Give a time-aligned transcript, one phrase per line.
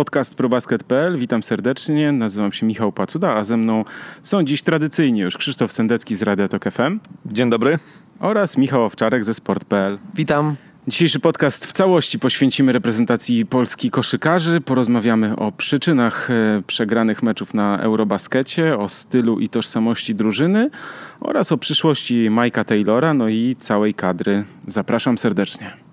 [0.00, 1.16] podcast probasket.pl.
[1.16, 3.84] Witam serdecznie, nazywam się Michał Pacuda, a ze mną
[4.22, 7.00] są dziś tradycyjnie już Krzysztof Sendecki z Radia Tok FM.
[7.26, 7.78] Dzień dobry.
[8.20, 9.98] Oraz Michał Owczarek ze Sport.pl.
[10.14, 10.56] Witam.
[10.88, 14.60] Dzisiejszy podcast w całości poświęcimy reprezentacji Polski koszykarzy.
[14.60, 20.70] Porozmawiamy o przyczynach e, przegranych meczów na Eurobaskecie, o stylu i tożsamości drużyny
[21.20, 24.44] oraz o przyszłości Majka Taylora, no i całej kadry.
[24.68, 25.89] Zapraszam serdecznie.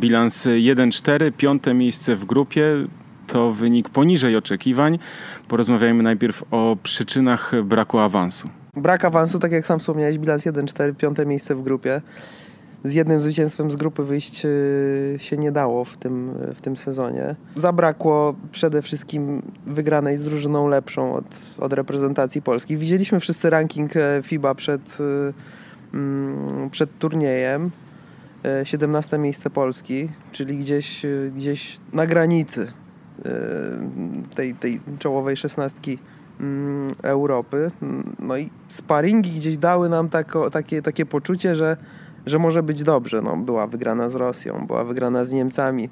[0.00, 2.64] Bilans 1-4, piąte miejsce w grupie.
[3.26, 4.98] To wynik poniżej oczekiwań.
[5.48, 8.48] Porozmawiajmy najpierw o przyczynach braku awansu.
[8.76, 12.02] Brak awansu, tak jak sam wspomniałeś, bilans 1-4, piąte miejsce w grupie.
[12.84, 17.34] Z jednym zwycięstwem z grupy wyjść y, się nie dało w tym, w tym sezonie.
[17.56, 21.24] Zabrakło przede wszystkim wygranej z drużyną lepszą od,
[21.58, 22.76] od reprezentacji Polski.
[22.76, 27.70] Widzieliśmy wszyscy ranking e, FIBA przed, y, mm, przed turniejem.
[28.64, 32.72] 17 e, miejsce Polski, czyli gdzieś, y, gdzieś na granicy
[34.34, 35.98] tej, tej czołowej szesnastki
[36.40, 37.68] Mm, Europy.
[38.18, 41.76] No i sparingi gdzieś dały nam tako, takie, takie poczucie, że,
[42.26, 43.22] że może być dobrze.
[43.22, 45.88] No, była wygrana z Rosją, była wygrana z Niemcami.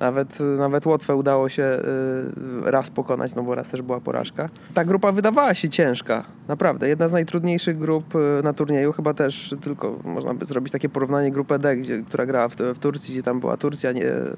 [0.00, 4.48] Nawet, nawet Łotwę udało się y, raz pokonać, no bo raz też była porażka.
[4.74, 6.88] Ta grupa wydawała się ciężka, naprawdę.
[6.88, 11.30] Jedna z najtrudniejszych grup y, na turnieju, chyba też tylko można by zrobić takie porównanie
[11.30, 14.36] grupę D, gdzie, która grała w, w Turcji, gdzie tam była Turcja, nie, y,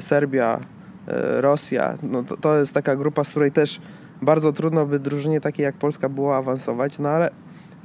[0.00, 0.60] Serbia,
[1.40, 1.94] Rosja.
[2.02, 3.80] No to, to jest taka grupa, z której też
[4.22, 7.30] bardzo trudno by drużynie takiej jak Polska było awansować, no ale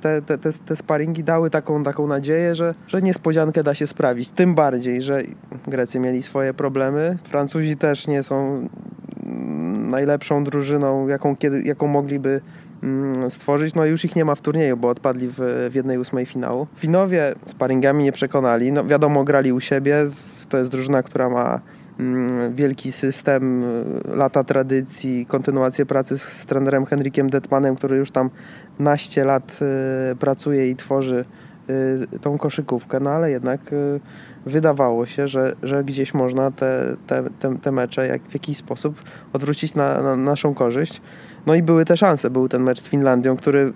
[0.04, 4.32] te, te, te, te sparingi dały taką, taką nadzieję, że, że niespodziankę da się sprawić.
[4.32, 5.24] Tym bardziej, że
[5.68, 7.18] Grecy mieli swoje problemy.
[7.24, 8.68] Francuzi też nie są
[9.90, 12.42] najlepszą drużyną, jaką, kiedy, jaką mogliby
[12.84, 13.76] mm, stworzyć.
[13.76, 16.68] No już ich nie ma w turnieju, bo odpadli w, w jednej ósmej finału.
[16.76, 18.72] Finowie sparingami nie przekonali.
[18.72, 20.06] No wiadomo, grali u siebie.
[20.50, 21.60] To jest drużyna, która ma
[22.52, 28.30] wielki system, y, lata tradycji, kontynuację pracy z trenerem Henrykiem Detmanem, który już tam
[28.80, 29.60] naście lat
[30.12, 31.26] y, pracuje i tworzy
[32.14, 33.72] y, tą koszykówkę, no ale jednak
[34.46, 39.04] wydawało się, że, że gdzieś można te, te, te, te mecze jak, w jakiś sposób
[39.34, 41.02] odwrócić na, na naszą korzyść.
[41.46, 42.30] No i były te szanse.
[42.30, 43.74] Był ten mecz z Finlandią, który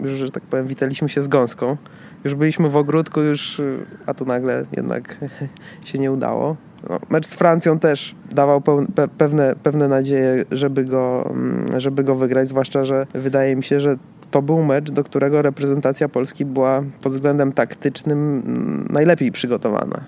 [0.00, 1.76] już, że tak powiem, witaliśmy się z gąską.
[2.24, 3.62] Już byliśmy w ogródku, już,
[4.06, 5.18] a tu nagle jednak
[5.84, 6.56] się nie udało.
[6.88, 12.14] No, mecz z Francją też dawał pe pewne, pewne nadzieje, żeby go, mm, żeby go
[12.14, 13.96] wygrać, zwłaszcza, że wydaje mi się, że
[14.30, 20.00] to był mecz, do którego reprezentacja Polski była pod względem taktycznym mm, najlepiej przygotowana.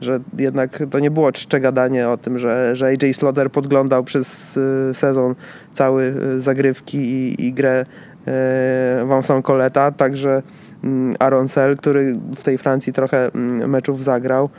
[0.00, 4.56] Że jednak to nie było czcze gadanie o tym, że, że AJ Slaughter podglądał przez
[4.56, 5.34] y, sezon
[5.72, 7.84] cały y, zagrywki i, i grę
[8.28, 10.42] y, Vincent Coleta, także
[10.84, 13.30] mm, Aaron Sell, który w tej Francji trochę
[13.66, 14.50] meczów zagrał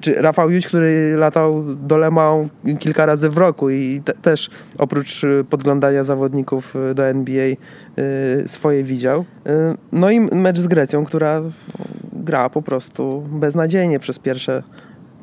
[0.00, 2.48] czy Rafał Juć, który latał do Lemał
[2.78, 7.56] kilka razy w roku i te, też oprócz y, podglądania zawodników y, do NBA y,
[8.46, 9.24] swoje widział.
[9.92, 11.42] No i mecz z Grecją, która
[12.12, 14.62] gra po prostu beznadziejnie przez pierwsze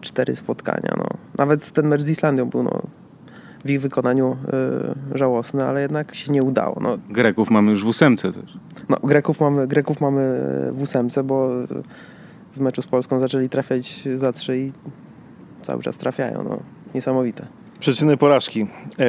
[0.02, 0.94] cztery spotkania.
[0.98, 1.06] No.
[1.38, 2.81] Nawet ten mecz z Islandią był no,
[3.66, 4.38] w ich wykonaniu
[5.14, 6.80] y, żałosny, ale jednak się nie udało.
[6.81, 6.97] No.
[7.09, 8.58] Greków mamy już w ósemce też.
[8.90, 10.22] No, Greków mamy, Greków mamy
[10.74, 11.50] w ósemce, bo
[12.56, 14.72] w meczu z Polską zaczęli trafiać za trzy i
[15.62, 16.44] cały czas trafiają.
[16.44, 16.59] No,
[16.96, 17.48] niesamowite.
[17.80, 18.66] Przyczyny porażki.
[19.00, 19.08] E,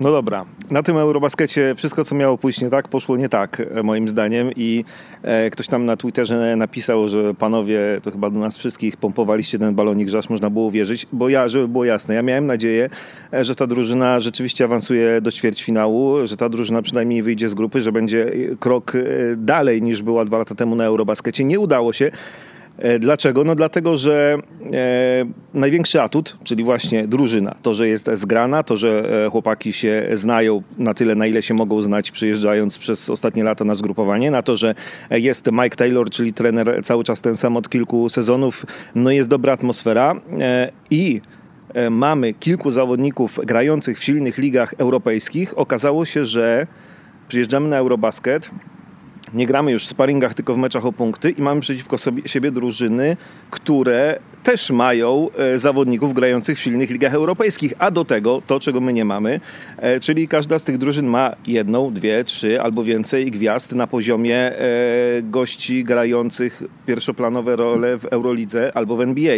[0.00, 3.82] no dobra, na tym Eurobaskecie wszystko, co miało pójść nie tak, poszło nie tak, e,
[3.82, 4.50] moim zdaniem.
[4.56, 4.84] I
[5.22, 9.74] e, ktoś tam na Twitterze napisał, że panowie, to chyba do nas wszystkich pompowaliście ten
[9.74, 11.06] balonik, że aż można było wierzyć.
[11.12, 12.90] Bo ja, żeby było jasne, ja miałem nadzieję,
[13.32, 17.92] że ta drużyna rzeczywiście awansuje do ćwierćfinału, że ta drużyna przynajmniej wyjdzie z grupy, że
[17.92, 18.30] będzie
[18.60, 18.92] krok
[19.36, 21.44] dalej niż była dwa lata temu na Eurobaskecie.
[21.44, 22.10] Nie udało się.
[22.78, 23.44] E, dlaczego?
[23.44, 24.38] No dlatego, że
[24.72, 25.24] e,
[25.54, 30.62] największy atut, czyli właśnie drużyna, to, że jest zgrana, to, że e, chłopaki się znają
[30.78, 34.56] na tyle, na ile się mogą znać, przyjeżdżając przez ostatnie lata na zgrupowanie, na to,
[34.56, 34.74] że
[35.10, 39.52] jest Mike Taylor, czyli trener cały czas ten sam od kilku sezonów, no jest dobra
[39.52, 41.20] atmosfera e, i
[41.74, 45.58] e, mamy kilku zawodników grających w silnych ligach europejskich.
[45.58, 46.66] Okazało się, że
[47.28, 48.50] przyjeżdżamy na Eurobasket,
[49.34, 52.50] nie gramy już w sparingach, tylko w meczach o punkty i mamy przeciwko sobie, siebie
[52.50, 53.16] drużyny,
[53.50, 58.80] które też mają e, zawodników grających w silnych ligach europejskich, a do tego to, czego
[58.80, 59.40] my nie mamy,
[59.78, 64.36] e, czyli każda z tych drużyn ma jedną, dwie, trzy albo więcej gwiazd na poziomie
[64.36, 64.58] e,
[65.22, 69.36] gości grających pierwszoplanowe role w Eurolidze albo w NBA.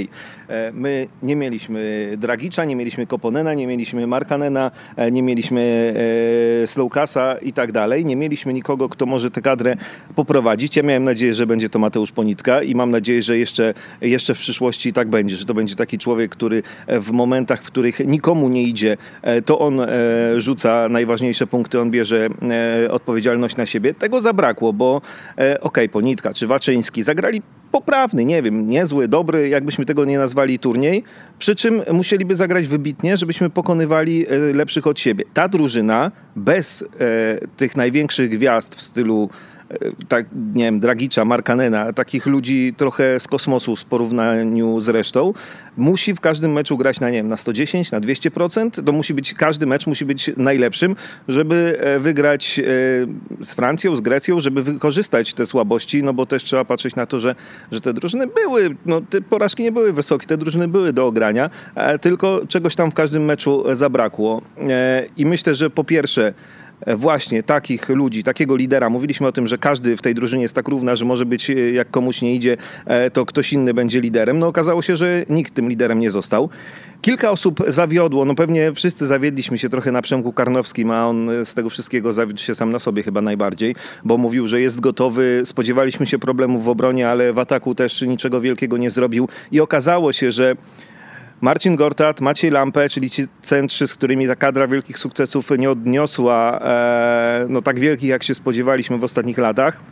[0.73, 4.71] My nie mieliśmy Dragicza, nie mieliśmy Koponena, nie mieliśmy Markanena,
[5.13, 5.95] nie mieliśmy
[6.67, 8.05] Slowkasa i tak dalej.
[8.05, 9.77] Nie mieliśmy nikogo, kto może tę kadrę
[10.17, 10.77] poprowadzić.
[10.77, 14.39] Ja miałem nadzieję, że będzie to Mateusz Ponitka i mam nadzieję, że jeszcze, jeszcze w
[14.39, 18.63] przyszłości tak będzie, że to będzie taki człowiek, który w momentach, w których nikomu nie
[18.63, 18.97] idzie,
[19.47, 19.81] to on
[20.37, 22.29] rzuca najważniejsze punkty, on bierze
[22.91, 23.95] odpowiedzialność na siebie.
[23.95, 24.97] Tego zabrakło, bo
[25.37, 27.43] okej, okay, Ponitka czy Waczyński zagrali
[27.73, 31.05] poprawny, nie wiem, niezły, dobry, jakbyśmy tego nie nazwali turniej,
[31.39, 35.25] przy czym musieliby zagrać wybitnie, żebyśmy pokonywali lepszych od siebie.
[35.35, 36.87] Ta drużyna bez e,
[37.57, 39.54] tych największych gwiazd w stylu e,
[40.09, 45.33] tak, nie wiem, Dragicza, Markanena, takich ludzi trochę z kosmosu w porównaniu z resztą,
[45.77, 48.85] musi w każdym meczu grać na, nie wiem, na 110, na 200%.
[48.85, 50.97] To musi być, każdy mecz musi być najlepszym,
[51.29, 52.61] żeby e, wygrać
[53.41, 57.21] z Francją, z Grecją, żeby wykorzystać te słabości, no bo też trzeba patrzeć na to,
[57.21, 57.35] że,
[57.73, 61.51] że te drużyny były, no te porażki nie były wysokie, te drużyny były do ogrania,
[62.01, 64.43] tylko czegoś tam w każdym meczu zabrakło.
[65.17, 68.91] I myślę, że po pierwsze, E, właśnie takich ludzi, takiego lidera.
[68.91, 71.55] Mówiliśmy o tym, że każdy w tej drużynie jest tak równa, że może być, e,
[71.71, 72.57] jak komuś nie idzie,
[72.87, 74.39] e, to ktoś inny będzie liderem.
[74.39, 76.51] No okazało się, że nikt tym liderem nie został.
[77.01, 81.55] Kilka osób zawiodło, no pewnie wszyscy zawiedliśmy się trochę na Przemku Karnowskim, a on z
[81.55, 83.75] tego wszystkiego zawiódł się sam na sobie chyba najbardziej,
[84.05, 88.41] bo mówił, że jest gotowy, spodziewaliśmy się problemów w obronie, ale w ataku też niczego
[88.41, 90.57] wielkiego nie zrobił i okazało się, że
[91.45, 96.61] Marcin Gortat, Maciej Lampę, czyli ci centrzy, z którymi ta kadra wielkich sukcesów nie odniosła
[96.61, 99.83] e, no, tak wielkich, jak się spodziewaliśmy w ostatnich latach.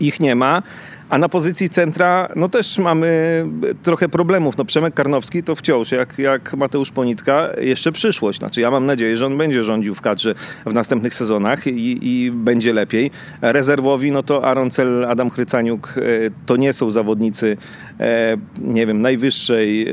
[0.00, 0.62] Ich nie ma.
[1.08, 3.44] A na pozycji centra no też mamy
[3.82, 4.58] trochę problemów.
[4.58, 8.38] No Przemek Karnowski to wciąż, jak, jak Mateusz Ponitka, jeszcze przyszłość.
[8.38, 10.34] Znaczy ja mam nadzieję, że on będzie rządził w kadrze
[10.66, 13.10] w następnych sezonach i, i będzie lepiej.
[13.42, 16.02] Rezerwowi, no to Aaron Cel, Adam Chrycaniuk e,
[16.46, 17.56] to nie są zawodnicy,
[18.00, 19.88] e, nie wiem, najwyższej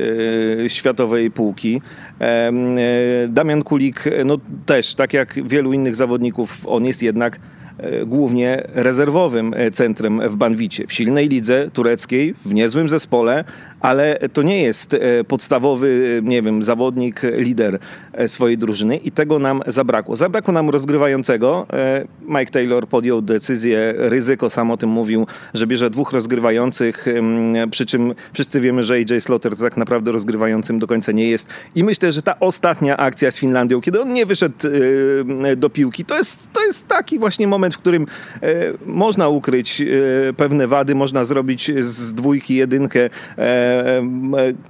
[0.64, 1.80] e, światowej półki.
[3.28, 7.40] Damian Kulik, no też, tak jak wielu innych zawodników, on jest jednak
[8.06, 10.86] głównie rezerwowym e, centrem w Banwicie.
[10.86, 13.44] W silnej lidze tureckiej, w niezłym zespole,
[13.84, 17.78] ale to nie jest e, podstawowy, nie wiem, zawodnik, lider
[18.26, 20.16] swojej drużyny i tego nam zabrakło.
[20.16, 21.66] Zabrakło nam rozgrywającego.
[22.28, 27.06] Mike Taylor podjął decyzję, ryzyko, sam o tym mówił, że bierze dwóch rozgrywających,
[27.70, 31.48] przy czym wszyscy wiemy, że AJ Slaughter tak naprawdę rozgrywającym do końca nie jest.
[31.74, 34.54] I myślę, że ta ostatnia akcja z Finlandią, kiedy on nie wyszedł
[35.56, 38.06] do piłki, to jest, to jest taki właśnie moment, w którym
[38.42, 39.86] e, można ukryć e,
[40.32, 43.10] pewne wady, można zrobić z dwójki jedynkę.
[43.74, 44.02] E,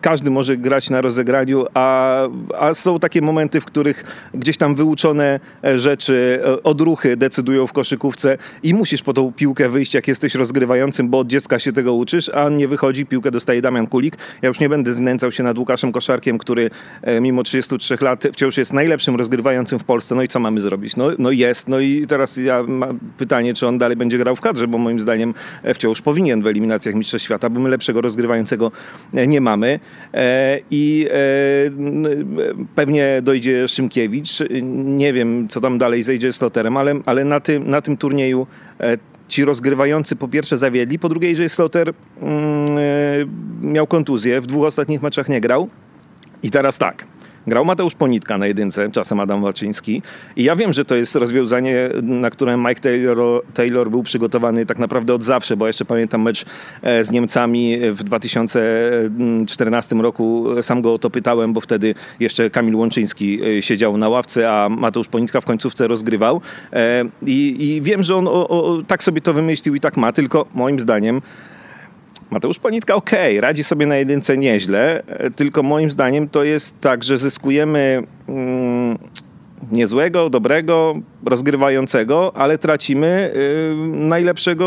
[0.01, 2.19] każdy może grać na rozegraniu, a,
[2.59, 4.05] a są takie momenty, w których
[4.35, 5.41] gdzieś tam wyuczone
[5.77, 11.19] rzeczy, odruchy decydują w koszykówce i musisz po tą piłkę wyjść, jak jesteś rozgrywającym, bo
[11.19, 14.17] od dziecka się tego uczysz, a nie wychodzi, piłkę dostaje Damian Kulik.
[14.43, 16.71] Ja już nie będę znęcał się nad Łukaszem Koszarkiem, który
[17.21, 20.15] mimo 33 lat wciąż jest najlepszym rozgrywającym w Polsce.
[20.15, 20.97] No i co mamy zrobić?
[20.97, 22.65] No, no jest, no i teraz ja
[23.19, 26.47] pytanie, czy on dalej będzie grał w kadrze, bo moim zdaniem e, wciąż powinien w
[26.47, 28.71] eliminacjach Mistrzostw Świata, bo my lepszego rozgrywającego e,
[29.13, 29.81] nie mamy.
[30.15, 31.09] E, I
[32.75, 34.43] pewnie dojdzie Szymkiewicz.
[34.73, 38.47] Nie wiem, co tam dalej zejdzie z Loterem, ale, ale na, tym, na tym turnieju
[39.29, 41.93] ci rozgrywający po pierwsze zawiedli, po drugie że Slaughter
[42.23, 42.67] mm,
[43.63, 45.69] miał kontuzję, w dwóch ostatnich meczach nie grał.
[46.43, 47.07] I teraz tak,
[47.47, 50.03] Grał Mateusz Ponitka na jedynce, czasem Adam Waczyński.
[50.37, 54.79] I ja wiem, że to jest rozwiązanie, na które Mike Taylor, Taylor był przygotowany tak
[54.79, 56.45] naprawdę od zawsze, bo jeszcze pamiętam mecz
[56.83, 60.47] e, z Niemcami w 2014 roku.
[60.63, 64.69] Sam go o to pytałem, bo wtedy jeszcze Kamil Łączyński e, siedział na ławce, a
[64.69, 66.41] Mateusz Ponitka w końcówce rozgrywał.
[66.73, 70.13] E, I, i wiem, że on o, o, tak sobie to wymyślił i tak ma,
[70.13, 71.21] tylko moim zdaniem
[72.35, 73.11] Mateusz Ponitka ok,
[73.41, 78.99] radzi sobie na jedynce nieźle, e, tylko moim zdaniem to jest tak, że zyskujemy mm,
[79.73, 80.95] niezłego, dobrego,
[81.27, 84.67] rozgrywającego, ale tracimy y, najlepszego,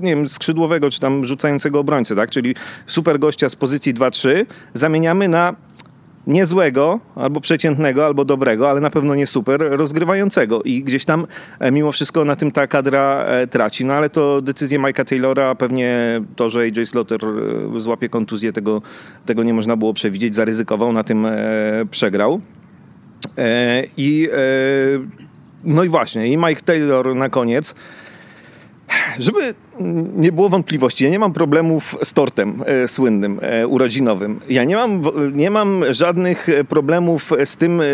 [0.00, 2.30] nie wiem, skrzydłowego czy tam rzucającego obrońcę, tak?
[2.30, 2.54] Czyli
[2.86, 5.54] super gościa z pozycji 2-3 zamieniamy na
[6.28, 10.62] niezłego, albo przeciętnego, albo dobrego, ale na pewno nie super, rozgrywającego.
[10.62, 11.26] I gdzieś tam
[11.60, 13.84] e, mimo wszystko na tym ta kadra e, traci.
[13.84, 17.20] No ale to decyzja Mike'a Taylora, pewnie to, że AJ Slaughter
[17.76, 18.82] e, złapie kontuzję, tego,
[19.26, 21.26] tego nie można było przewidzieć, zaryzykował, na tym
[21.90, 22.40] przegrał.
[23.96, 24.28] I
[25.64, 27.74] no i właśnie, i Mike Taylor na koniec
[29.18, 29.54] żeby
[30.16, 34.40] nie było wątpliwości, ja nie mam problemów z tortem e, słynnym, e, urodzinowym.
[34.48, 35.02] Ja nie mam,
[35.32, 37.84] nie mam żadnych problemów z tym, e,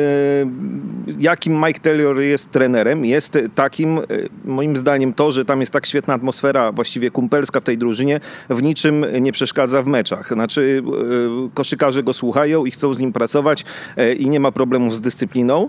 [1.18, 3.04] jakim Mike Taylor jest trenerem.
[3.04, 4.02] Jest takim, e,
[4.44, 8.20] moim zdaniem, to, że tam jest tak świetna atmosfera, właściwie kumpelska w tej drużynie,
[8.50, 10.28] w niczym nie przeszkadza w meczach.
[10.28, 13.64] Znaczy, e, koszykarze go słuchają i chcą z nim pracować
[13.96, 15.68] e, i nie ma problemów z dyscypliną.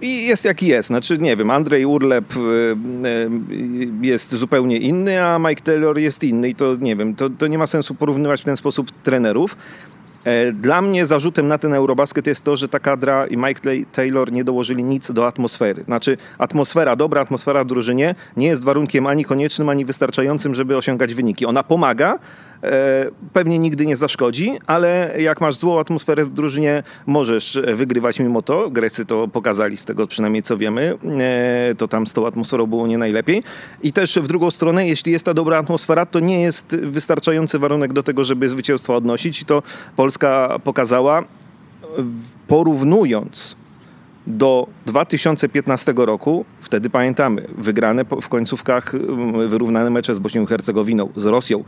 [0.00, 0.86] I jest jaki jest.
[0.86, 3.30] Znaczy, nie wiem, Andrzej Urlep y, y,
[4.02, 7.58] jest zupełnie inny, a Mike Taylor jest inny i to, nie wiem, to, to nie
[7.58, 9.56] ma sensu porównywać w ten sposób trenerów.
[10.24, 13.60] E, dla mnie zarzutem na ten Eurobasket jest to, że ta kadra i Mike
[13.92, 15.82] Taylor nie dołożyli nic do atmosfery.
[15.82, 21.14] Znaczy, atmosfera, dobra atmosfera w drużynie nie jest warunkiem ani koniecznym, ani wystarczającym, żeby osiągać
[21.14, 21.46] wyniki.
[21.46, 22.18] Ona pomaga,
[23.32, 28.70] pewnie nigdy nie zaszkodzi, ale jak masz złą atmosferę w drużynie, możesz wygrywać mimo to.
[28.70, 30.98] Grecy to pokazali z tego przynajmniej co wiemy.
[31.20, 33.42] E, to tam z tą atmosferą było nie najlepiej.
[33.82, 37.92] I też w drugą stronę, jeśli jest ta dobra atmosfera, to nie jest wystarczający warunek
[37.92, 39.42] do tego, żeby zwycięstwo odnosić.
[39.42, 39.62] I to
[39.96, 41.24] Polska pokazała
[42.46, 43.56] porównując
[44.26, 51.08] do 2015 roku, wtedy pamiętamy, wygrane w końcówkach mm, wyrównane mecze z Bośnią i Hercegowiną,
[51.16, 51.64] z Rosją,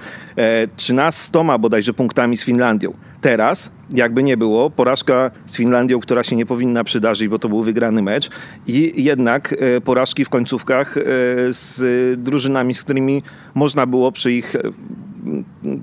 [0.77, 2.93] 13 e, bodajże punktami z Finlandią.
[3.21, 7.63] Teraz, jakby nie było, porażka z Finlandią, która się nie powinna przydarzyć, bo to był
[7.63, 8.31] wygrany mecz
[8.67, 11.03] i jednak e, porażki w końcówkach e,
[11.49, 11.81] z
[12.21, 13.23] drużynami, z którymi
[13.55, 14.57] można było przy ich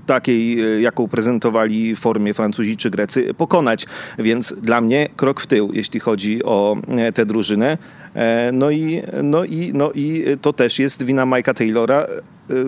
[0.05, 3.85] takiej, jaką prezentowali w formie Francuzi czy Grecy, pokonać.
[4.19, 6.77] Więc dla mnie krok w tył, jeśli chodzi o
[7.13, 7.77] tę drużynę.
[8.19, 12.07] E, no i, no, i, no i to też jest wina Mike'a Taylora.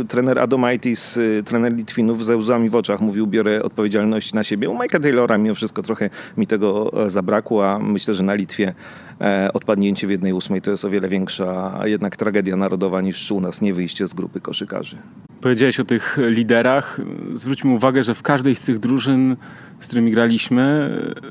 [0.08, 4.70] Trener Adomaitis, trener Litwinów ze łzami w oczach mówił, biorę odpowiedzialność na siebie.
[4.70, 8.74] U Mike'a Taylora mimo wszystko trochę mi tego zabrakło, a myślę, że na Litwie
[9.53, 13.62] odpadnięcie w jednej ósmej to jest o wiele większa jednak tragedia narodowa niż u nas
[13.62, 14.98] nie wyjście z grupy koszykarzy.
[15.41, 17.00] Powiedziałeś o tych liderach.
[17.34, 19.36] Zwróćmy uwagę, że w każdej z tych drużyn,
[19.81, 21.21] z którymi graliśmy, yy,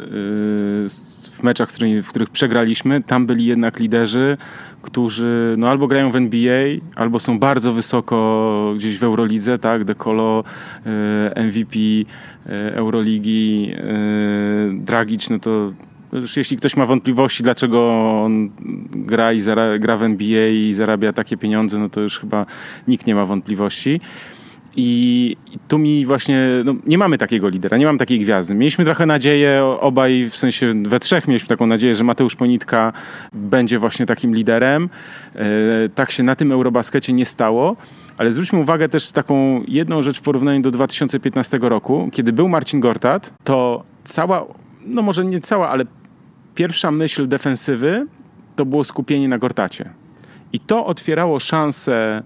[1.33, 1.69] w meczach,
[2.03, 4.37] w których przegraliśmy, tam byli jednak liderzy,
[4.83, 6.65] którzy no, albo grają w NBA,
[6.97, 9.85] albo są bardzo wysoko gdzieś w Eurolidze, tak?
[9.85, 10.45] Dekolo,
[11.37, 12.05] yy, MVP yy,
[12.75, 13.73] Euroligi,
[14.73, 15.73] Dragic, no to
[16.37, 17.91] jeśli ktoś ma wątpliwości, dlaczego
[18.25, 18.51] on
[18.91, 19.41] gra, i
[19.79, 22.47] gra w NBA i zarabia takie pieniądze, no to już chyba
[22.89, 24.01] nikt nie ma wątpliwości.
[24.77, 25.37] I,
[25.69, 28.55] tu mi właśnie, no, nie mamy takiego lidera, nie mam takiej gwiazdy.
[28.55, 32.93] Mieliśmy trochę nadzieję, obaj, w sensie we trzech mieliśmy taką nadzieję, że Mateusz Ponitka
[33.33, 34.89] będzie właśnie takim liderem.
[35.35, 37.77] E, tak się na tym Eurobaskecie nie stało.
[38.19, 42.09] Ale zwróćmy uwagę też taką jedną rzecz w porównaniu do 2015 roku.
[42.13, 44.47] Kiedy był Marcin Gortat, to cała,
[44.87, 45.85] no może nie cała, ale
[46.55, 48.07] pierwsza myśl defensywy
[48.57, 49.91] to było skupienie na Gortacie.
[50.53, 52.23] I to otwierało szansę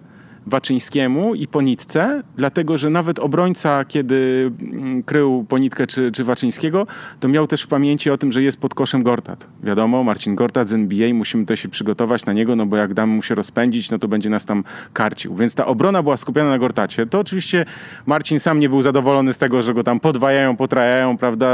[0.46, 6.86] Waczyńskiemu i Ponitce, dlatego że nawet obrońca, kiedy mm, krył Ponitkę czy, czy Waczyńskiego,
[7.20, 9.48] to miał też w pamięci o tym, że jest pod koszem Gortat.
[9.62, 13.16] Wiadomo, Marcin Gortat z NBA, musimy to się przygotować na niego, no bo jak damy
[13.16, 15.34] mu się rozpędzić, no to będzie nas tam karcił.
[15.36, 17.06] Więc ta obrona była skupiona na Gortacie.
[17.06, 17.66] To oczywiście
[18.06, 21.46] Marcin sam nie był zadowolony z tego, że go tam podwajają, potrajają, prawda?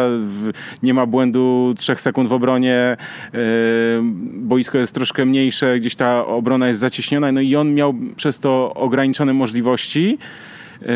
[0.82, 2.96] Nie ma błędu trzech sekund w obronie,
[3.32, 3.40] yy,
[4.34, 8.79] boisko jest troszkę mniejsze, gdzieś ta obrona jest zacieśniona, no i on miał przez to
[8.80, 10.18] ograniczone możliwości.
[10.82, 10.86] E,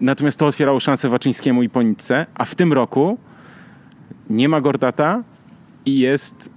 [0.00, 3.18] natomiast to otwierało szansę Waczyńskiemu i Ponicce, a w tym roku
[4.30, 5.22] nie ma Gordata
[5.86, 6.50] i jest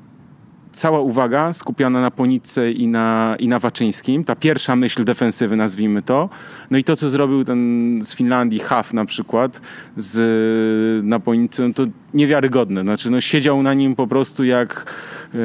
[0.73, 4.23] cała uwaga skupiona na Ponicce i na, i na Waczyńskim.
[4.23, 6.29] Ta pierwsza myśl defensywy, nazwijmy to.
[6.71, 9.61] No i to, co zrobił ten z Finlandii, Haf na przykład,
[9.97, 12.81] z, na Ponicce, no to niewiarygodne.
[12.81, 14.93] Znaczy, no, siedział na nim po prostu jak,
[15.33, 15.37] e,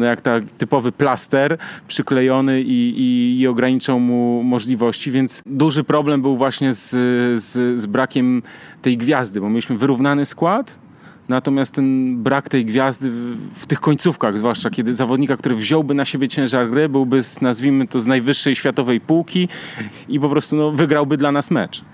[0.00, 6.22] no, jak tak typowy plaster przyklejony i, i, i ograniczał mu możliwości, więc duży problem
[6.22, 6.90] był właśnie z,
[7.42, 8.42] z, z brakiem
[8.82, 10.83] tej gwiazdy, bo mieliśmy wyrównany skład,
[11.28, 16.04] Natomiast ten brak tej gwiazdy w, w, tych końcówkach, zwłaszcza kiedy zawodnika, który wziąłby na
[16.04, 19.48] siebie ciężar gry, byłby z, nazwijmy to z najwyższej światowej półki
[20.08, 21.84] i po prostu no, wygrałby dla nas mecz.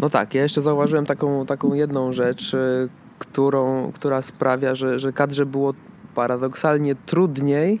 [0.00, 2.88] No tak, ja jeszcze zauważyłem taką, taką jedną rzecz, y,
[3.18, 5.74] którą, która sprawia, że, że kadrze było
[6.14, 7.80] paradoksalnie trudniej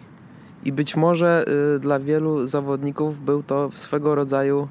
[0.64, 1.44] i być może
[1.76, 4.68] y, dla wielu zawodników był to swego rodzaju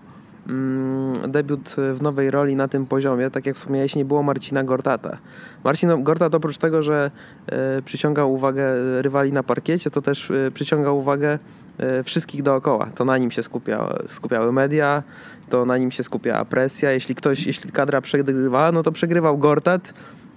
[1.27, 5.17] debiut w nowej roli na tym poziomie, tak jak wspomniałeś, nie było Marcina Gortata.
[5.63, 7.11] Marcin Gortat oprócz tego, że
[7.47, 8.63] e, przyciągał uwagę
[9.01, 11.39] rywali na parkiecie, to też e, przyciągał uwagę
[11.77, 12.89] e, wszystkich dookoła.
[12.95, 15.03] To na nim się skupia, skupiały media,
[15.49, 16.91] to na nim się skupiała presja.
[16.91, 19.93] Jeśli ktoś, jeśli kadra przegrywała, no to przegrywał Gortat,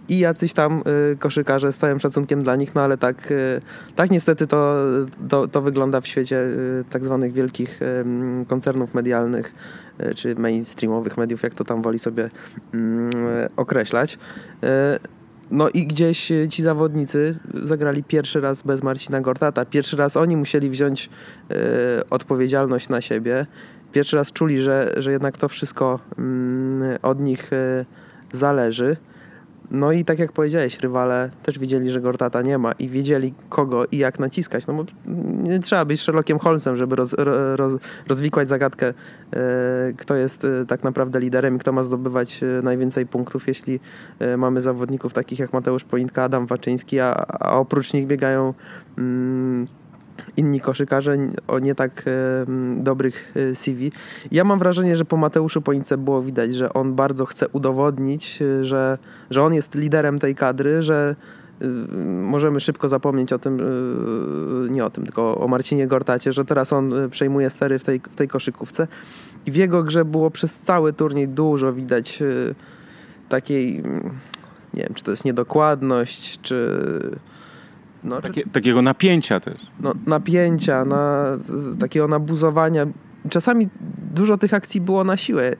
[0.08, 0.82] i jacyś tam
[1.12, 3.60] y, koszykarze z całym szacunkiem dla nich, no ale tak, y,
[3.96, 4.76] tak niestety to,
[5.28, 7.80] to, to wygląda w świecie y, tak zwanych wielkich
[8.48, 9.54] koncernów medialnych
[10.16, 12.30] czy mainstreamowych mediów, jak to tam woli sobie
[12.74, 13.10] mm,
[13.56, 14.18] określać.
[15.50, 19.64] No i gdzieś ci zawodnicy zagrali pierwszy raz bez Marcina Gortata.
[19.64, 21.10] Pierwszy raz oni musieli wziąć
[22.10, 23.46] odpowiedzialność na siebie.
[23.92, 27.50] Pierwszy raz czuli, że, że jednak to wszystko mm, od nich
[28.32, 28.96] zależy.
[29.70, 33.84] No i tak jak powiedziałeś, rywale też wiedzieli, że Gortata nie ma i wiedzieli kogo
[33.92, 34.66] i jak naciskać.
[34.66, 34.84] No bo
[35.42, 37.14] nie trzeba być Sherlockiem Holmesem, żeby roz,
[37.54, 37.74] roz,
[38.08, 43.06] rozwikłać zagadkę, e, kto jest e, tak naprawdę liderem i kto ma zdobywać e, najwięcej
[43.06, 43.80] punktów, jeśli
[44.36, 48.54] mamy zawodników takich jak Mateusz Politka, Adam Waczyński, a, a oprócz nich biegają
[48.98, 49.66] mm,
[50.36, 51.16] inni koszykarze
[51.48, 52.04] o nie tak
[52.76, 53.92] dobrych e, CV.
[54.32, 58.64] Ja mam wrażenie, że po Mateuszu Ponice było widać, że on bardzo chce udowodnić, e,
[58.64, 58.98] że,
[59.30, 61.16] że on jest liderem tej kadry, że
[61.60, 61.66] e,
[62.22, 63.60] możemy szybko zapomnieć o tym,
[64.70, 68.16] nie o tym, tylko o Marcinie Gortacie, że teraz on przejmuje stery w tej, w
[68.16, 68.88] tej koszykówce.
[69.46, 72.22] I w jego grze było przez cały turniej dużo widać
[73.28, 73.82] takiej,
[74.74, 76.80] nie wiem, czy to jest niedokładność, czy
[78.06, 78.50] no, Takie, czy...
[78.50, 79.70] Takiego napięcia też.
[79.80, 81.24] No, napięcia, na,
[81.80, 82.86] takiego nabuzowania.
[83.30, 83.68] Czasami
[84.14, 85.52] dużo tych akcji było na siłę.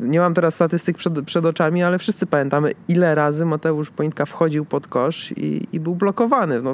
[0.00, 4.64] Nie mam teraz statystyk przed, przed oczami, ale wszyscy pamiętamy, ile razy Mateusz Pointka wchodził
[4.64, 6.62] pod kosz i, i był blokowany.
[6.62, 6.72] No,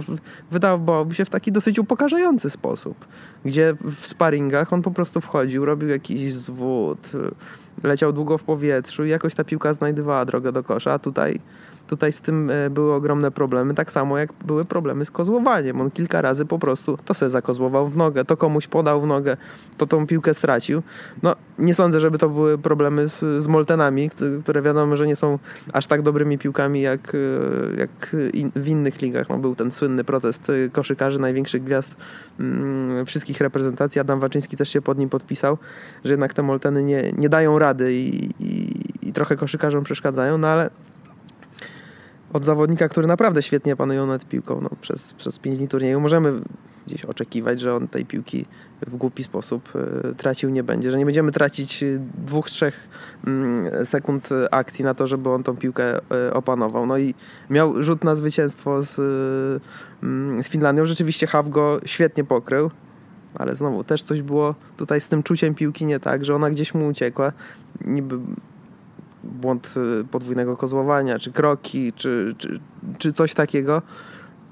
[0.50, 3.06] wydawałoby się w taki dosyć upokarzający sposób,
[3.44, 7.10] gdzie w sparingach on po prostu wchodził, robił jakiś zwód,
[7.82, 11.40] leciał długo w powietrzu i jakoś ta piłka znajdowała drogę do kosza, a tutaj
[11.86, 15.80] Tutaj z tym e, były ogromne problemy, tak samo jak były problemy z kozłowaniem.
[15.80, 19.36] On kilka razy po prostu to sobie zakozłował w nogę, to komuś podał w nogę,
[19.76, 20.82] to tą piłkę stracił.
[21.22, 24.10] No, nie sądzę, żeby to były problemy z, z Moltenami,
[24.42, 25.38] które wiadomo, że nie są
[25.72, 27.18] aż tak dobrymi piłkami jak, e,
[27.78, 29.28] jak in, w innych ligach.
[29.28, 31.96] No, był ten słynny protest e, koszykarzy, największych gwiazd
[32.40, 34.00] mm, wszystkich reprezentacji.
[34.00, 35.58] Adam Waczyński też się pod nim podpisał,
[36.04, 38.70] że jednak te Molteny nie, nie dają rady i, i,
[39.02, 40.70] i trochę koszykarzom przeszkadzają, no ale
[42.32, 46.32] od zawodnika, który naprawdę świetnie panuje nad piłką no, przez, przez 5 dni turnieju, możemy
[46.86, 48.46] gdzieś oczekiwać, że on tej piłki
[48.86, 49.72] w głupi sposób
[50.10, 52.88] y, tracił nie będzie, że nie będziemy tracić dwóch, trzech
[53.82, 55.98] y, sekund akcji na to, żeby on tą piłkę
[56.32, 56.86] opanował.
[56.86, 57.14] No i
[57.50, 58.94] miał rzut na zwycięstwo z,
[60.42, 60.84] z Finlandią.
[60.84, 62.70] Rzeczywiście Haw go świetnie pokrył,
[63.34, 66.74] ale znowu też coś było tutaj z tym czuciem piłki nie tak, że ona gdzieś
[66.74, 67.32] mu uciekła.
[67.84, 68.18] Niby
[69.26, 72.60] błąd y, podwójnego kozłowania, czy kroki, czy, czy,
[72.98, 73.82] czy coś takiego.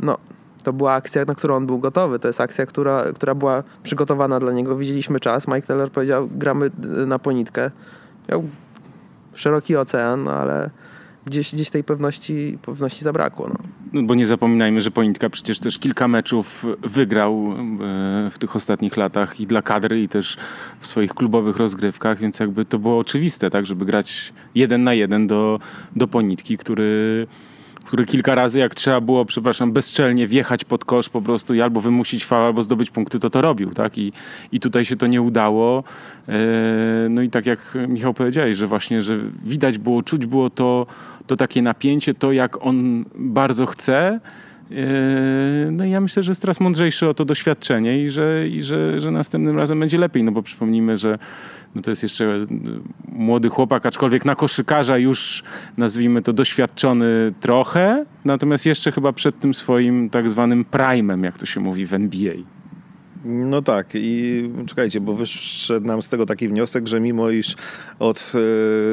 [0.01, 0.19] No,
[0.65, 2.19] to była akcja, na którą on był gotowy.
[2.19, 4.77] To jest akcja, która, która była przygotowana dla niego.
[4.77, 5.49] Widzieliśmy czas.
[5.49, 6.67] Mike Teller powiedział, gramy
[7.03, 7.71] y, na ponitkę.
[8.29, 8.45] Miał
[9.35, 10.71] szeroki ocean, ale
[11.27, 13.49] gdzieś, gdzieś tej pewności, pewności zabrakło.
[13.49, 13.55] No.
[13.93, 14.03] no.
[14.03, 17.55] bo nie zapominajmy, że Ponitka przecież też kilka meczów wygrał
[18.27, 20.37] e, w tych ostatnich latach i dla kadry, i też
[20.81, 25.27] w swoich klubowych rozgrywkach, więc jakby to było oczywiste, tak, żeby grać jeden na jeden
[25.27, 25.61] do,
[25.97, 27.27] do Ponitki, który
[27.85, 31.81] który kilka razy, jak trzeba było, przepraszam, bezczelnie wjechać pod kosz po prostu i albo
[31.81, 33.99] wymusić fał, albo zdobyć punkty, to to robił, tak?
[33.99, 34.13] I,
[34.53, 35.85] i tutaj się to nie udało.
[36.29, 36.35] E,
[37.11, 40.87] no i tak jak Michał powiedziałeś, że właśnie, że widać było, czuć było to,
[41.27, 44.21] to takie napięcie, to jak on bardzo chce.
[44.71, 48.63] E, no i ja myślę, że jest teraz mądrzejszy o to doświadczenie i, że, i
[48.63, 51.19] że, że następnym razem będzie lepiej, no bo przypomnijmy, że
[51.75, 52.47] no to jest jeszcze e,
[53.09, 55.43] młody chłopak, aczkolwiek na koszykarza już
[55.77, 61.47] nazwijmy to doświadczony trochę, natomiast jeszcze chyba przed tym swoim tak zwanym prime'em, jak to
[61.47, 62.35] się mówi w NBA.
[63.25, 63.87] No tak.
[63.95, 67.57] I czekajcie, bo wyszedł nam z tego taki wniosek, że mimo iż
[67.99, 68.33] od,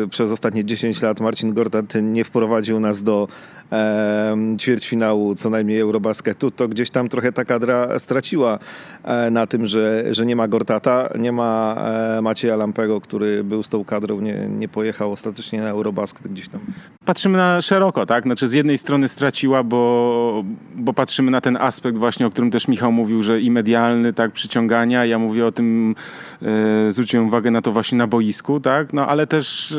[0.03, 3.27] e, przez ostatnie 10 lat Marcin Gortat nie wprowadził nas do
[3.71, 8.59] e, ćwierćfinału co najmniej Eurobasketu, to gdzieś tam trochę ta kadra straciła
[9.03, 11.75] e, na tym, że, że nie ma Gortata, nie ma
[12.17, 16.49] e, Macieja Lampego, który był z tą kadrą, nie, nie pojechał ostatecznie na Eurobasket gdzieś
[16.49, 16.61] tam.
[17.05, 18.23] Patrzymy na szeroko, tak?
[18.23, 20.43] Znaczy z jednej strony straciła, bo,
[20.75, 24.31] bo patrzymy na ten aspekt właśnie, o którym też Michał mówił, że i medialny, tak,
[24.31, 25.05] przyciągania.
[25.05, 25.95] Ja mówię o tym,
[26.41, 28.93] e, zwróciłem uwagę na to właśnie na boisku, tak?
[28.93, 29.75] No ale też e,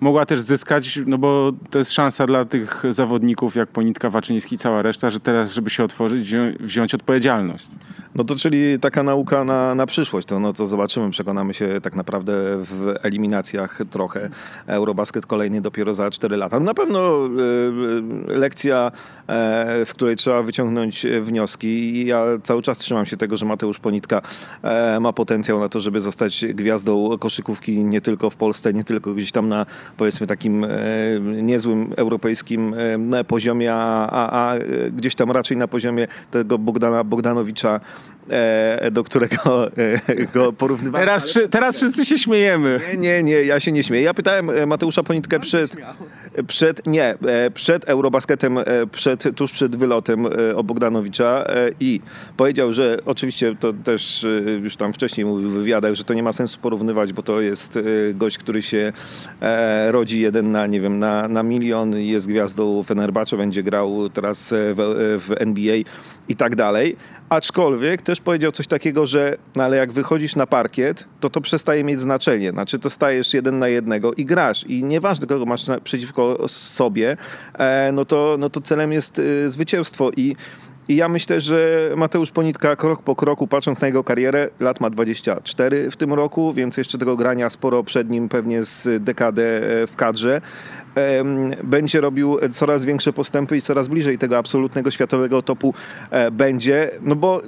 [0.00, 3.23] mogła też zyskać, no bo to jest szansa dla tych zawodników
[3.56, 7.66] jak Ponitka, Waczyński, cała reszta, że teraz, żeby się otworzyć, wzią wziąć odpowiedzialność.
[8.14, 11.94] No to czyli taka nauka na, na przyszłość, to, no to zobaczymy, przekonamy się tak
[11.96, 14.28] naprawdę w eliminacjach trochę.
[14.66, 16.60] Eurobasket kolejny dopiero za 4 lata.
[16.60, 17.26] Na pewno
[18.28, 18.92] y, lekcja,
[19.82, 23.78] y, z której trzeba wyciągnąć wnioski i ja cały czas trzymam się tego, że Mateusz
[23.78, 24.22] Ponitka
[24.96, 29.14] y, ma potencjał na to, żeby zostać gwiazdą koszykówki nie tylko w Polsce, nie tylko
[29.14, 30.66] gdzieś tam na powiedzmy takim
[31.42, 32.74] niezłym europejskim
[33.28, 34.58] poziomie, a, a, a
[34.96, 38.03] gdzieś tam raczej na poziomie tego Bogdana Bogdanowicza e,
[38.90, 40.00] do którego e,
[40.34, 41.06] go porównywałem.
[41.06, 42.80] Teraz, teraz wszyscy się śmiejemy.
[42.98, 44.04] Nie, nie, nie, ja się nie śmieję.
[44.04, 45.76] Ja pytałem e, Mateusza Ponitkę przed,
[46.46, 51.44] przed, nie, e, przed Eurobasketem, e, przed, tuż przed wylotem o Bogdanowicza
[51.80, 52.00] i
[52.36, 54.26] powiedział, że oczywiście to też
[54.62, 57.78] już tam wcześniej mówił w wywiadach, że to nie ma sensu porównywać, bo to jest
[58.14, 58.92] gość, który się
[59.88, 65.20] rodzi jeden na, nie wiem, na, na milion, jest gwiazdą Fenerbahce, będzie grał teraz w,
[65.28, 65.76] w NBA
[66.28, 66.96] i tak dalej.
[67.34, 71.84] Aczkolwiek też powiedział coś takiego, że no ale jak wychodzisz na parkiet, to to przestaje
[71.84, 72.50] mieć znaczenie.
[72.50, 74.64] Znaczy to stajesz jeden na jednego i grasz.
[74.68, 77.16] I nieważne kogo masz przeciwko sobie,
[77.54, 80.10] e, no, to, no to celem jest y, zwycięstwo.
[80.16, 80.36] I
[80.88, 84.90] i ja myślę, że Mateusz Ponitka krok po kroku, patrząc na jego karierę, lat ma
[84.90, 89.42] 24 w tym roku, więc jeszcze tego grania sporo przed nim, pewnie z dekadę
[89.82, 90.40] e, w kadrze.
[91.64, 95.74] Będzie robił coraz większe postępy i coraz bliżej tego absolutnego światowego topu
[96.10, 97.42] e, będzie, no bo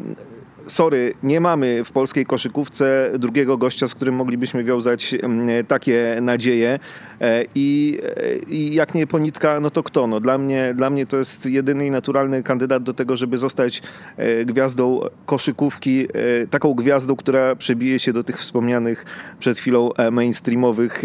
[0.66, 6.78] sorry, nie mamy w polskiej koszykówce drugiego gościa, z którym moglibyśmy wiązać mm, takie nadzieje.
[7.20, 10.06] E, I, e, I, jak nie Ponitka, no to kto?
[10.06, 13.82] No dla, mnie, dla mnie to jest jedyny naturalny kandydat do tego, żeby zostać
[14.16, 16.06] e, gwiazdą koszykówki,
[16.50, 19.04] taką gwiazdą, która przebije się do tych wspomnianych
[19.38, 21.04] przed chwilą mainstreamowych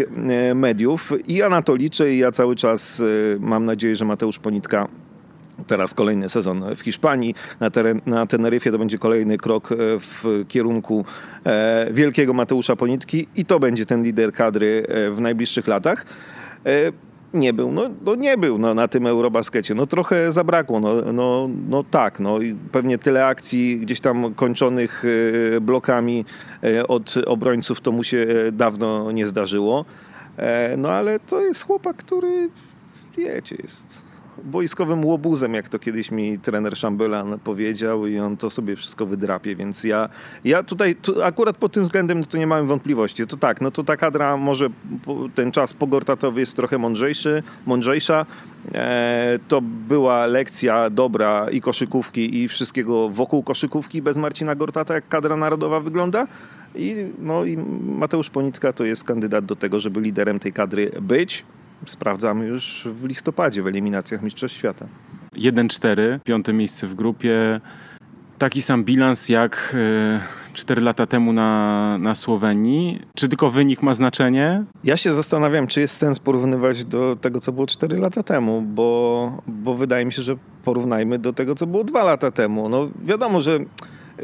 [0.54, 1.12] mediów.
[1.28, 3.02] I ja na to liczę i ja cały czas
[3.40, 4.88] mam nadzieję, że Mateusz Ponitka
[5.66, 10.44] Teraz kolejny sezon w Hiszpanii, na, teren, na Teneryfie to będzie kolejny krok e, w
[10.48, 11.04] kierunku
[11.46, 16.06] e, wielkiego Mateusza Ponitki i to będzie ten lider kadry e, w najbliższych latach.
[17.34, 19.74] Nie był, no, no, nie był no, na tym Eurobaskecie.
[19.74, 25.04] No trochę zabrakło, no, no, no tak, no i pewnie tyle akcji gdzieś tam kończonych
[25.60, 26.24] blokami
[26.88, 29.84] od obrońców to mu się dawno nie zdarzyło.
[30.76, 32.50] No ale to jest chłopak, który
[33.16, 34.11] wiecie, jest
[34.44, 39.56] boiskowym łobuzem, jak to kiedyś mi trener Szambelan powiedział i on to sobie wszystko wydrapie,
[39.56, 40.08] więc ja,
[40.44, 43.26] ja tutaj tu akurat pod tym względem no to nie mam wątpliwości.
[43.26, 44.68] To tak, no to ta kadra może
[45.34, 48.26] ten czas pogortatowy jest trochę mądrzejszy, mądrzejsza.
[48.74, 55.08] E, to była lekcja dobra i koszykówki i wszystkiego wokół koszykówki bez Marcina Gortata, jak
[55.08, 56.26] kadra narodowa wygląda.
[56.74, 61.44] I, no, i Mateusz Ponitka to jest kandydat do tego, żeby liderem tej kadry być
[61.86, 64.86] sprawdzamy już w listopadzie w eliminacjach Mistrzostw Świata.
[65.36, 67.60] 1-4, piąte miejsce w grupie.
[68.38, 69.76] Taki sam bilans jak
[70.52, 73.02] 4 e, lata temu na, na Słowenii.
[73.16, 74.64] Czy tylko wynik ma znaczenie?
[74.84, 79.42] Ja się zastanawiam, czy jest sens porównywać do tego, co było 4 lata temu, bo,
[79.46, 82.68] bo wydaje mi się, że porównajmy do tego, co było 2 lata temu.
[82.68, 83.58] No wiadomo, że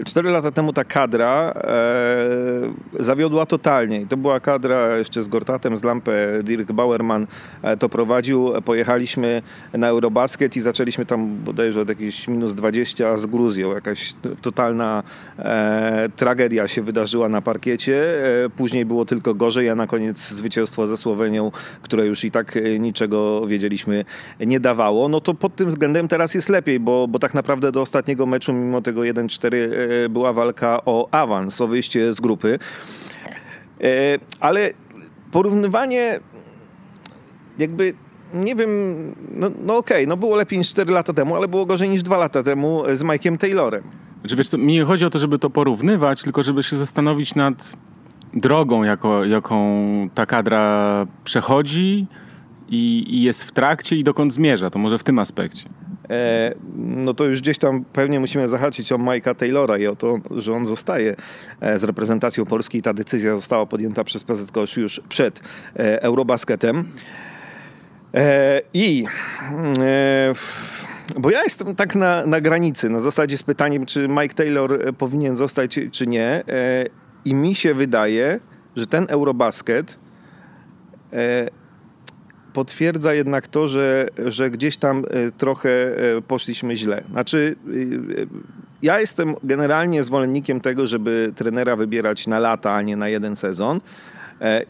[0.04, 4.00] Cztery lata temu ta kadra e, zawiodła totalnie.
[4.00, 6.42] I to była kadra jeszcze z Gortatem, z Lampę.
[6.42, 7.26] Dirk Bauerman
[7.62, 8.52] e, to prowadził.
[8.64, 13.74] Pojechaliśmy na Eurobasket i zaczęliśmy tam bodajże od jakieś minus 20 z Gruzją.
[13.74, 15.02] Jakaś totalna
[15.38, 18.24] e, tragedia się wydarzyła na parkiecie.
[18.44, 21.50] E, później było tylko gorzej, a na koniec zwycięstwo ze Słowenią,
[21.82, 24.04] które już i tak e, niczego wiedzieliśmy
[24.40, 25.08] nie dawało.
[25.08, 28.52] No to pod tym względem teraz jest lepiej, bo, bo tak naprawdę do ostatniego meczu,
[28.52, 29.77] mimo tego 1-4 E,
[30.10, 32.58] była walka o awans, o wyjście z grupy.
[33.80, 34.70] E, ale
[35.32, 36.20] porównywanie
[37.58, 37.94] jakby
[38.34, 38.70] nie wiem,
[39.34, 42.02] no, no okej, okay, no było lepiej niż 4 lata temu, ale było gorzej niż
[42.02, 43.82] 2 lata temu z Mike'iem Taylorem.
[44.20, 47.34] Znaczy, wiesz co, mi nie chodzi o to, żeby to porównywać, tylko żeby się zastanowić
[47.34, 47.76] nad
[48.34, 52.06] drogą, jako, jaką ta kadra przechodzi
[52.68, 54.70] i, i jest w trakcie i dokąd zmierza.
[54.70, 55.68] To może w tym aspekcie.
[56.10, 60.18] E, no to już gdzieś tam pewnie musimy zahaczyć o Mike'a Taylora i o to,
[60.30, 61.16] że on zostaje
[61.60, 62.82] e, z reprezentacją Polski.
[62.82, 65.40] Ta decyzja została podjęta przez PZK już przed
[65.76, 66.88] e, Eurobasketem.
[68.74, 69.04] I
[71.18, 75.36] bo ja jestem tak na, na granicy, na zasadzie z pytaniem, czy Mike Taylor powinien
[75.36, 76.44] zostać, czy nie.
[77.24, 78.40] I mi się wydaje,
[78.76, 79.98] że ten Eurobasket
[82.52, 87.02] potwierdza jednak to, że, że gdzieś tam e, trochę e, poszliśmy źle.
[87.10, 87.70] Znaczy, e,
[88.82, 93.80] ja jestem generalnie zwolennikiem tego, żeby trenera wybierać na lata, a nie na jeden sezon.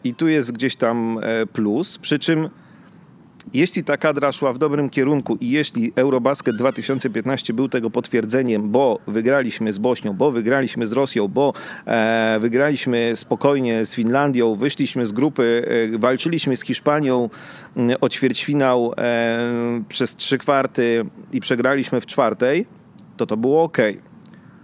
[0.03, 1.19] I tu jest gdzieś tam
[1.53, 1.97] plus.
[1.97, 2.49] Przy czym
[3.53, 8.99] jeśli ta kadra szła w dobrym kierunku i jeśli Eurobasket 2015 był tego potwierdzeniem, bo
[9.07, 11.53] wygraliśmy z Bośnią, bo wygraliśmy z Rosją, bo
[11.85, 17.29] e, wygraliśmy spokojnie z Finlandią, wyszliśmy z grupy, e, walczyliśmy z Hiszpanią
[17.77, 22.65] e, o ćwierćfinał e, przez trzy kwarty i przegraliśmy w czwartej,
[23.17, 23.77] to to było ok.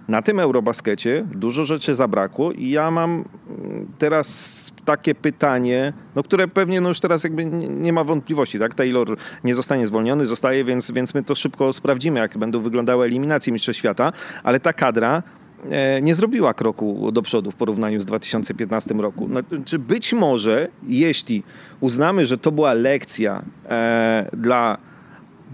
[0.07, 6.47] Na tym Eurobaskecie dużo rzeczy zabrakło i ja mam mm, teraz takie pytanie, no, które
[6.47, 8.73] pewnie no już teraz jakby nie, ma wątpliwości, tak?
[8.73, 13.53] Taylor nie zostanie zwolniony, zostaje, więc, więc my to szybko sprawdzimy, jak będą wyglądały eliminacje
[13.53, 14.13] Mistrzostw Świata,
[14.43, 15.23] ale ta kadra
[15.69, 19.27] e, nie zrobiła kroku do przodu w porównaniu z 2015 roku.
[19.27, 21.43] Znaczy być może, jeśli
[21.79, 24.77] uznamy, że to była lekcja e, dla,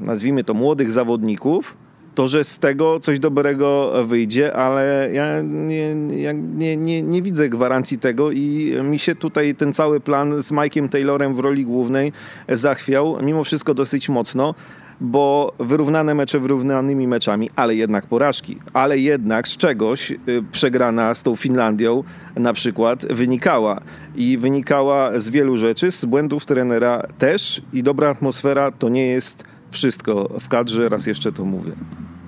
[0.02, 1.78] nazwijmy to, młodych zawodników,
[2.16, 7.98] to, że z tego coś dobrego wyjdzie, ale ja nie, nie, nie, nie widzę gwarancji
[7.98, 12.14] tego i mi się tutaj ten cały plan z Mike'iem Taylorem w roli głównej
[12.50, 14.56] zachwiał mimo wszystko dosyć mocno
[15.02, 18.58] bo wyrównane mecze wyrównanymi meczami, ale jednak porażki.
[18.74, 20.18] Ale jednak z czegoś y,
[20.52, 22.04] przegrana z tą Finlandią
[22.36, 23.82] na przykład wynikała.
[24.16, 29.51] I wynikała z wielu rzeczy, z błędów trenera też i dobra atmosfera to nie jest
[29.72, 31.72] wszystko w kadrze, raz jeszcze to mówię.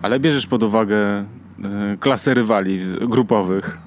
[0.02, 1.26] Ale bierzesz pod uwagę y,
[2.00, 3.78] klasę rywali grupowych.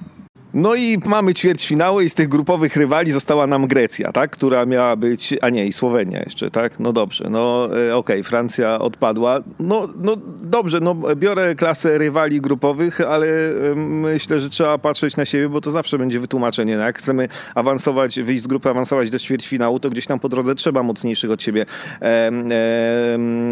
[0.53, 4.31] No i mamy ćwierćfinały i z tych grupowych rywali została nam Grecja, tak?
[4.31, 6.79] Która miała być, a nie, i Słowenia jeszcze, tak?
[6.79, 9.39] No dobrze, no e, okej, okay, Francja odpadła.
[9.59, 13.27] No, no dobrze, no biorę klasę rywali grupowych, ale
[13.75, 16.77] myślę, że trzeba patrzeć na siebie, bo to zawsze będzie wytłumaczenie.
[16.77, 16.83] No?
[16.83, 20.83] Jak chcemy awansować, wyjść z grupy, awansować do ćwierćfinału, to gdzieś tam po drodze trzeba
[20.83, 21.65] mocniejszych od siebie
[22.01, 22.05] e,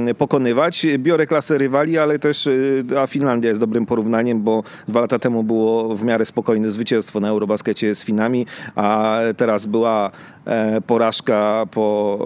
[0.09, 0.85] e, pokonywać.
[0.97, 5.43] Biorę klasę rywali, ale też, e, a Finlandia jest dobrym porównaniem, bo dwa lata temu
[5.43, 8.45] było w miarę spokojne zwycięstwo zwycięstwo na Eurobaskecie z Finami,
[8.75, 10.11] a teraz była
[10.45, 12.17] e, porażka po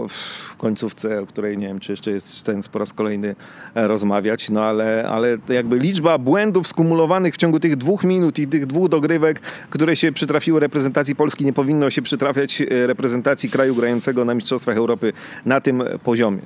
[0.58, 3.36] końcówce, o której nie wiem, czy jeszcze jest sens po raz kolejny
[3.76, 8.48] e, rozmawiać, no ale, ale jakby liczba błędów skumulowanych w ciągu tych dwóch minut i
[8.48, 13.76] tych dwóch dogrywek, które się przytrafiły reprezentacji Polski, nie powinno się przytrafiać e, reprezentacji kraju
[13.76, 15.14] grającego na Mistrzostwach Europy
[15.46, 16.42] na tym poziomie.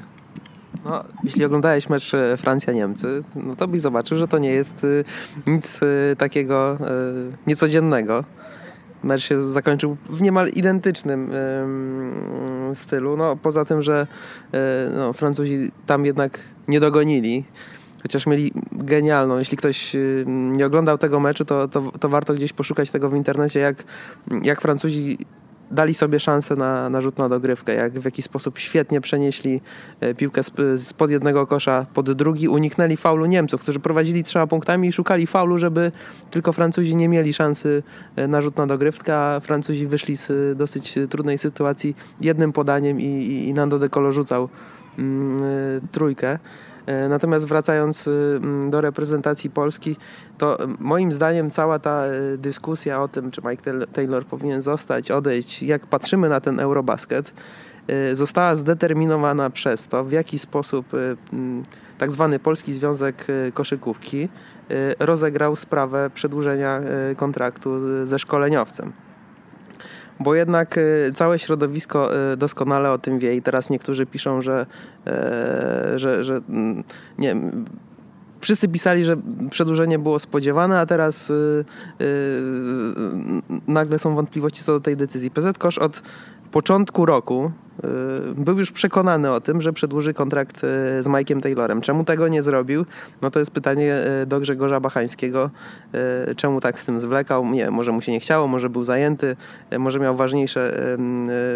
[0.86, 4.86] No, jeśli oglądałeś mecz Francja-Niemcy, no to byś zobaczył, że to nie jest
[5.48, 5.80] nic
[6.18, 6.78] takiego
[7.48, 8.24] niecodziennego.
[9.04, 11.32] Mecz się zakończył w niemal identycznym
[12.74, 13.18] stylu.
[13.18, 14.08] No, poza tym, że
[14.96, 17.44] no, Francuzi tam jednak nie dogonili
[18.04, 19.38] chociaż mieli genialną.
[19.38, 23.60] Jeśli ktoś nie oglądał tego meczu, to, to, to, warto gdzieś poszukać tego w internecie,
[23.60, 23.84] jak,
[24.44, 25.18] jak Francuzi
[25.74, 29.62] dali sobie szansę na, na rzut na dogrywkę, jak w jakiś sposób świetnie przenieśli
[30.00, 30.42] e, piłkę
[30.78, 35.60] spod jednego kosza pod drugi, uniknęli faulu Niemców, którzy prowadzili trzema punktami i szukali faulu,
[35.60, 35.92] żeby
[36.32, 37.84] tylko Francuzi nie mieli szansy
[38.16, 43.06] e, na rzut na dogrywkę, a Francuzi wyszli z dosyć trudnej sytuacji jednym podaniem i,
[43.06, 44.50] i, i Nando De Colo rzucał
[44.98, 45.48] mm, e,
[45.92, 46.40] trójkę.
[46.86, 49.96] E, natomiast wracając y, do reprezentacji Polski,
[50.38, 55.64] to moim zdaniem cała ta y, dyskusja o tym, czy Mike Taylor powinien zostać, odejść,
[55.64, 57.34] jak patrzymy na ten Eurobasket,
[58.12, 60.86] y, została zdeterminowana przez to, w jaki sposób
[61.98, 64.30] tak zwany Polski Związek Koszykówki
[65.00, 66.82] rozegrał sprawę przedłużenia
[67.18, 67.72] kontraktu
[68.06, 68.92] ze szkoleniowcem
[70.20, 74.66] bo jednak y, całe środowisko y, doskonale o tym wie i teraz niektórzy piszą, że,
[75.08, 76.84] e, że, że mm,
[77.18, 77.36] nie
[78.42, 79.18] wszyscy pisali, że
[79.50, 81.32] przedłużenie było spodziewane, a teraz
[83.68, 85.32] nagle są wątpliwości co do tej decyzji.
[85.32, 86.02] PZ Kosz od
[86.54, 87.52] początku roku
[88.36, 90.60] y, był już przekonany o tym, że przedłuży kontrakt y,
[91.04, 91.82] z Mike'em Taylorem.
[91.82, 92.86] Czemu tego nie zrobił?
[93.22, 95.50] No to jest pytanie y, do Grzegorza Bachańskiego.
[96.36, 97.46] Czemu tak z tym zwlekał?
[97.46, 99.36] Nie może mu się nie chciało, może był zajęty,
[99.80, 100.98] może miał ważniejsze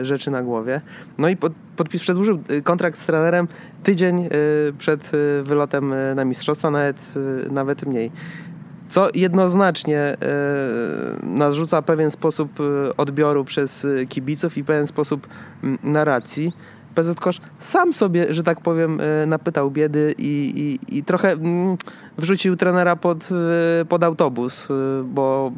[0.01, 0.81] rzeczy na głowie.
[1.17, 1.38] No i
[1.75, 3.47] podpis przedłużył kontrakt z trenerem
[3.83, 4.29] tydzień
[4.77, 5.12] przed
[5.43, 7.13] wylotem na mistrzostwa, nawet,
[7.51, 8.12] nawet mniej
[8.89, 10.17] co jednoznacznie e,
[11.23, 15.28] narzuca pewien sposób e, odbioru przez e, kibiców i pewien sposób
[15.84, 16.54] narracji.
[16.97, 20.53] PZ Kosz sam sobie, że tak powiem, napytał biedy i,
[20.89, 21.36] i, i trochę
[22.17, 23.29] wrzucił trenera pod,
[23.89, 24.67] pod autobus,
[25.03, 25.51] bo,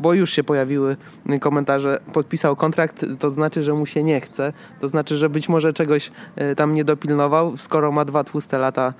[0.00, 0.96] bo już się pojawiły
[1.40, 5.72] komentarze, podpisał kontrakt, to znaczy, że mu się nie chce, to znaczy, że być może
[5.72, 6.10] czegoś
[6.56, 8.94] tam nie dopilnował, skoro ma dwa tłuste lata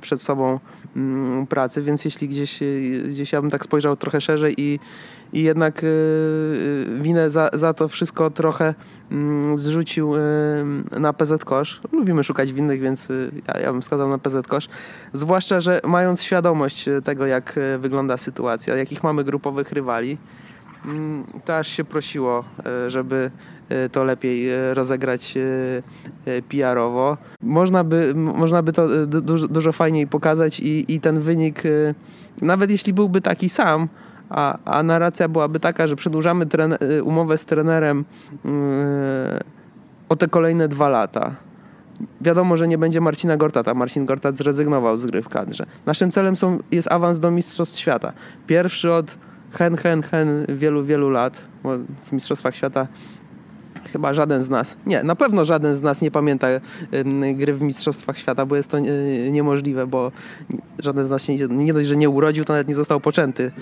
[0.00, 0.58] przed sobą
[0.96, 2.60] Mm, pracy, więc jeśli gdzieś,
[3.04, 4.78] gdzieś ja bym tak spojrzał trochę szerzej i,
[5.32, 8.74] i jednak y, y, winę za, za to wszystko trochę
[9.10, 10.20] mm, zrzucił y,
[11.00, 11.80] na PZ Kosz.
[11.92, 13.08] Lubimy szukać winnych, więc
[13.48, 14.68] ja, ja bym wskazał na PZ Kosz.
[15.12, 20.18] Zwłaszcza, że mając świadomość tego, jak wygląda sytuacja, jakich mamy grupowych rywali,
[20.84, 22.44] mm, to aż się prosiło,
[22.86, 23.30] żeby
[23.92, 25.34] to lepiej rozegrać
[26.48, 27.16] PR-owo.
[27.42, 31.62] Można by, można by to dużo, dużo fajniej pokazać i, i ten wynik,
[32.42, 33.88] nawet jeśli byłby taki sam,
[34.32, 36.46] a, a narracja byłaby taka, że przedłużamy
[37.04, 38.04] umowę z trenerem
[40.08, 41.34] o te kolejne dwa lata.
[42.20, 43.74] Wiadomo, że nie będzie Marcina Gortata.
[43.74, 45.64] Marcin Gortat zrezygnował z gry w kadrze.
[45.86, 48.12] Naszym celem są, jest awans do Mistrzostw Świata.
[48.46, 49.16] Pierwszy od
[49.52, 51.42] hen, hen, hen wielu, wielu lat.
[52.04, 52.86] W Mistrzostwach Świata
[53.92, 56.46] chyba żaden z nas, nie, na pewno żaden z nas nie pamięta
[57.34, 58.78] gry w Mistrzostwach Świata, bo jest to
[59.30, 60.12] niemożliwe, bo
[60.78, 63.52] żaden z nas się nie, dość, że nie urodził, to nawet nie został poczęty,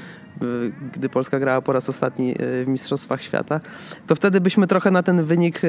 [0.93, 3.61] gdy Polska grała po raz ostatni w Mistrzostwach Świata.
[4.07, 5.61] To wtedy byśmy trochę na ten wynik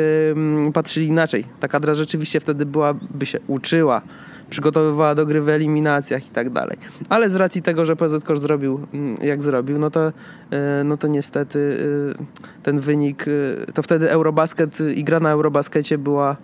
[0.74, 1.45] patrzyli inaczej.
[1.60, 4.02] Ta kadra rzeczywiście wtedy byłaby się uczyła
[4.51, 6.77] przygotowywała do gry w eliminacjach i tak dalej.
[7.09, 10.11] Ale z racji tego, że PZ zrobił mm, jak zrobił, no to,
[10.51, 11.77] e, no to niestety
[12.19, 16.35] e, ten wynik, e, to wtedy Eurobasket i gra na Eurobaskecie była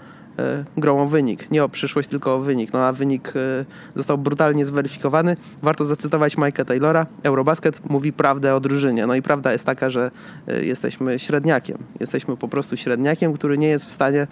[0.77, 1.51] grą o wynik.
[1.51, 2.73] Nie o przyszłość, tylko o wynik.
[2.73, 5.37] No a wynik e, został brutalnie zweryfikowany.
[5.61, 7.05] Warto zacytować Mike'a Taylora.
[7.23, 9.07] Eurobasket mówi prawdę o drużynie.
[9.07, 10.11] No i prawda jest taka, że
[10.47, 11.77] e, jesteśmy średniakiem.
[11.99, 14.27] Jesteśmy po prostu średniakiem, który nie jest w stanie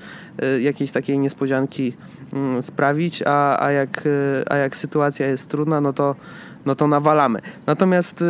[0.60, 1.94] jakiejś takiej niespodzianki
[2.34, 4.04] mm, sprawić, a, a, jak,
[4.50, 6.16] a jak sytuacja jest trudna, no to
[6.66, 7.40] no to nawalamy.
[7.68, 8.24] Natomiast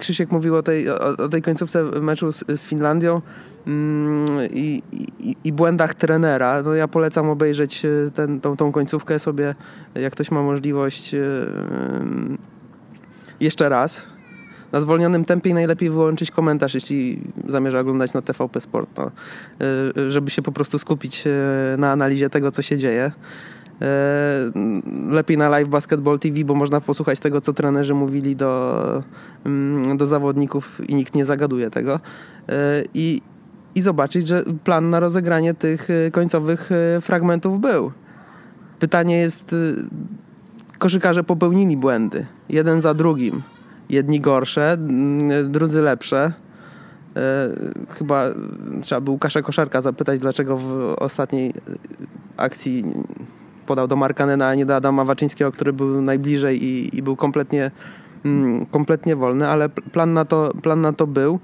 [0.00, 3.22] Krzysiek mówił o tej, o, o tej końcówce meczu z, z Finlandią.
[3.68, 4.28] Mm,
[5.44, 6.62] i, błędach trenera.
[6.62, 9.54] No ja polecam obejrzeć e, ten, tą, tą końcówkę sobie,
[9.94, 12.38] jak ktoś ma możliwość mm,
[13.40, 14.06] jeszcze raz.
[14.72, 19.10] Na zwolnionym tempie najlepiej wyłączyć komentarz, jeśli zamierza oglądać na TVP Sport, no,
[20.08, 21.24] żeby się po prostu skupić
[21.78, 23.12] na analizie tego, co się dzieje.
[25.10, 29.02] Lepiej na Live Basketball TV, bo można posłuchać tego, co trenerzy mówili do,
[29.46, 32.00] mm, do zawodników i nikt nie zagaduje tego.
[32.94, 33.22] I,
[33.74, 37.92] i zobaczyć, że plan na rozegranie tych y, końcowych fragmentów był.
[38.78, 39.54] Pytanie jest,
[40.78, 43.42] koszykarze popełnili błędy, jeden za drugim.
[43.90, 46.32] Jedni gorsze, mm, drudzy lepsze.
[47.90, 48.24] Chyba
[48.82, 51.52] trzeba by Łukasza Koszarka zapytać, dlaczego w ostatniej
[52.36, 52.84] akcji
[53.68, 57.70] podał do Markanena, a nie do Adama Waczyńskiego, który był najbliżej i, i był kompletnie,
[58.24, 61.38] mm, kompletnie wolny, ale plan na to, plan na to był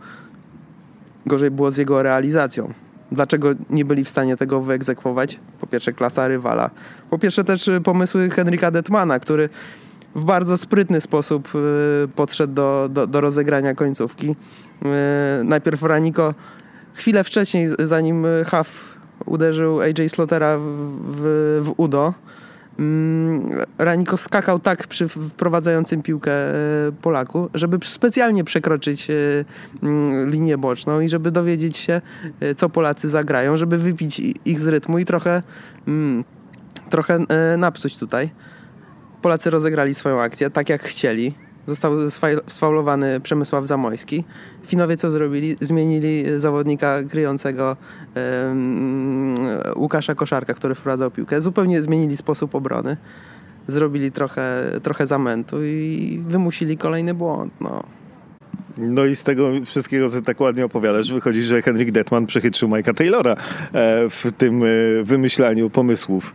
[1.27, 2.73] gorzej było z jego realizacją.
[3.13, 5.39] Dlaczego nie byli w stanie tego wyegzekwować?
[5.61, 6.71] Po pierwsze klasa rywala.
[7.11, 9.49] Po pierwsze też y, pomysły Henryka Detmana, który
[10.15, 14.31] w bardzo sprytny sposób y, podszedł do, do, do rozegrania końcówki.
[14.31, 16.35] Y, najpierw Raniko
[16.95, 18.94] chwilę wcześniej, zanim Huff
[19.27, 22.15] uderzył AJ Slotera w, w, udo,
[22.79, 23.49] Mm,
[23.79, 26.55] Raniko skakał tak przy wprowadzającym piłkę e,
[27.03, 29.15] Polaku, żeby specjalnie przekroczyć e,
[29.83, 32.01] mm, linię boczną i żeby dowiedzieć się,
[32.41, 35.43] e, co Polacy zagrają, żeby wypić ich z rytmu i trochę,
[35.89, 36.25] mm,
[36.91, 37.19] trochę
[37.59, 38.31] napsuć tutaj.
[39.23, 41.35] Polacy rozegrali swoją akcję tak, jak chcieli.
[41.67, 41.93] Został
[42.47, 44.25] sfaulowany Przemysław Zamojski.
[44.67, 45.57] Finowie co zrobili?
[45.61, 47.77] Zmienili zawodnika kryjącego
[49.77, 51.41] Łukasza Koszarka, który wprowadzał piłkę.
[51.41, 52.97] Zupełnie zmienili sposób obrony.
[53.69, 57.53] Zrobili trochę, trochę zamętu i wymusili kolejny błąd.
[57.61, 57.83] No.
[58.79, 62.95] No i z tego wszystkiego, co tak ładnie opowiadasz, wychodzi, że Henryk Detman przechytrzył Mike'a
[62.95, 63.37] Taylora e,
[64.11, 64.67] w tym e,
[65.05, 66.35] wymyślaniu pomysłów.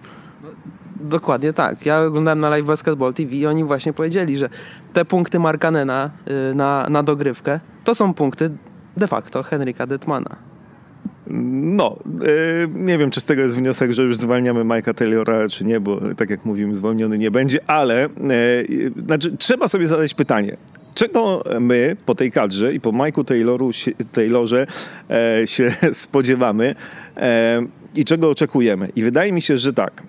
[1.00, 1.86] Dokładnie tak.
[1.86, 4.50] Ja oglądałem na Live Basketball TV i oni właśnie powiedzieli, że
[4.94, 6.10] te punkty Markanena
[6.52, 8.50] y, na, na dogrywkę to są punkty
[8.98, 10.36] de facto Henryka Detmana.
[11.28, 15.66] No, yy, nie wiem, czy z tego jest wniosek, że już zwalniamy Mike'a Taylora, czy
[15.66, 18.10] nie, bo tak jak mówimy, zwolniony nie będzie, ale
[18.70, 20.58] yy, znaczy, trzeba sobie zadać pytanie.
[20.96, 23.72] Czego my po tej kadrze i po Mike'u Tayloru,
[24.12, 24.68] Taylorze
[25.10, 26.76] e, się spodziewamy
[27.18, 28.90] e, i czego oczekujemy?
[28.96, 30.04] I wydaje mi się, że tak.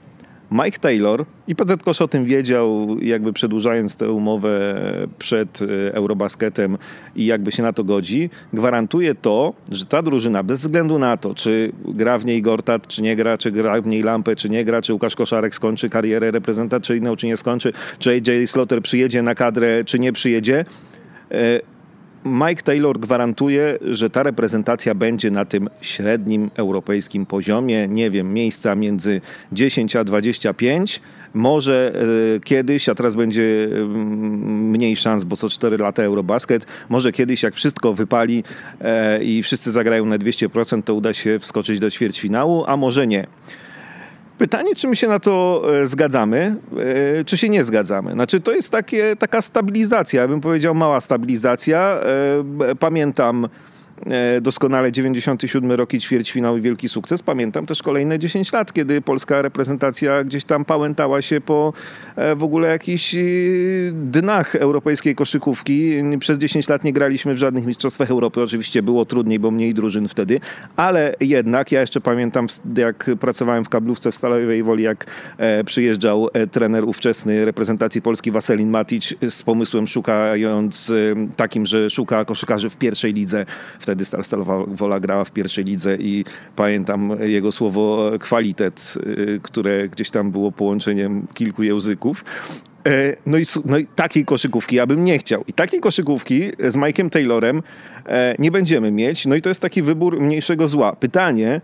[0.50, 4.74] Mike Taylor i PZ Kosz o tym wiedział, jakby przedłużając tę umowę
[5.18, 6.78] przed e, Eurobasketem
[7.16, 11.34] i jakby się na to godzi, gwarantuje to, że ta drużyna bez względu na to,
[11.34, 14.64] czy gra w niej Gortat, czy nie gra, czy gra w niej Lampę, czy nie
[14.64, 19.34] gra, czy Łukasz Koszarek skończy karierę reprezentacyjną, czy nie skończy, czy AJ Slaughter przyjedzie na
[19.34, 20.64] kadrę, czy nie przyjedzie,
[21.30, 21.60] e,
[22.24, 28.74] Mike Taylor gwarantuje, że ta reprezentacja będzie na tym średnim europejskim poziomie, nie wiem, miejsca
[28.74, 29.20] między
[29.52, 31.00] 10 a 25.
[31.34, 31.92] Może
[32.36, 37.42] e, kiedyś, a teraz będzie mm, mniej szans, bo co 4 lata Eurobasket, może kiedyś
[37.42, 38.44] jak wszystko wypali
[38.80, 43.26] e, i wszyscy zagrają na 200%, to uda się wskoczyć do ćwierćfinału, a może nie.
[44.40, 46.56] Pytanie, czy my się na to e, zgadzamy,
[47.18, 48.12] e, czy się nie zgadzamy.
[48.12, 51.98] Znaczy, to jest takie, taka stabilizacja, ja bym powiedział mała stabilizacja.
[52.70, 53.48] E, pamiętam
[54.40, 57.22] doskonale 97 rok i ćwierćfinał i wielki sukces.
[57.22, 61.72] Pamiętam też kolejne 10 lat, kiedy polska reprezentacja gdzieś tam pałętała się po
[62.16, 63.18] e, w ogóle jakichś e,
[63.92, 65.92] dnach europejskiej koszykówki.
[66.18, 68.42] Przez 10 lat nie graliśmy w żadnych mistrzostwach Europy.
[68.42, 70.40] Oczywiście było trudniej, bo mniej drużyn wtedy,
[70.76, 75.06] ale jednak ja jeszcze pamiętam, jak pracowałem w kablówce w Stalowej Woli, jak
[75.64, 80.92] przyjeżdżał trener ówczesny reprezentacji Polski Waselin Matic z pomysłem szukając
[81.36, 83.46] takim, że szuka koszykarzy w pierwszej lidze.
[83.80, 86.24] W wtedy Stal Stalowa Wola grała w pierwszej lidze i
[86.56, 88.94] pamiętam jego słowo kwalitet,
[89.42, 92.24] które gdzieś tam było połączeniem kilku języków.
[92.86, 95.44] E, no i, no i takiej koszykówki ja bym nie chciał.
[95.48, 97.62] I takiej koszykówki z Mike'em Taylorem
[98.06, 99.26] e, nie będziemy mieć.
[99.26, 100.96] No i to jest taki wybór mniejszego zła.
[100.96, 101.60] Pytanie,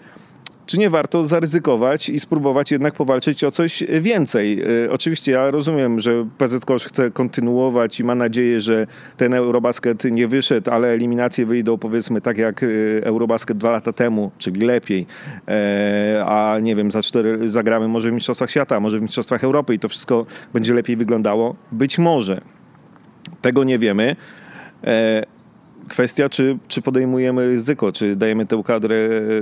[0.67, 4.63] czy nie warto zaryzykować i spróbować jednak powalczyć o coś więcej.
[4.85, 8.87] E, oczywiście ja rozumiem, że PZ Kosz chce kontynuować i ma nadzieję, że
[9.17, 12.67] ten Eurobasket nie wyszedł, ale eliminacje wyjdą powiedzmy tak jak e,
[13.05, 15.07] Eurobasket dwa lata temu, czyli lepiej,
[15.49, 19.75] e, a nie wiem, za cztery zagramy może w Mistrzostwach Świata, może w Mistrzostwach Europy
[19.75, 21.57] i to wszystko będzie lepiej wyglądało.
[21.73, 22.41] Być może.
[23.41, 24.17] Tego nie wiemy.
[25.89, 28.97] Kwestia, czy, czy podejmujemy ryzyko, czy dajemy tę kadrę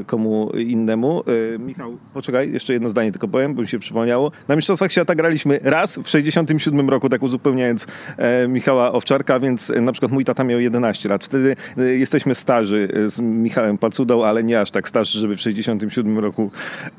[0.06, 1.22] komu innemu.
[1.54, 4.32] E, Michał, poczekaj, jeszcze jedno zdanie tylko powiem, bo mi się przypomniało.
[4.48, 7.86] Na Mistrzostwach Świata graliśmy raz w 67 roku, tak uzupełniając
[8.16, 11.24] e, Michała Owczarka, więc na przykład mój tata miał 11 lat.
[11.24, 16.18] Wtedy e, jesteśmy starzy z Michałem Pacudą, ale nie aż tak starzy, żeby w 67
[16.18, 16.50] roku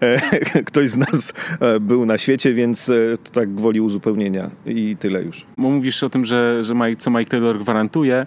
[0.68, 1.34] ktoś z nas
[1.82, 2.92] był na świecie, więc
[3.24, 5.46] to tak gwoli uzupełnienia i tyle już.
[5.58, 8.26] Bo mówisz o tym, że, że Mike, co Mike Taylor gwarantuje,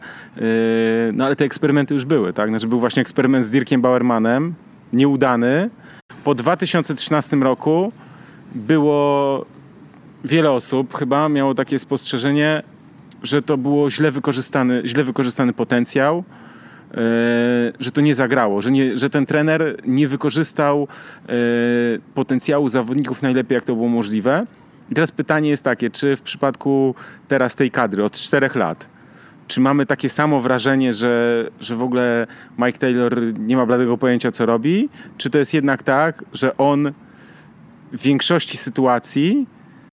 [1.13, 2.49] no ale te eksperymenty już były, tak?
[2.49, 4.55] Znaczy był właśnie eksperyment z Dirkiem Bauermanem,
[4.93, 5.71] nieudany.
[6.25, 7.93] Po 2013 roku
[8.55, 9.47] było
[10.25, 12.63] wiele osób chyba miało takie spostrzeżenie,
[13.23, 16.25] że to było źle wykorzystany, źle wykorzystany potencjał,
[16.91, 16.97] yy,
[17.81, 20.89] że to nie zagrało, że, nie, że ten trener nie wykorzystał
[21.29, 21.35] yy,
[22.15, 24.47] potencjału zawodników najlepiej, jak to było możliwe.
[24.91, 26.95] I teraz pytanie jest takie, czy w przypadku
[27.29, 28.89] teraz tej kadry od czterech lat,
[29.49, 32.27] czy mamy takie samo wrażenie, że, że w ogóle
[32.59, 34.89] Mike Taylor nie ma bladego pojęcia, co robi?
[35.17, 36.93] Czy to jest jednak tak, że on
[37.93, 39.47] w większości sytuacji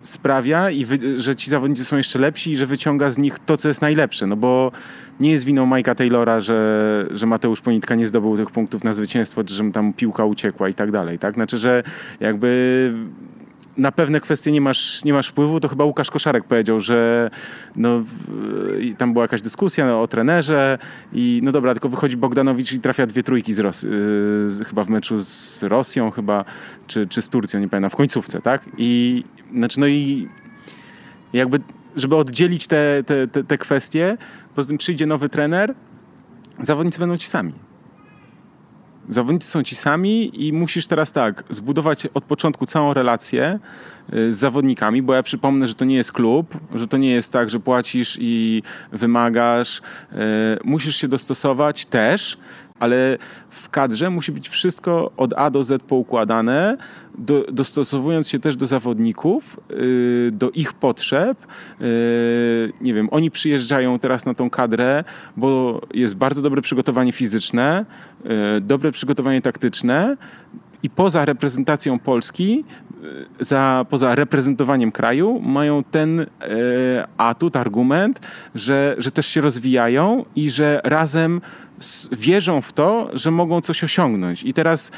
[0.04, 3.58] sprawia, i wy, że ci zawodnicy są jeszcze lepsi i że wyciąga z nich to,
[3.58, 4.28] co jest najlepsze?
[4.28, 4.72] No bo
[5.20, 9.44] nie jest winą Mike'a Taylora, że, że Mateusz Ponitka nie zdobył tych punktów na zwycięstwo,
[9.44, 11.34] czy że mu tam piłka uciekła i tak dalej, tak?
[11.34, 11.84] Znaczy, że
[12.20, 12.94] jakby
[13.78, 17.30] na pewne kwestie nie masz, nie masz wpływu, to chyba Łukasz Koszarek powiedział, że
[17.76, 20.78] no, w, tam była jakaś dyskusja no, o trenerze
[21.14, 23.88] i no dobra, tylko wychodzi Bogdanowicz i trafia dwie trójki z Ros-
[24.60, 26.46] yy, chyba w meczu z Rosją chyba,
[26.88, 28.62] czy, czy z Turcją, nie pamiętam, w końcówce, tak?
[28.78, 29.24] I
[29.54, 30.28] znaczy no i
[31.34, 31.60] jakby,
[31.96, 34.18] żeby oddzielić te, te, te, te kwestie,
[34.56, 35.74] poza tym przyjdzie nowy trener,
[36.62, 37.65] zawodnicy będą ci sami
[39.10, 43.60] zawodnicy są ci sami i musisz teraz tak, zbudować od początku całą relację
[44.14, 47.32] y, z zawodnikami, bo ja przypomnę, że to nie jest klub, że to nie jest
[47.32, 49.80] tak, że płacisz i wymagasz.
[49.80, 50.16] Y,
[50.64, 52.38] musisz się dostosować też,
[52.86, 53.18] ale
[53.50, 56.78] w kadrze musi być wszystko od A do Z poukładane,
[57.18, 61.38] do, dostosowując się też do zawodników, yy, do ich potrzeb.
[61.80, 61.88] Yy,
[62.82, 65.04] nie wiem, oni przyjeżdżają teraz na tą kadrę,
[65.38, 67.86] bo jest bardzo dobre przygotowanie fizyczne,
[68.24, 68.32] yy,
[68.62, 70.18] dobre przygotowanie taktyczne
[70.86, 72.64] i poza reprezentacją Polski,
[73.40, 76.26] y, za, poza reprezentowaniem kraju, mają ten e,
[77.18, 78.20] atut, argument,
[78.56, 81.42] że, że też się rozwijają i że razem
[82.12, 84.44] wierzą w to, że mogą coś osiągnąć.
[84.44, 84.92] I teraz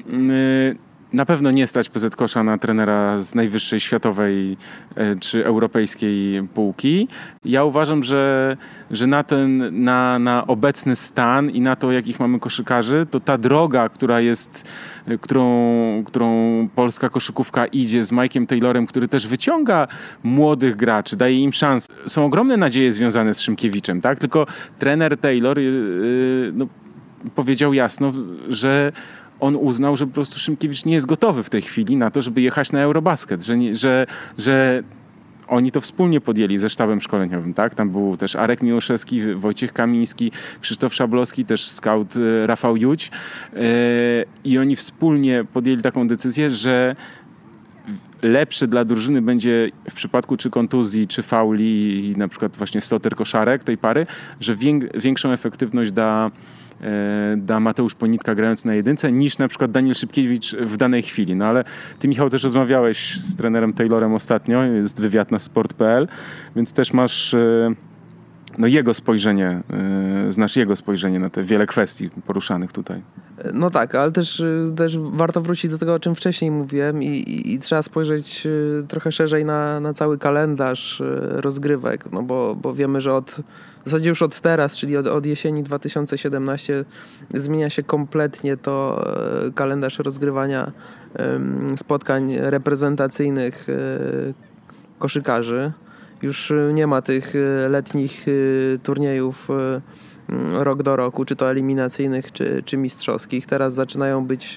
[0.00, 0.76] y,
[1.12, 4.56] na pewno nie stać PZ Kosza na trenera z najwyższej światowej
[4.96, 7.08] e, czy europejskiej półki.
[7.44, 8.56] Ja uważam, że,
[8.90, 13.38] że na, ten, na, na obecny stan i na to, jakich mamy koszykarzy, to ta
[13.38, 14.68] droga, która jest,
[15.06, 16.28] e, którą, którą
[16.74, 19.88] polska koszykówka idzie z Mike'iem Taylorem, który też wyciąga
[20.22, 21.88] młodych graczy, daje im szansę.
[22.06, 24.18] Są ogromne nadzieje związane z Szymkiewiczem, tak?
[24.18, 24.46] Tylko
[24.78, 26.66] trener Taylor yy, no,
[27.34, 28.12] powiedział jasno,
[28.48, 28.92] że
[29.40, 32.40] on uznał, że po prostu Szymkiewicz nie jest gotowy w tej chwili na to, żeby
[32.40, 34.06] jechać na Eurobasket, że, nie, że,
[34.38, 34.82] że
[35.48, 37.74] oni to wspólnie podjęli ze sztabem szkoleniowym, tak?
[37.74, 43.10] Tam był też Arek Miłoszewski, Wojciech Kamiński, Krzysztof Szablowski, też scout e, Rafał Juć
[43.54, 43.60] e,
[44.44, 46.96] i oni wspólnie podjęli taką decyzję, że
[48.22, 53.64] lepszy dla drużyny będzie w przypadku czy kontuzji, czy fauli, na przykład właśnie stoter koszarek
[53.64, 54.06] tej pary,
[54.40, 54.56] że
[54.94, 56.30] większą efektywność da
[57.36, 61.36] da Mateusz Ponitka grając na jedynce, niż na przykład Daniel Szybkiewicz w danej chwili.
[61.36, 61.64] No ale
[61.98, 66.08] ty, Michał, też rozmawiałeś z trenerem Taylorem ostatnio, jest wywiad na sport.pl,
[66.56, 67.74] więc też masz e,
[68.58, 69.62] no, jego spojrzenie,
[70.28, 73.02] e, znasz jego spojrzenie na te wiele kwestii poruszanych tutaj.
[73.54, 74.42] No tak, ale też,
[74.76, 78.48] też warto wrócić do tego, o czym wcześniej mówiłem i, i, i trzeba spojrzeć
[78.88, 83.40] trochę szerzej na, na cały kalendarz rozgrywek, no bo, bo wiemy, że od
[83.88, 86.84] w zasadzie już od teraz, czyli od, od jesieni 2017
[87.34, 89.04] zmienia się kompletnie to
[89.46, 90.72] e, kalendarz rozgrywania
[91.76, 93.72] spotkań reprezentacyjnych e,
[94.98, 95.72] koszykarzy
[96.22, 97.32] już nie ma tych
[97.68, 98.26] letnich
[98.82, 99.48] turniejów
[100.52, 103.46] rok do roku, czy to eliminacyjnych, czy, czy mistrzowskich.
[103.46, 104.56] Teraz zaczynają być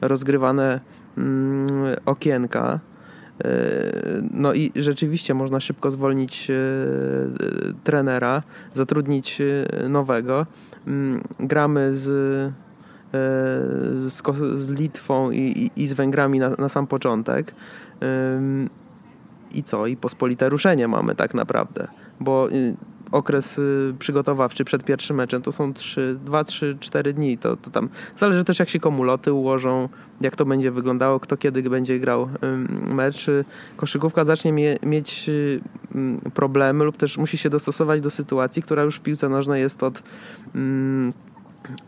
[0.00, 0.80] rozgrywane
[2.06, 2.80] okienka.
[4.30, 6.48] No i rzeczywiście można szybko zwolnić
[7.84, 8.42] trenera,
[8.74, 9.42] zatrudnić
[9.88, 10.46] nowego.
[10.86, 12.04] Mm, gramy z,
[14.12, 14.22] z,
[14.56, 17.54] z Litwą i, i, i, z Węgrami na, na sam początek.
[19.54, 19.86] I co?
[19.86, 21.88] I pospolite ruszenie mamy tak naprawdę,
[22.20, 22.76] bo y,
[23.14, 27.38] okres y, przygotowawczy przed pierwszym meczem to są 3, 2, 3, 4 dni.
[27.38, 29.88] To, to tam zależy też jak się komu loty ułożą,
[30.20, 32.28] jak to będzie wyglądało, kto kiedy będzie grał
[32.86, 33.26] mecz.
[33.76, 35.60] Koszykówka zacznie mie mieć y,
[36.34, 40.02] problemy lub też musi się dostosować do sytuacji, która już w piłce nożnej jest od,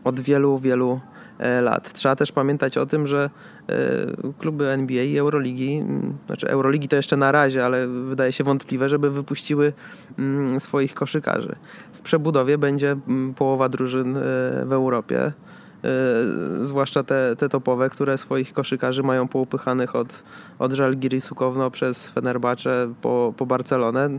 [0.03, 0.99] od wielu, wielu
[1.61, 1.93] lat.
[1.93, 3.29] Trzeba też pamiętać o tym, że
[3.69, 3.73] e,
[4.39, 5.83] kluby NBA i Euroligi,
[6.27, 9.73] znaczy Euroligi to jeszcze na razie, ale wydaje się wątpliwe, żeby wypuściły
[10.59, 11.55] swoich koszykarzy.
[11.93, 12.97] W przebudowie będzie
[13.35, 14.21] połowa drużyn e,
[14.65, 15.31] w Europie.
[16.61, 20.23] Zwłaszcza te, te topowe, które swoich koszykarzy mają poupychanych od,
[20.59, 24.09] od Żalgiri Sukowno przez Fenerbahce po, po Barcelonę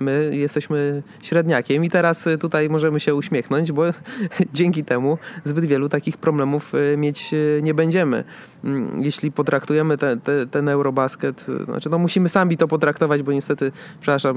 [0.00, 3.82] my jesteśmy średniakiem i teraz y, tutaj możemy się uśmiechnąć, bo
[4.54, 8.24] dzięki temu zbyt wielu takich problemów y, mieć nie będziemy.
[8.64, 13.72] Mm, jeśli potraktujemy te, te, ten Eurobasket, znaczy no musimy sami to potraktować, bo niestety,
[14.00, 14.36] przepraszam,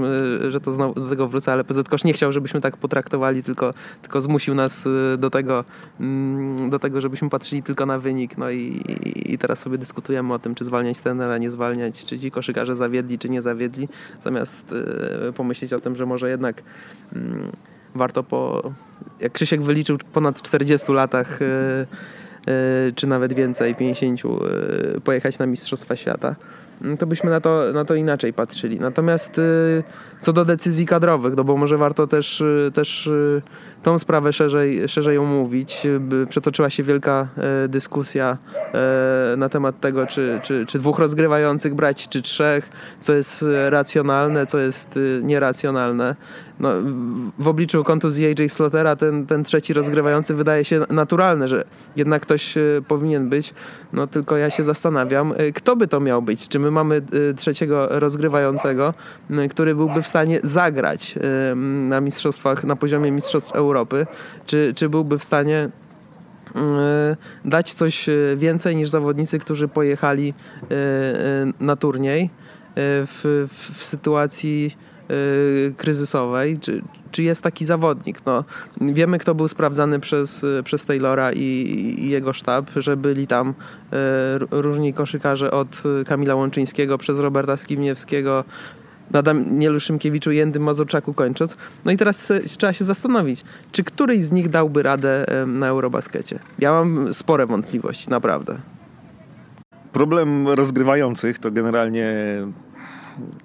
[0.50, 3.72] że to znowu do tego wrócę, ale PZ nie chciał, żebyśmy tak potraktowali, tylko,
[4.02, 5.64] tylko zmusił nas do tego,
[6.00, 8.38] mm, do tego, żebyśmy patrzyli tylko na wynik.
[8.38, 8.82] No i,
[9.26, 13.20] i teraz sobie dyskutujemy o tym, czy zwalniać trenera, nie zwalniać, czy ci koszykarze zawiedli,
[13.20, 13.88] czy nie zawiedli,
[14.24, 14.76] zamiast
[15.36, 16.64] pomyśleć o tym, że może jednak
[17.14, 17.52] mm,
[17.96, 18.72] warto po,
[19.20, 21.88] jak Krzysiek wyliczył, ponad 40 latach, y, y,
[22.96, 24.22] czy nawet więcej, 50,
[24.96, 26.36] y, pojechać na Mistrzostwa Świata.
[26.82, 28.80] Mm, to byśmy na to, na to inaczej patrzyli.
[28.80, 29.84] Natomiast y,
[30.22, 33.42] co do decyzji kadrowych, no bo może warto też, y, też y,
[33.84, 35.88] tą sprawę szerzej, szerzej omówić.
[36.30, 37.28] Przetoczyła się wielka
[37.68, 38.38] dyskusja
[39.38, 42.70] na temat tego, czy, czy, czy dwóch rozgrywających brać, czy trzech,
[43.00, 46.16] co jest racjonalne, co jest nieracjonalne
[46.64, 46.70] no,
[47.40, 51.64] w obliczu kontuzji AJ Slotera ten, ten trzeci rozgrywający wydaje się naturalny, że
[51.96, 53.54] jednak ktoś e, powinien być.
[53.94, 56.48] No tylko ja się zastanawiam, e, kto by to miał być?
[56.48, 58.94] Czy my mamy e, trzeciego rozgrywającego,
[59.50, 61.16] który byłby w stanie zagrać
[61.56, 64.08] na mistrzostwach, na poziomie mistrzostw Europy?
[64.46, 65.70] Czy, czy byłby w stanie
[67.46, 70.34] dać coś więcej niż zawodnicy, którzy pojechali
[71.60, 72.30] na turniej
[72.76, 74.78] w, w, w sytuacji
[75.78, 76.82] kryzysowej, czy,
[77.12, 78.26] czy jest taki zawodnik.
[78.26, 78.44] No,
[78.82, 81.40] wiemy, kto był sprawdzany przez, przez Taylora i,
[82.00, 83.54] i jego sztab, że byli tam y,
[84.52, 88.44] różni koszykarze od Kamila Łączyńskiego przez Roberta Skimniewskiego,
[89.12, 91.58] na Danielu Szymkiewiczu i Jędym Mazurczaku kończąc.
[91.86, 96.40] No i teraz trzeba się zastanowić, czy któryś z nich dałby radę na Eurobaskecie.
[96.60, 98.58] Ja mam spore wątpliwości, naprawdę.
[99.92, 102.08] Problem rozgrywających to generalnie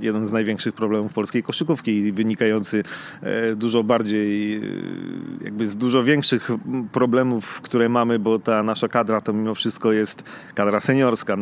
[0.01, 2.85] jeden z największych problemów polskiej koszykówki, wynikający
[3.23, 4.61] e, dużo bardziej, e,
[5.45, 6.51] jakby z dużo większych
[6.93, 11.37] problemów, które mamy, bo ta nasza kadra to mimo wszystko jest kadra seniorska.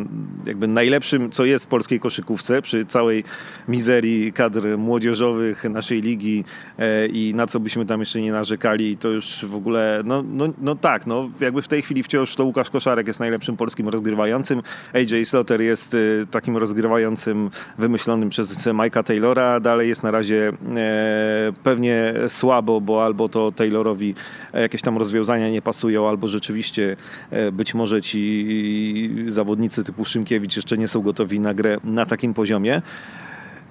[0.46, 3.24] Jakby najlepszym, co jest w polskiej koszykówce, przy całej
[3.68, 6.44] mizerii kadr młodzieżowych naszej ligi
[6.78, 10.48] e, i na co byśmy tam jeszcze nie narzekali, to już w ogóle, no, no,
[10.58, 14.62] no tak, no jakby w tej chwili wciąż to Łukasz Koszarek jest najlepszym polskim rozgrywającym,
[14.92, 15.96] AJ Slaughter jest
[16.30, 19.60] takim rozgrywającym wymyślonym przez Mike'a Taylora.
[19.60, 24.14] Dalej jest na razie e, pewnie słabo, bo albo to Taylorowi
[24.52, 26.96] jakieś tam rozwiązania nie pasują, albo rzeczywiście
[27.30, 32.34] e, być może ci zawodnicy typu Szymkiewicz jeszcze nie są gotowi na grę na takim
[32.34, 32.82] poziomie.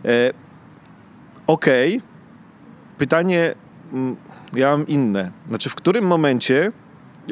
[0.06, 0.32] E,
[1.48, 1.98] okej.
[1.98, 2.08] Okay.
[2.98, 3.56] Pytanie
[3.93, 4.16] mm,
[4.54, 5.32] ja mam inne.
[5.50, 6.72] Znaczy, w którym momencie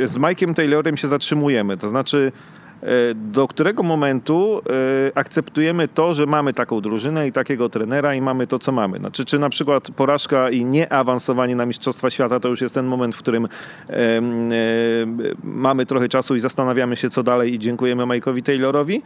[0.03, 1.77] z Mike'iem Taylorem się zatrzymujemy?
[1.77, 2.62] To znaczy, E,
[3.15, 8.47] do którego momentu e, akceptujemy to, że mamy taką drużynę i takiego trenera i mamy
[8.47, 8.97] to, co mamy.
[8.97, 13.15] Znaczy, czy na przykład porażka i nieawansowanie na Mistrzostwa Świata to już jest ten moment,
[13.15, 13.49] w którym e,
[15.43, 19.01] mamy trochę czasu i zastanawiamy się, co dalej i dziękujemy Mike'owi Taylorowi,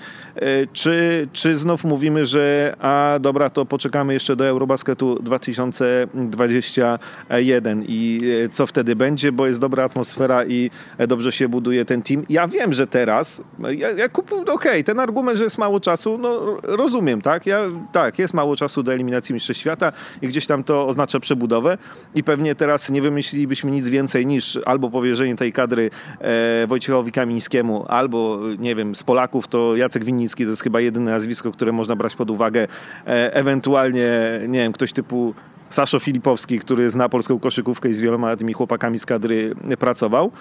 [0.73, 8.21] czy, czy znów mówimy, że a dobra, to poczekamy jeszcze do Eurobasketu 2021 i
[8.51, 10.69] co wtedy będzie, bo jest dobra atmosfera i
[11.07, 12.25] dobrze się buduje ten team.
[12.29, 13.41] Ja wiem, że teraz
[13.71, 17.45] Ja, ja kupuję, okej, okay, ten argument, że jest mało czasu, no rozumiem, tak?
[17.45, 17.59] Ja,
[17.91, 19.91] tak, jest mało czasu do eliminacji Mistrzostw Świata
[20.21, 21.77] i gdzieś tam to oznacza przebudowę
[22.15, 25.89] i pewnie teraz nie wymyślilibyśmy nic więcej niż albo powierzenie tej kadry
[26.19, 31.11] e, Wojciechowi Kamińskiemu, albo, nie wiem, z Polaków to Jacek Winnicki, to jest chyba jedyne
[31.11, 32.67] nazwisko, które można brać pod uwagę,
[33.07, 34.09] e, ewentualnie,
[34.47, 35.33] nie wiem, ktoś typu
[35.69, 40.31] Saszo Filipowski, który zna polską koszykówkę i z wieloma tymi chłopakami z kadry pracował.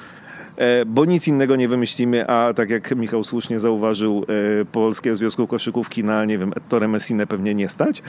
[0.57, 4.27] E, bo nic innego nie wymyślimy, a tak jak Michał słusznie zauważył,
[4.61, 8.03] e, Polskiego Związku Koszykówki na, nie wiem, Ettore Messinę pewnie nie stać,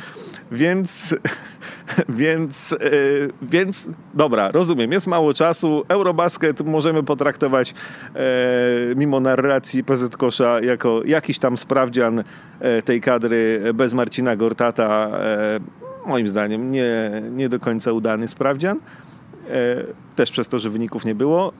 [0.51, 1.15] więc,
[2.09, 2.77] więc, e,
[3.41, 7.73] więc dobra, rozumiem, jest mało czasu, Eurobasket możemy potraktować
[8.95, 12.23] mimo narracji PZ Kosza jako jakiś tam sprawdzian
[12.85, 15.11] tej kadry bez Marcina Gortata,
[16.05, 18.79] moim zdaniem nie, nie do końca udany sprawdzian,
[20.15, 21.53] też przez to, że wyników nie było.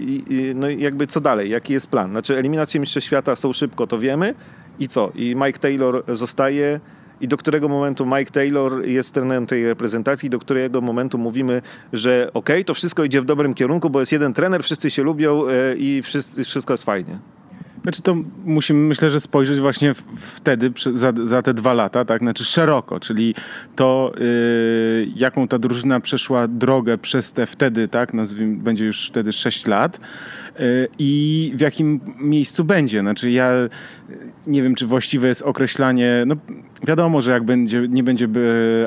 [0.00, 1.50] I, i, no jakby co dalej?
[1.50, 2.10] Jaki jest plan?
[2.10, 4.34] Znaczy eliminacje Mistrzostw Świata są szybko, to wiemy.
[4.78, 5.12] I co?
[5.14, 6.80] I Mike Taylor zostaje
[7.20, 12.30] i do którego momentu Mike Taylor jest trenerem tej reprezentacji, do którego momentu mówimy, że
[12.34, 15.48] okej, okay, to wszystko idzie w dobrym kierunku, bo jest jeden trener, wszyscy się lubią
[15.48, 16.02] e, i
[16.44, 17.18] wszystko jest fajnie.
[17.82, 22.20] Znaczy to musimy myślę, że spojrzeć właśnie wtedy za, za te dwa lata, tak?
[22.20, 23.34] Znaczy szeroko, czyli
[23.76, 28.14] to yy, jaką ta drużyna przeszła drogę przez te wtedy, tak?
[28.14, 30.00] Nazwijmy, będzie już wtedy 6 lat
[30.58, 33.00] yy, i w jakim miejscu będzie.
[33.00, 33.50] Znaczy ja
[34.46, 36.36] nie wiem, czy właściwe jest określanie, no
[36.86, 38.28] wiadomo, że jak będzie, nie będzie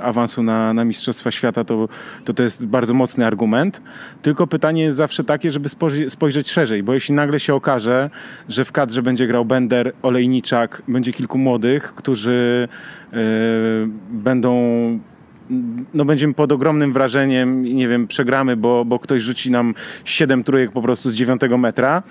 [0.03, 1.89] awansu na, na Mistrzostwa Świata, to,
[2.25, 3.81] to to jest bardzo mocny argument.
[4.21, 5.69] Tylko pytanie jest zawsze takie, żeby
[6.09, 8.09] spojrzeć szerzej, bo jeśli nagle się okaże,
[8.49, 12.67] że w kadrze będzie grał Bender, Olejniczak, będzie kilku młodych, którzy
[13.11, 13.19] yy,
[14.09, 14.63] będą
[15.93, 19.73] no będziemy pod ogromnym wrażeniem, nie wiem, przegramy, bo, bo ktoś rzuci nam
[20.05, 22.03] siedem trójek po prostu z dziewiątego metra.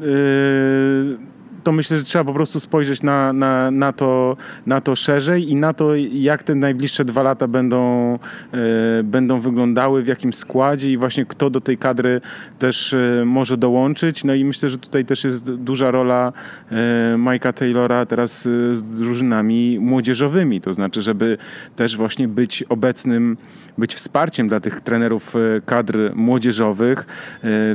[0.00, 1.18] Yy,
[1.64, 4.36] to myślę, że trzeba po prostu spojrzeć na, na, na, to,
[4.66, 8.14] na to szerzej i na to, jak te najbliższe dwa lata będą,
[8.52, 8.58] e,
[9.02, 12.20] będą wyglądały, w jakim składzie i właśnie kto do tej kadry
[12.58, 14.24] też e, może dołączyć.
[14.24, 16.32] No i myślę, że tutaj też jest duża rola
[17.16, 18.42] Mike'a Taylora teraz
[18.72, 21.38] z drużynami młodzieżowymi, to znaczy, żeby
[21.76, 23.36] też właśnie być obecnym,
[23.78, 25.34] być wsparciem dla tych trenerów
[25.66, 27.06] kadr młodzieżowych,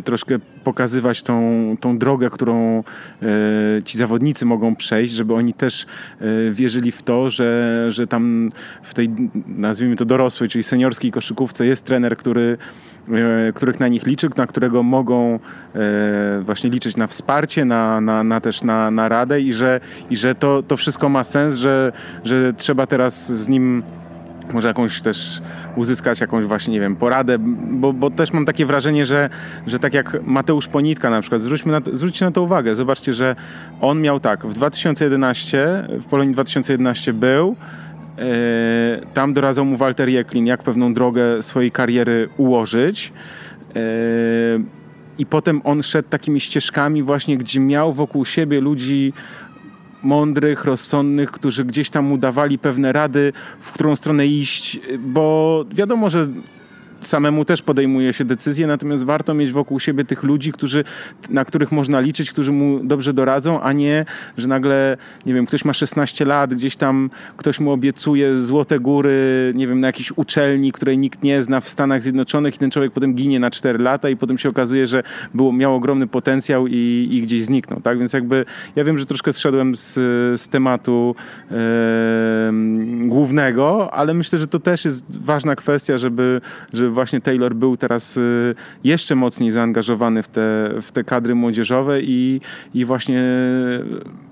[0.03, 2.83] troszkę pokazywać tą, tą drogę, którą
[3.85, 5.85] ci zawodnicy mogą przejść, żeby oni też
[6.21, 8.51] e, wierzyli w to, że, że tam
[8.83, 9.09] w tej,
[9.47, 12.57] nazwijmy to dorosłej, czyli seniorskiej koszykówce jest trener, który
[13.09, 15.39] e, których na nich liczy, na którego mogą
[15.75, 19.79] e, właśnie liczyć na wsparcie, na, na, na też na, na radę i że,
[20.09, 21.91] i że to, to wszystko ma sens, że,
[22.23, 23.83] że trzeba teraz z nim
[24.53, 25.41] może jakąś też
[25.75, 27.37] uzyskać jakąś właśnie, nie wiem, poradę,
[27.69, 29.29] bo, bo też mam takie wrażenie, że,
[29.67, 33.35] że tak jak Mateusz Ponitka na przykład, zwróćmy na, zwróćcie na to uwagę, zobaczcie, że
[33.81, 37.55] on miał tak, w 2011, w Polonii 2011 był,
[38.17, 38.23] yy,
[39.13, 43.13] tam doradzał mu Walter Jeklin, jak pewną drogę swojej kariery ułożyć,
[43.75, 43.81] yy,
[45.19, 49.13] i potem on szedł takimi ścieżkami właśnie, gdzie miał wokół siebie ludzi
[50.03, 56.27] mądrych, rozsądnych, którzy gdzieś tam udawali pewne rady, w którą stronę iść, bo wiadomo, że
[57.01, 60.83] samemu też podejmuje się decyzje, natomiast warto mieć wokół siebie tych ludzi, którzy,
[61.29, 64.05] na których można liczyć, którzy mu dobrze doradzą, a nie,
[64.37, 69.53] że nagle, nie wiem, ktoś ma 16 lat, gdzieś tam ktoś mu obiecuje złote góry,
[69.55, 72.91] nie wiem, na jakiejś uczelni, której nikt nie zna w Stanach Zjednoczonych i ten człowiek
[72.91, 77.07] potem ginie na 4 lata i potem się okazuje, że było, miał ogromny potencjał i,
[77.11, 77.99] i gdzieś zniknął, tak?
[77.99, 78.45] Więc jakby
[78.75, 79.93] ja wiem, że troszkę zszedłem z,
[80.41, 81.15] z tematu
[81.51, 81.55] e,
[83.07, 86.41] głównego, ale myślę, że to też jest ważna kwestia, żeby,
[86.73, 92.01] żeby właśnie Taylor był teraz y, jeszcze mocniej zaangażowany w te, w te kadry młodzieżowe
[92.01, 92.41] i,
[92.73, 93.23] i właśnie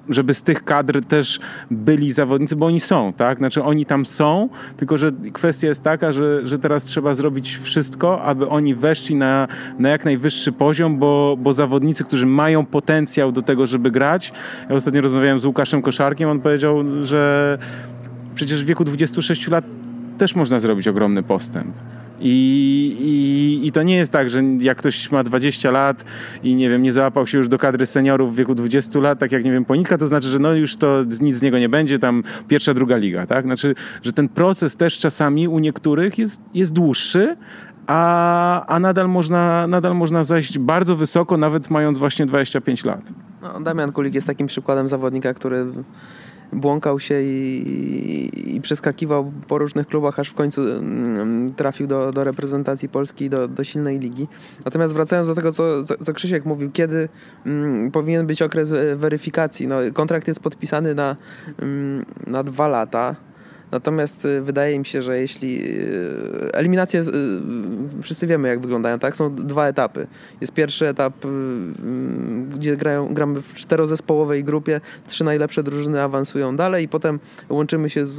[0.09, 1.39] żeby z tych kadr też
[1.71, 3.37] byli zawodnicy, bo oni są, tak?
[3.37, 8.21] Znaczy oni tam są, tylko że kwestia jest taka, że, że teraz trzeba zrobić wszystko,
[8.21, 9.47] aby oni weszli na,
[9.79, 14.33] na jak najwyższy poziom, bo, bo zawodnicy, którzy mają potencjał do tego, żeby grać.
[14.69, 17.57] Ja ostatnio rozmawiałem z Łukaszem Koszarkiem, on powiedział, że
[18.35, 19.65] przecież w wieku 26 lat
[20.17, 21.75] też można zrobić ogromny postęp.
[22.19, 22.97] I,
[23.61, 26.05] i, I to nie jest tak, że jak ktoś ma 20 lat
[26.43, 29.31] i nie wiem, nie załapał się już do kadry seniorów w wieku 20 lat, tak
[29.31, 31.99] jak nie wiem, Ponitka, to znaczy, że no już to nic z niego nie będzie,
[31.99, 33.45] tam pierwsza, druga liga, tak?
[33.45, 37.35] Znaczy, że ten proces też czasami u niektórych jest, jest dłuższy,
[37.87, 43.01] a, a nadal, można, nadal można zajść bardzo wysoko, nawet mając właśnie 25 lat.
[43.41, 45.65] No, Damian Kulik jest takim przykładem zawodnika, który
[46.53, 47.63] błąkał się i,
[48.45, 53.29] i, i przeskakiwał po różnych klubach, aż w końcu mm, trafił do, do reprezentacji Polski,
[53.29, 54.27] do, do silnej ligi.
[54.65, 57.09] Natomiast wracając do tego, co, co Krzysiek mówił, kiedy
[57.45, 59.67] mm, powinien być okres e, weryfikacji?
[59.67, 61.15] No, kontrakt jest podpisany na,
[61.59, 63.15] mm, na dwa lata.
[63.71, 69.15] Natomiast y, wydaje mi się, że jeśli y, eliminacje, y, wszyscy wiemy jak wyglądają, tak?
[69.15, 70.07] Są dwa etapy.
[70.41, 71.13] Jest pierwszy etap,
[72.49, 78.05] gdzie grają, gramy w czterozespołowej grupie, trzy najlepsze drużyny awansują dalej i potem łączymy się
[78.05, 78.15] z,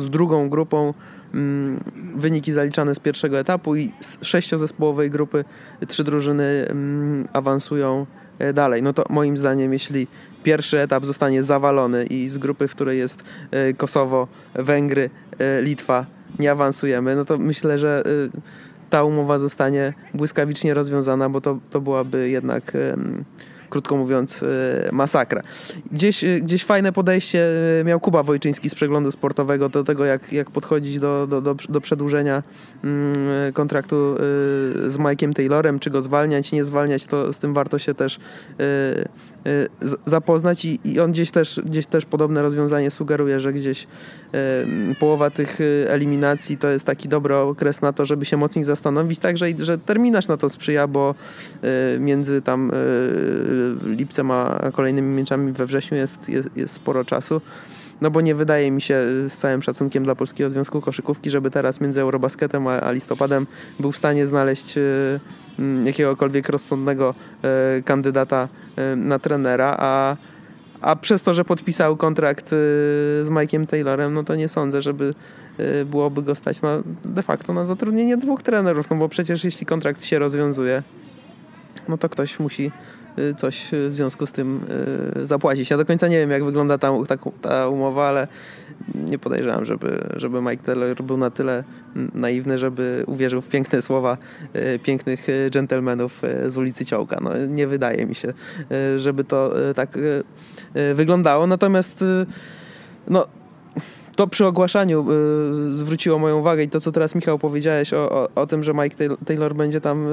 [0.00, 0.94] z drugą grupą,
[1.34, 1.80] mm,
[2.16, 5.44] wyniki zaliczane z pierwszego etapu i z sześciozespołowej grupy
[5.88, 8.06] trzy drużyny mm, awansują
[8.54, 8.82] dalej.
[8.82, 10.06] No to moim zdaniem, jeśli
[10.42, 16.06] pierwszy etap zostanie zawalony i z grupy, w której jest e, Kosowo, Węgry, e, Litwa
[16.38, 18.40] nie awansujemy, no to myślę, że e,
[18.90, 22.72] ta umowa zostanie błyskawicznie rozwiązana, bo to, to byłaby jednak
[23.70, 24.46] krótko mówiąc, e,
[24.92, 25.42] masakra.
[25.92, 27.46] Gdzieś, e, gdzieś fajne podejście
[27.80, 31.56] e, miał Kuba Wojczyński z przeglądu sportowego do tego, jak, jak podchodzić do, do, do,
[31.68, 32.42] do przedłużenia
[32.84, 34.14] mm, kontraktu
[34.86, 38.18] z Mike'iem Taylorem, czy go zwalniać, nie zwalniać, to z tym warto się też
[40.06, 43.86] zapoznać i, i on gdzieś też, gdzieś też podobne rozwiązanie sugeruje, że gdzieś
[45.00, 49.46] połowa tych eliminacji to jest taki dobry okres na to, żeby się mocniej zastanowić, także
[49.58, 51.14] że terminarz na to sprzyja, bo
[51.98, 52.72] między tam
[53.84, 57.40] lipcem a kolejnymi meczami we wrześniu jest, jest, jest sporo czasu.
[58.00, 61.80] No bo nie wydaje mi się, z całym szacunkiem dla Polskiego Związku Koszykówki, żeby teraz
[61.80, 63.46] między Eurobasketem a, a listopadem
[63.80, 64.82] był w stanie znaleźć e,
[65.84, 68.48] jakiegokolwiek rozsądnego e, kandydata
[68.96, 70.16] na trenera, a,
[70.80, 75.14] a przez to, że podpisał kontrakt z Mike'iem Taylorem, no to nie sądzę, żeby
[75.86, 80.04] byłoby go stać na, de facto na zatrudnienie dwóch trenerów, no bo przecież jeśli kontrakt
[80.04, 80.82] się rozwiązuje,
[81.88, 82.99] no to ktoś musi Y,
[83.36, 84.60] coś w związku z tym
[85.16, 85.70] y, zapłacić.
[85.70, 88.28] Ja do końca nie wiem, jak wygląda ta, ta, ta umowa, ale
[88.94, 91.64] nie podejrzewam, żeby, żeby Mike Taylor był na tyle
[92.14, 94.16] naiwny, żeby uwierzył w piękne słowa
[94.56, 97.18] y, pięknych dżentelmenów z ulicy Ciołka.
[97.22, 98.32] No, nie wydaje mi się,
[98.96, 99.98] żeby to tak
[100.94, 101.46] wyglądało.
[101.46, 102.04] Natomiast
[103.08, 103.26] no,
[104.20, 105.06] to przy ogłaszaniu
[105.70, 108.72] y, zwróciło moją uwagę i to, co teraz Michał powiedziałeś o, o, o tym, że
[108.74, 110.12] Mike Taylor będzie tam y,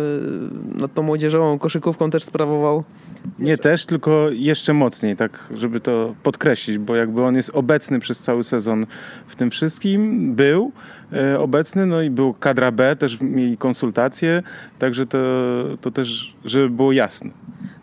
[0.80, 2.84] nad tą młodzieżową koszykówką też sprawował.
[3.40, 8.20] Nie też, tylko jeszcze mocniej, tak, żeby to podkreślić, bo jakby on jest obecny przez
[8.20, 8.86] cały sezon
[9.28, 10.72] w tym wszystkim, był
[11.40, 14.44] obecny, no i był kadra B, też mieli konsultacje,
[14.80, 15.18] także to,
[15.82, 17.30] to też, żeby było jasne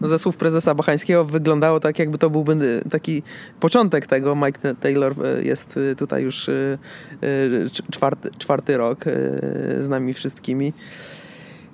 [0.05, 3.22] no ze słów prezesa Bachańskiego wyglądało tak, jakby to byłby taki
[3.61, 4.37] początek tego.
[4.37, 6.79] Mike Taylor e, jest e, tutaj już e,
[7.91, 9.05] czwarty, czwarty rok
[9.81, 10.72] z nami wszystkimi.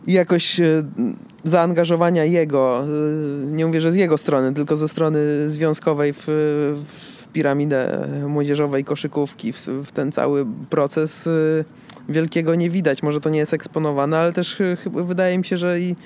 [0.06, 0.60] I jakoś
[1.44, 2.84] zaangażowania jego,
[3.46, 9.52] nie mówię, że z jego strony, tylko ze strony związkowej w, w piramidę młodzieżowej koszykówki,
[9.52, 11.28] w, w ten cały proces
[12.08, 13.02] wielkiego nie widać.
[13.02, 15.96] Może to nie jest eksponowane, ale też wydaje mi się, że i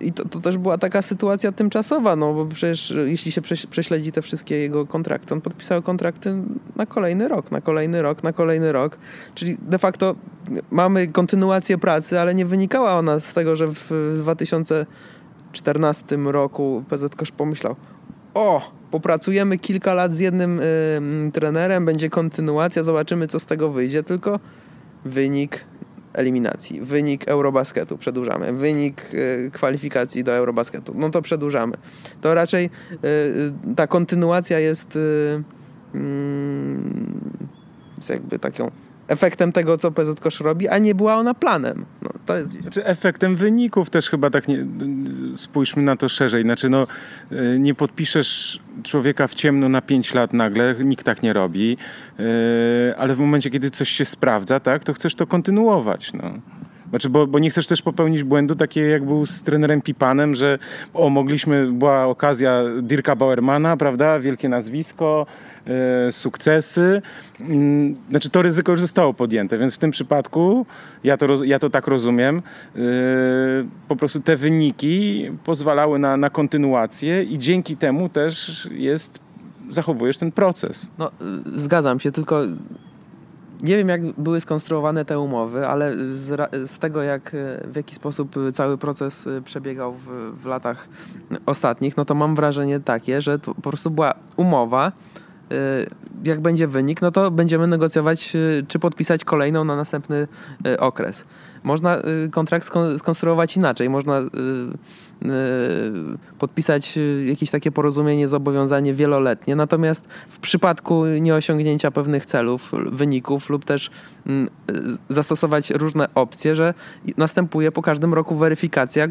[0.00, 3.40] i to, to, też była taka sytuacja tymczasowa, no bo przecież jeśli się
[3.70, 6.34] prześledzi te wszystkie jego kontrakty, on podpisał kontrakty
[6.76, 8.98] na kolejny rok, na kolejny rok, na kolejny rok.
[9.34, 10.14] Czyli de facto
[10.70, 17.30] mamy kontynuację pracy, ale nie wynikała ona z tego, że w 2014 roku PZ Kosz
[17.30, 17.76] pomyślał,
[18.34, 24.02] o, popracujemy kilka lat z jednym y, trenerem, będzie kontynuacja, zobaczymy co z tego wyjdzie,
[24.02, 24.40] tylko
[25.04, 25.64] wynik
[26.12, 31.74] eliminacji, wynik Eurobasketu przedłużamy, wynik y, kwalifikacji do Eurobasketu, no to przedłużamy.
[32.20, 32.70] To raczej
[33.04, 35.42] y, ta kontynuacja jest, y,
[35.94, 37.20] mm,
[37.96, 38.70] jest jakby taką
[39.10, 41.84] efektem tego, co PZ Kosz robi, a nie była ona planem.
[42.02, 44.66] No, to jest znaczy efektem wyników też chyba tak nie,
[45.34, 46.42] spójrzmy na to szerzej.
[46.42, 46.86] Znaczy no,
[47.32, 51.76] y, nie podpiszesz człowieka w ciemno na 5 lat nagle, nikt tak nie robi,
[52.18, 52.24] yy,
[52.98, 56.12] ale w momencie, kiedy coś się sprawdza, tak, to chcesz to kontynuować.
[56.12, 56.32] No.
[56.90, 60.58] Znaczy, bo, bo nie chcesz też popełnić błędu takiego jak był z trenerem Pipanem, że
[60.94, 65.26] o, mogliśmy, była okazja Dirka Bauermana, prawda, wielkie nazwisko,
[66.10, 67.02] sukcesy.
[67.40, 70.66] Mm, znaczy to ryzyko już zostało podjęte, więc w tym przypadku,
[71.04, 72.42] ja to, ja to tak rozumiem,
[72.76, 72.80] e,
[73.88, 79.18] po prostu te wyniki pozwalały na, na kontynuację i dzięki temu też jest,
[79.70, 80.90] zachowujesz ten proces.
[80.98, 81.10] No,
[81.54, 82.42] zgadzam się, tylko
[83.62, 88.34] nie wiem, jak były skonstruowane te umowy, ale z, z, tego, jak, w jaki sposób
[88.52, 90.06] cały proces przebiegał w,
[90.42, 90.88] w latach
[91.46, 95.19] ostatnich, no to mam wrażenie takie, że po prostu była umowa, y,
[96.24, 100.28] jak będzie wynik, no to będziemy negocjować, y, czy podpisać kolejną na następny
[100.66, 101.24] y, okres.
[101.62, 103.90] Można y, kontrakt skonstruować inaczej.
[103.90, 104.20] Można
[106.38, 109.56] podpisać jakieś takie porozumienie, zobowiązanie wieloletnie.
[109.56, 113.90] Natomiast w przypadku nieosiągnięcia pewnych celów, wyników lub też
[114.26, 114.48] mm,
[115.08, 116.74] zastosować różne opcje, że
[117.16, 119.08] następuje po każdym roku weryfikacja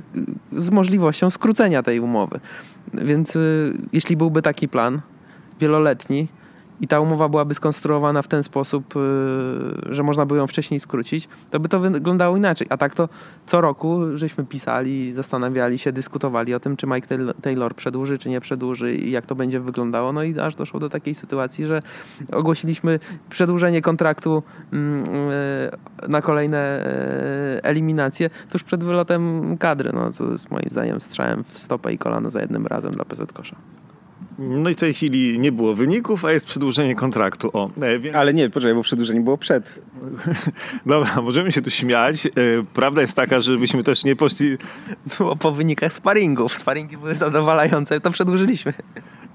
[0.58, 2.40] z możliwością skrócenia tej umowy.
[2.94, 3.38] Więc
[3.94, 5.02] jeśli byłby taki plan
[5.60, 6.28] wieloletni,
[6.82, 11.28] i ta umowa byłaby skonstruowana w ten sposób, y, że można by ją wcześniej skrócić,
[11.52, 12.68] to by to wyglądało inaczej.
[12.70, 13.10] A tak to
[13.46, 17.08] co roku żeśmy pisali, zastanawiali się, dyskutowali o tym, czy Mike
[17.42, 20.14] Taylor przedłuży, czy nie przedłuży i jak to będzie wyglądało.
[20.14, 21.82] No i aż doszło do takiej sytuacji, że
[22.32, 23.00] ogłosiliśmy
[23.30, 24.44] przedłużenie kontraktu
[24.74, 25.06] mm,
[26.06, 26.88] y, na kolejne
[27.58, 31.98] y, eliminacje tuż przed wylotem kadry, no, co jest moim zdaniem strzałem w stopę i
[31.98, 33.56] kolano za jednym razem dla PZ Kosza.
[34.40, 37.50] No i w tej chwili nie było wyników, a jest przedłużenie kontraktu.
[37.54, 38.16] O, e, więc...
[38.16, 39.82] Ale nie, poczekaj, bo przedłużenie było przed.
[40.86, 42.26] Dobra, możemy się tu śmiać.
[42.26, 42.30] E,
[42.74, 44.58] prawda jest taka, żebyśmy też nie poszli...
[45.18, 46.58] Było po wynikach sparingów.
[46.58, 48.74] Sparingi były zadowalające, to przedłużyliśmy.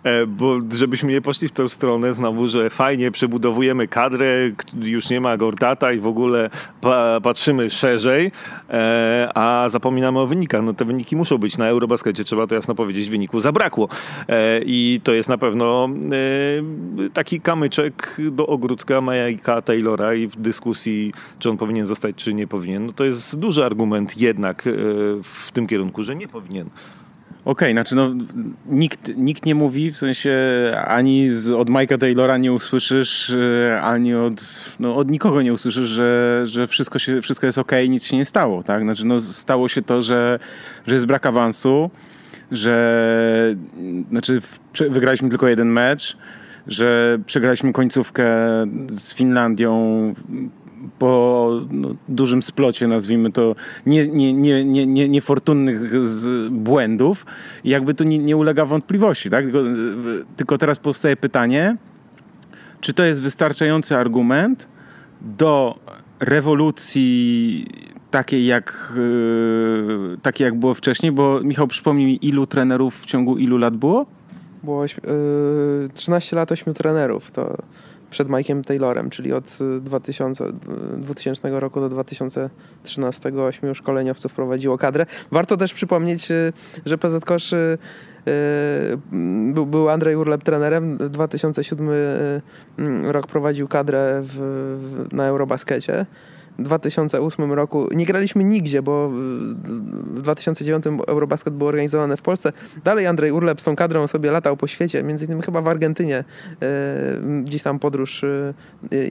[0.05, 4.51] E, bo żebyśmy nie poszli w tę stronę znowu, że fajnie przebudowujemy kadrę,
[4.83, 6.51] już nie ma Gordata i w ogóle
[6.81, 8.31] pa patrzymy szerzej,
[8.71, 10.63] e, a zapominamy o wynikach.
[10.63, 11.59] No te wyniki muszą być.
[11.59, 13.89] Na Eurobaskecie trzeba to jasno powiedzieć, wyniku zabrakło.
[14.29, 15.89] E, I to jest na pewno
[17.13, 22.47] taki kamyczek do ogródka Majka Taylora i w dyskusji, czy on powinien zostać, czy nie
[22.47, 22.87] powinien.
[22.87, 24.63] No to jest duży argument jednak
[25.23, 26.71] w tym kierunku, że nie powinien.
[27.45, 28.15] Okej, okay, znaczy no,
[28.67, 30.37] nikt, nikt nie mówi, w sensie
[30.87, 34.41] ani z, od Mike'a Taylora nie usłyszysz, e, ani od,
[34.81, 38.25] no, od nikogo nie usłyszysz, że, że wszystko, się, wszystko jest okay, nic się nie
[38.25, 38.83] stało, tak?
[38.83, 40.39] Znaczy no, stało się to, że,
[40.87, 41.91] że jest brak awansu,
[42.53, 43.57] że
[44.11, 44.41] znaczy
[44.91, 46.17] wygraliśmy tylko jeden mecz,
[46.67, 48.27] że przegraliśmy końcówkę
[48.89, 50.15] z Finlandią
[50.99, 53.55] po no, dużym splocie, nazwijmy to,
[53.87, 55.81] nie, nie, nie, nie, nie, niefortunnych
[56.51, 57.27] błędów,
[57.65, 59.31] jakby to nie, nie ulega wątpliwości.
[59.31, 59.45] Tak?
[59.45, 59.59] Tylko,
[60.37, 61.77] tylko teraz powstaje pytanie,
[62.81, 64.69] czy to jest wystarczający argument
[65.21, 65.79] do
[66.21, 67.67] rewolucji
[68.11, 73.37] takiej jak, yy, takiej jak było wcześniej, bo Michał przypomnij mi, ilu trenerów w ciągu
[73.37, 74.07] ilu lat było?
[74.63, 74.91] Było yy,
[75.95, 77.31] 13 lat, 8 trenerów.
[77.31, 77.57] To
[78.15, 80.53] przed Mike'em Taylorem, czyli od 2000, y,
[80.97, 85.07] 2000 y, roku do 2013 ośmiu szkoleniowców prowadziło kadrę.
[85.31, 86.53] Warto też przypomnieć, y,
[86.87, 87.55] że PZ Kosz
[89.53, 90.97] był, był Andrzej Urlep trenerem.
[90.97, 91.89] 2007
[93.03, 96.07] rok prowadził kadrę w, na Eurobaskecie.
[96.59, 102.53] 2008 roku nie graliśmy nigdzie, bo w 2009 Eurobasket był organizowany w Polsce.
[102.85, 106.17] Dalej Andrzej Urlep z tą kadrą sobie latał po świecie, między innymi chyba w Argentynie
[106.17, 106.25] e,
[107.43, 108.55] gdzieś tam podróż e,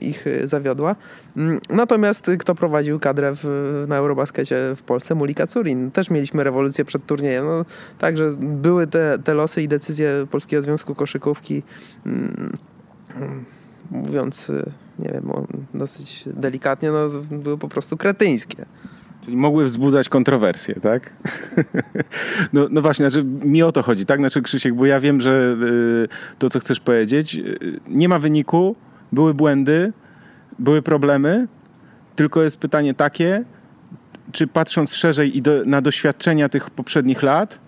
[0.02, 0.96] ich zawiodła.
[1.36, 5.14] Mm, natomiast kto prowadził kadrę w, na Eurobaskecie w Polsce?
[5.14, 5.90] Mulika Curin.
[5.90, 7.44] Też mieliśmy rewolucję przed turniejem.
[7.44, 7.64] No,
[7.98, 11.62] także były te, te losy i decyzje Polskiego Związku Koszykówki
[12.06, 12.56] mm,
[13.90, 14.52] mówiąc
[14.98, 15.30] nie wiem,
[15.74, 17.08] dosyć delikatnie, no,
[17.38, 18.66] były po prostu kretyńskie.
[19.24, 21.10] Czyli mogły wzbudzać kontrowersje, tak?
[22.52, 24.18] No, no właśnie, znaczy mi o to chodzi, tak?
[24.20, 25.56] Znaczy Krzysiek, bo ja wiem, że
[26.04, 28.76] y, to, co chcesz powiedzieć, y, nie ma wyniku,
[29.12, 29.92] były błędy,
[30.58, 31.48] były problemy,
[32.16, 33.44] tylko jest pytanie takie,
[34.32, 37.60] czy patrząc szerzej i do, na doświadczenia tych poprzednich lat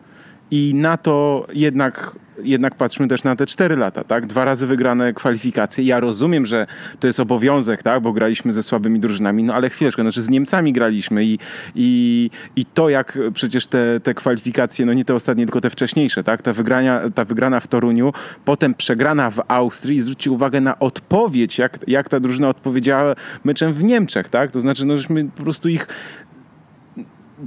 [0.51, 4.27] i na to jednak jednak patrzmy też na te cztery lata, tak?
[4.27, 5.85] Dwa razy wygrane kwalifikacje.
[5.85, 6.67] Ja rozumiem, że
[7.01, 8.03] to jest obowiązek, tak?
[8.03, 11.39] Bo graliśmy ze słabymi drużynami, no ale chwileczkę, znaczy z Niemcami graliśmy i,
[11.75, 16.25] i, i to, jak przecież te, te kwalifikacje, no nie te ostatnie, tylko te wcześniejsze,
[16.25, 16.43] tak?
[16.43, 18.13] Ta, wygrania, ta wygrana w Toruniu,
[18.45, 20.01] potem przegrana w Austrii.
[20.01, 23.15] Zwróćcie uwagę na odpowiedź, jak, jak ta drużyna odpowiedziała
[23.45, 24.51] meczem w Niemczech, tak?
[24.51, 25.87] To znaczy, no żeśmy po prostu ich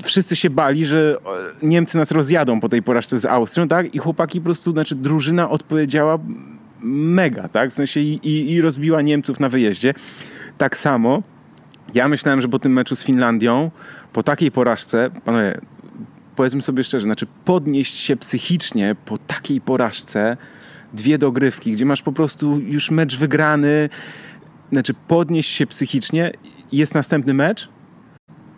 [0.03, 1.17] wszyscy się bali, że
[1.63, 3.95] Niemcy nas rozjadą po tej porażce z Austrią, tak?
[3.95, 6.19] I chłopaki po prostu, znaczy drużyna odpowiedziała
[6.81, 7.71] mega, tak?
[7.71, 9.93] W sensie i, i, i rozbiła Niemców na wyjeździe.
[10.57, 11.23] Tak samo
[11.93, 13.71] ja myślałem, że po tym meczu z Finlandią,
[14.13, 15.61] po takiej porażce, panowie,
[16.35, 20.37] powiedzmy sobie szczerze, znaczy podnieść się psychicznie po takiej porażce,
[20.93, 23.89] dwie dogrywki, gdzie masz po prostu już mecz wygrany,
[24.71, 26.31] znaczy podnieść się psychicznie,
[26.71, 27.69] jest następny mecz,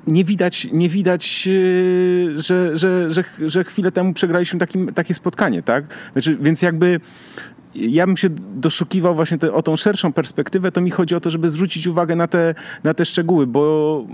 [0.08, 5.64] nie widać, nie widać e, że, że, że, że chwilę temu przegraliśmy takim, takie spotkanie,
[5.64, 5.86] tak?
[6.14, 7.00] Znaczy, więc jakby
[7.76, 11.30] ja bym się doszukiwał właśnie te, o tą szerszą perspektywę, to mi chodzi o to,
[11.30, 14.06] żeby zwrócić uwagę na te, na te szczegóły, bo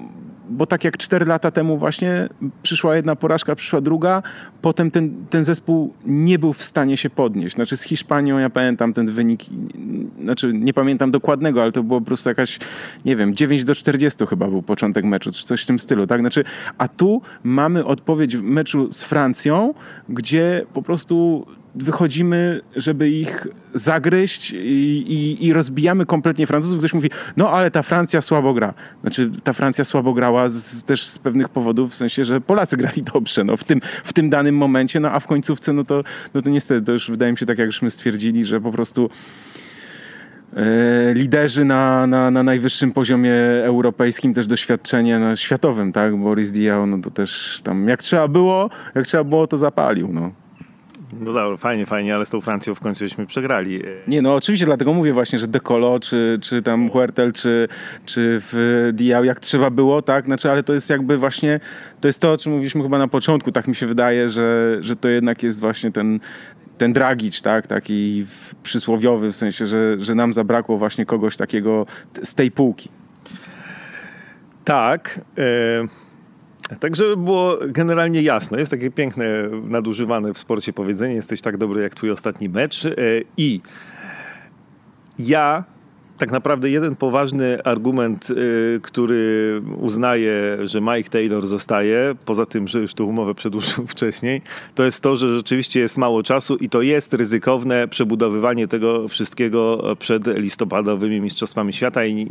[0.50, 2.30] bo tak jak 4 lata temu właśnie
[2.64, 4.24] przyszła jedna porażka, przyszła druga,
[4.62, 7.56] potem ten, ten zespół nie był w stanie się podnieść.
[7.56, 9.41] Znaczy z Hiszpanią ja pamiętam ten wynik,
[10.24, 12.60] znaczy nie pamiętam dokładnego, ale to było po prostu jakaś,
[13.06, 16.20] nie wiem, 9 do 40 chyba był początek meczu, czy coś w tym stylu, tak?
[16.20, 16.43] Znaczy,
[16.78, 19.74] a tu mamy odpowiedź w meczu z Francją,
[20.10, 21.45] gdzie po prostu
[21.78, 26.80] wychodzimy, żeby ich zagryźć i, i, i, rozbijamy kompletnie Francuzów.
[26.80, 28.73] Ktoś mówi, no ale ta Francja słabo gra.
[29.01, 33.01] Znaczy ta Francja słabo grała z, też z pewnych powodów, w sensie, że Polacy grali
[33.01, 36.03] dobrze no, w, tym, w tym danym momencie, no a w końcówce, no to,
[36.34, 39.09] no to niestety, to już wydaje mi się tak, jak żeśmy stwierdzili, że po prostu
[40.53, 46.17] e, liderzy na, na, na najwyższym poziomie europejskim, też doświadczenie na światowym, tak?
[46.17, 50.47] Boris Diaw, no to też tam jak trzeba było, jak trzeba było, to zapalił, no.
[51.14, 53.82] No dobra, fajnie, fajnie, ale z tą Francją w końcu żeśmy przegrali.
[54.08, 57.68] Nie, no oczywiście, dlatego mówię właśnie, że Decolo, czy, czy tam Huertel, czy,
[58.05, 60.26] czy w Diał, jak trzeba było, tak?
[60.26, 61.60] Znaczy, ale to jest jakby właśnie,
[62.01, 64.95] to jest to, o czym mówiliśmy chyba na początku, tak mi się wydaje, że, że
[64.95, 66.20] to jednak jest właśnie ten,
[66.78, 68.26] ten Dragic, tak, taki
[68.64, 71.86] przysłowiowy, w sensie, że, że nam zabrakło właśnie kogoś takiego
[72.24, 72.89] z tej półki.
[74.66, 75.22] Tak.
[75.39, 76.07] Y
[76.76, 79.26] tak, żeby było generalnie jasne, jest takie piękne,
[79.63, 82.86] nadużywane w sporcie powiedzenie, jesteś tak dobry jak twój ostatni mecz.
[82.86, 82.91] E,
[83.38, 83.61] i
[85.20, 85.63] ja
[86.18, 92.80] tak naprawdę jeden poważny argument, y, który uznaje, że Mike Taylor zostaje, poza tym, że
[92.80, 94.41] już tę umowę przedłużył wcześniej,
[94.76, 99.95] to jest to, że rzeczywiście jest mało czasu i to jest ryzykowne przebudowywanie tego wszystkiego
[99.99, 102.28] przed listopadowymi Mistrzostwami Świata i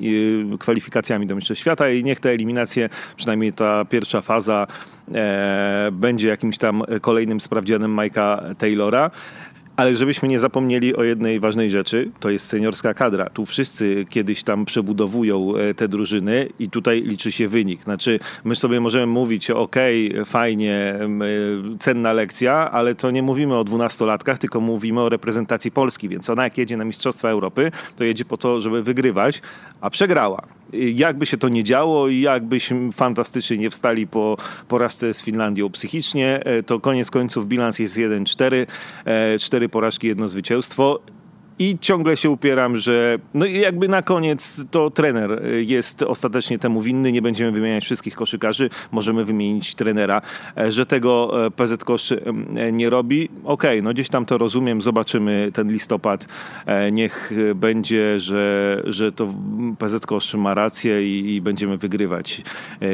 [0.58, 4.66] kwalifikacjami do Mistrzostw Świata i niech te eliminacje, przynajmniej ta pierwsza faza,
[5.14, 9.10] e, będzie jakimś tam kolejnym sprawdzianem Mike'a Taylora.
[9.76, 13.30] Ale żebyśmy nie zapomnieli o jednej ważnej rzeczy, to jest seniorska kadra.
[13.30, 17.84] Tu wszyscy kiedyś tam przebudowują e, te drużyny i tutaj liczy się wynik.
[17.84, 19.76] Znaczy, my sobie możemy mówić, ok,
[20.26, 26.08] fajnie, e, cenna lekcja, ale to nie mówimy o dwunastolatkach, tylko mówimy o reprezentacji Polski,
[26.08, 29.42] więc ona jak jedzie na Mistrzostwa Europy, to jedzie po to, żeby wygrywać,
[29.80, 34.36] a przegrała jakby się to nie działo i jakbyśmy fantastycznie nie wstali po
[34.68, 38.66] porażce z Finlandią psychicznie, e, to koniec końców bilans jest 1-4,
[39.04, 41.00] e, cztery porażki, jedno zwycięstwo
[41.58, 47.12] i ciągle się upieram, że no jakby na koniec to trener jest ostatecznie temu winny.
[47.12, 50.22] Nie będziemy wymieniać wszystkich koszykarzy, możemy wymienić trenera,
[50.56, 52.14] e, że tego e, PZ Kosz
[52.72, 53.28] nie robi.
[53.44, 56.26] Okej, okay, no gdzieś tam to rozumiem, zobaczymy ten listopad.
[56.66, 59.34] E, niech będzie, że, że to
[59.78, 62.42] PZ Kosz ma rację i, i będziemy wygrywać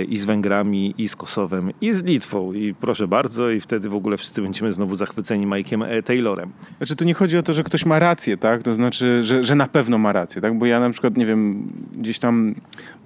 [0.09, 2.53] i z Węgrami, i z Kosowem, i z Litwą.
[2.53, 6.53] I proszę bardzo, i wtedy w ogóle wszyscy będziemy znowu zachwyceni Mike'iem Taylorem.
[6.77, 8.52] Znaczy tu nie chodzi o to, że ktoś ma rację, tak?
[8.53, 8.63] Tak?
[8.63, 10.59] To znaczy, że, że na pewno ma rację, tak?
[10.59, 12.55] Bo ja na przykład, nie wiem, gdzieś tam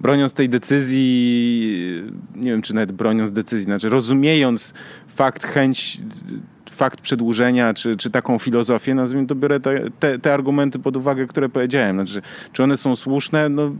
[0.01, 2.03] broniąc tej decyzji,
[2.35, 4.73] nie wiem, czy nawet broniąc decyzji, znaczy rozumiejąc
[5.07, 5.97] fakt, chęć
[6.77, 11.27] fakt przedłużenia, czy, czy taką filozofię, nazwijmy to, biorę te, te, te, argumenty pod uwagę,
[11.27, 11.95] które powiedziałem.
[11.95, 12.21] Znaczy,
[12.53, 13.49] czy one są słuszne?
[13.49, 13.71] No,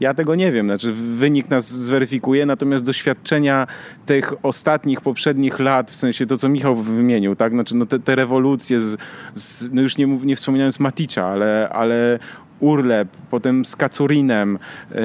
[0.00, 0.66] ja tego nie wiem.
[0.66, 3.66] Znaczy, wynik nas zweryfikuje, natomiast doświadczenia
[4.06, 7.52] tych ostatnich, poprzednich lat, w sensie to, co Michał wymienił, tak?
[7.52, 8.96] Znaczy, no te, te rewolucje, z,
[9.34, 12.18] z, no już nie, nie wspominając Maticza, ale, ale
[12.60, 14.58] Urlep, potem z Kacurinem,
[14.90, 14.98] yy,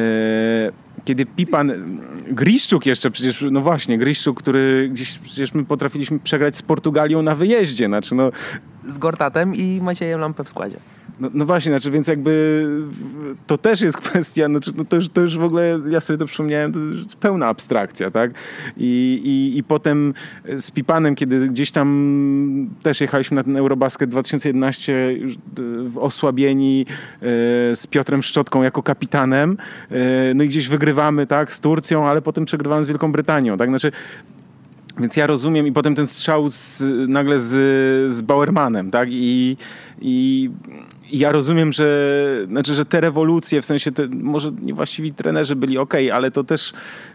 [1.06, 1.72] kiedy Pipan,
[2.28, 7.36] Griszczuk jeszcze przecież, no właśnie, Griszczuk, który gdzieś przecież my potrafiliśmy przegrać z Portugalią na
[7.36, 8.32] wyjeździe, znaczy no...
[8.88, 10.78] Z Gortatem i Maciejem Lampę w składzie.
[11.20, 12.66] No, no, właśnie, znaczy, więc jakby
[13.48, 16.26] to też jest kwestia, znaczy, no to, już, to już w ogóle, ja sobie to
[16.26, 18.32] przypomniałem, to jest pełna abstrakcja, tak?
[18.78, 20.14] I, i, i potem
[20.60, 25.36] z Pipanem, kiedy gdzieś tam też jechaliśmy na ten Eurobasket 2011 już
[25.96, 27.26] osłabieni e,
[27.76, 29.58] z Piotrem Szczotką jako kapitanem,
[29.92, 33.70] e, no i gdzieś wygrywamy, tak, z Turcją, ale potem przegrywamy z Wielką Brytanią, tak?
[33.70, 33.92] Znaczy,
[35.00, 39.10] więc ja rozumiem i potem ten strzał z, nagle z, z Bauermanem, tak?
[39.12, 39.58] I,
[40.02, 40.50] i
[41.12, 45.94] ja rozumiem, że, znaczy, że te rewolucje, w sensie te, może niewłaściwi trenerzy byli ok,
[46.14, 46.74] ale to też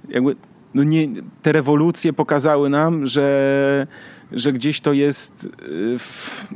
[0.09, 0.37] jakby
[0.75, 1.09] no nie,
[1.43, 3.87] te rewolucje pokazały nam, że,
[4.33, 6.47] że gdzieś to jest y, w,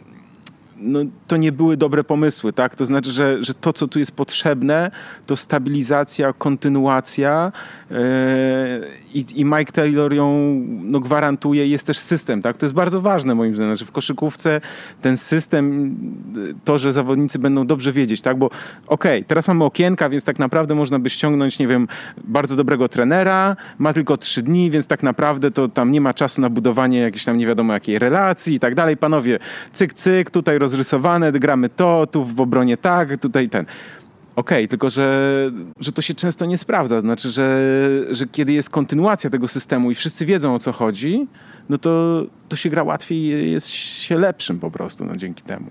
[0.77, 2.77] no, to nie były dobre pomysły, tak?
[2.77, 4.91] To znaczy, że, że to, co tu jest potrzebne,
[5.27, 7.53] to stabilizacja, kontynuacja
[7.91, 7.97] yy,
[9.15, 11.67] i Mike Taylor ją no, gwarantuje.
[11.67, 12.57] Jest też system, tak?
[12.57, 13.77] To jest bardzo ważne moim zdaniem.
[13.77, 14.61] Znaczy w koszykówce
[15.01, 15.97] ten system,
[16.65, 18.39] to, że zawodnicy będą dobrze wiedzieć, tak?
[18.39, 21.89] Bo okej, okay, teraz mamy okienka, więc tak naprawdę można by ściągnąć, nie wiem,
[22.25, 26.41] bardzo dobrego trenera, ma tylko trzy dni, więc tak naprawdę to tam nie ma czasu
[26.41, 28.97] na budowanie jakiejś tam nie wiadomo jakiej relacji i tak dalej.
[28.97, 29.39] Panowie,
[29.73, 33.67] cyk, cyk, tutaj roz rozrysowane, gramy to, tu w obronie tak, tutaj ten.
[34.37, 37.01] Okej, tylko że, że to się często nie sprawdza.
[37.01, 37.61] Znaczy, że,
[38.11, 41.27] że kiedy jest kontynuacja tego systemu i wszyscy wiedzą o co chodzi,
[41.69, 45.71] no to, to się gra łatwiej i jest się lepszym po prostu no, dzięki temu.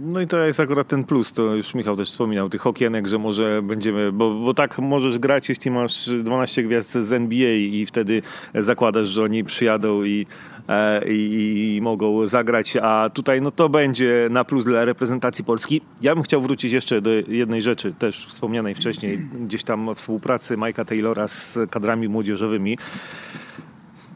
[0.00, 3.18] No i to jest akurat ten plus, to już Michał też wspominał, tych okienek, że
[3.18, 8.22] może będziemy, bo, bo tak możesz grać, jeśli masz 12 gwiazd z NBA i wtedy
[8.54, 10.26] zakładasz, że oni przyjadą i,
[10.68, 15.80] e, i, i mogą zagrać, a tutaj no to będzie na plus dla reprezentacji Polski.
[16.02, 20.84] Ja bym chciał wrócić jeszcze do jednej rzeczy, też wspomnianej wcześniej, gdzieś tam współpracy Mike'a
[20.84, 22.78] Taylora z kadrami młodzieżowymi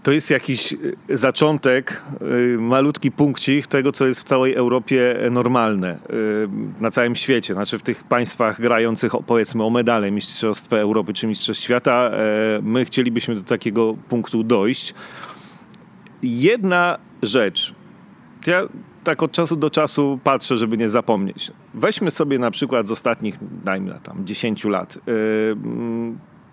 [0.03, 2.03] to jest jakiś y, zaczątek,
[2.55, 7.79] y, malutki punkcik tego, co jest w całej Europie normalne, y, na całym świecie, znaczy
[7.79, 12.11] w tych państwach grających powiedzmy o medale Mistrzostwa Europy czy Mistrzostw Świata.
[12.11, 14.95] E, my chcielibyśmy do takiego punktu dojść.
[16.23, 17.75] Jedna rzecz,
[18.47, 18.63] ja
[19.05, 21.53] tak od czasu do czasu patrzę, żeby nie zapomnieć.
[21.75, 24.99] Weźmy sobie na przykład z ostatnich, dajmy tam 10 lat,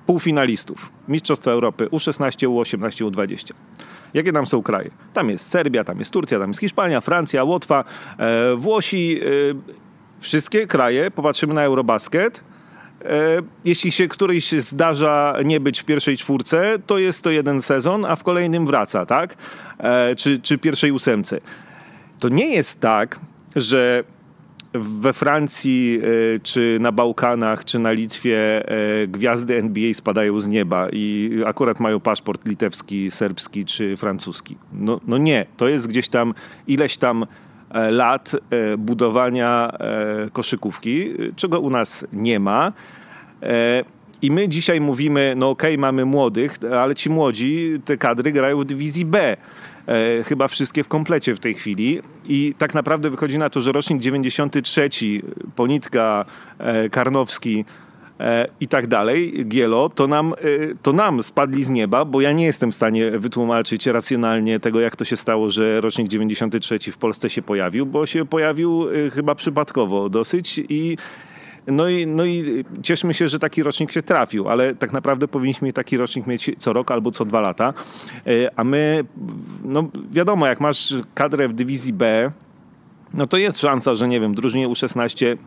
[0.08, 3.51] półfinalistów Mistrzostwa Europy U16, U18, U20.
[4.14, 4.89] Jakie tam są kraje?
[5.14, 7.84] Tam jest Serbia, tam jest Turcja, tam jest Hiszpania, Francja, Łotwa,
[8.18, 9.20] e, Włosi.
[9.22, 9.88] E,
[10.20, 12.43] wszystkie kraje, popatrzymy na Eurobasket,
[13.05, 18.05] e, jeśli się któryś zdarza nie być w pierwszej czwórce, to jest to jeden sezon,
[18.05, 19.36] a w kolejnym wraca, tak?
[19.80, 21.39] E, czy, czy pierwszej ósemce.
[22.20, 23.20] To nie jest tak,
[23.55, 24.03] że
[24.80, 25.99] we Francji,
[26.36, 31.80] e, czy na Bałkanach, czy na Litwie e, gwiazdy NBA spadają z nieba i akurat
[31.80, 34.57] mają paszport litewski, serbski czy francuski.
[34.73, 36.34] No, no nie, to jest gdzieś tam
[36.67, 37.25] ileś tam
[37.71, 38.32] e, lat
[38.78, 39.71] budowania
[40.34, 42.71] koszykówki, czego u nas nie ma.
[44.21, 48.59] I my dzisiaj mówimy, no okej, okay, mamy młodych, ale ci młodzi, te kadry grają
[48.59, 49.38] w dywizji B.
[49.88, 52.02] E, chyba wszystkie w komplecie w tej chwili.
[52.30, 54.90] I tak naprawdę wychodzi na to, że rocznik 93,
[55.56, 56.26] Ponitka,
[56.60, 57.66] e, Karnowski,
[58.20, 60.34] e, i tak dalej, Gielo, to nam,
[60.82, 64.96] to nam spadli z nieba, bo ja nie jestem w stanie wytłumaczyć racjonalnie tego, jak
[64.96, 70.10] to się stało, że rocznik 93 w Polsce się pojawił, bo się pojawił chyba przypadkowo
[70.10, 70.98] dosyć i
[71.68, 75.74] no i, no i cieszmy się, że taki rocznik się trafił, ale tak naprawdę powinniśmy
[75.74, 77.74] taki rocznik mieć co rok albo co dwa lata.
[78.28, 79.05] E, a my,
[79.63, 82.32] no wiadomo, jak masz kadrę w dywizji B,
[83.13, 85.38] no to jest szansa, że nie wiem, drużynie U16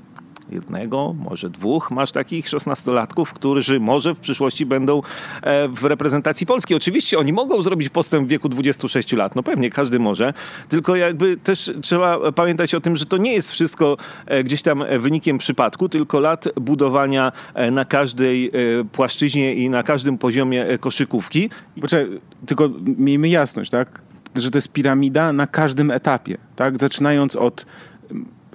[0.53, 5.03] jednego, może dwóch masz takich szesnastolatków, którzy może w przyszłości będą
[5.43, 6.75] e, w reprezentacji Polski.
[6.75, 10.33] Oczywiście oni mogą zrobić postęp w wieku 26 lat, no pewnie każdy może,
[10.69, 13.97] tylko jakby też trzeba pamiętać o tym, że to nie jest wszystko
[14.27, 18.51] e, gdzieś tam wynikiem przypadku, tylko lat budowania e, na każdej
[18.93, 21.51] płaszczyźnie i na każdym poziomie koszykówki.
[21.81, 24.01] Poczekaj, tylko miejmy jasność, tak?
[24.35, 26.79] Że to jest piramida na każdym etapie, tak?
[26.79, 27.67] Zaczynając od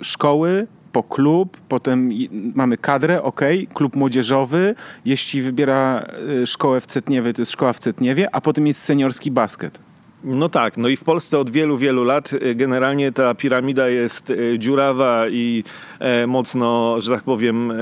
[0.02, 2.10] szkoły, po klub, potem
[2.56, 3.42] mamy kadrę, ok,
[3.74, 4.76] klub młodzieżowy,
[5.06, 6.06] jeśli wybiera
[6.44, 9.80] y, szkołę w Cetniewie, to jest szkoła w Cetniewie, a potem jest seniorski basket.
[10.24, 14.30] No tak, no i w Polsce od wielu, wielu lat y, generalnie ta piramida jest
[14.30, 15.64] y, dziurawa i
[16.00, 17.76] e, mocno, że tak powiem, e,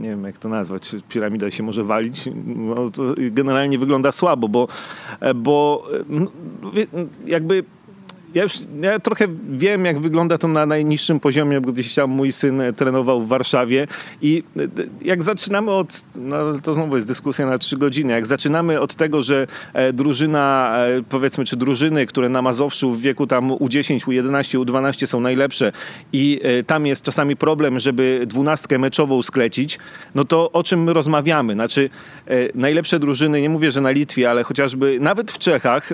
[0.00, 2.74] nie wiem jak to nazwać, piramida się może walić, no,
[3.16, 4.68] generalnie wygląda słabo, bo,
[5.20, 5.88] e, bo
[7.26, 7.64] jakby
[8.34, 8.52] ja już
[8.82, 13.22] ja trochę wiem, jak wygląda to na najniższym poziomie, bo gdzieś tam mój syn trenował
[13.22, 13.86] w Warszawie
[14.22, 14.60] i e,
[15.02, 19.22] jak zaczynamy od, no to znowu jest dyskusja na trzy godziny, jak zaczynamy od tego,
[19.22, 24.64] że e, drużyna, e, powiedzmy, czy drużyny, które na Mazowszu w wieku tam U10, U11,
[24.64, 25.72] U12 są najlepsze
[26.12, 29.78] i tam jest czasami problem, żeby dwunastkę meczową sklecić,
[30.14, 31.52] no to o czym my rozmawiamy?
[31.52, 31.90] Znaczy,
[32.54, 35.92] najlepsze drużyny, nie mówię, że na Litwie, ale chociażby nawet w Czechach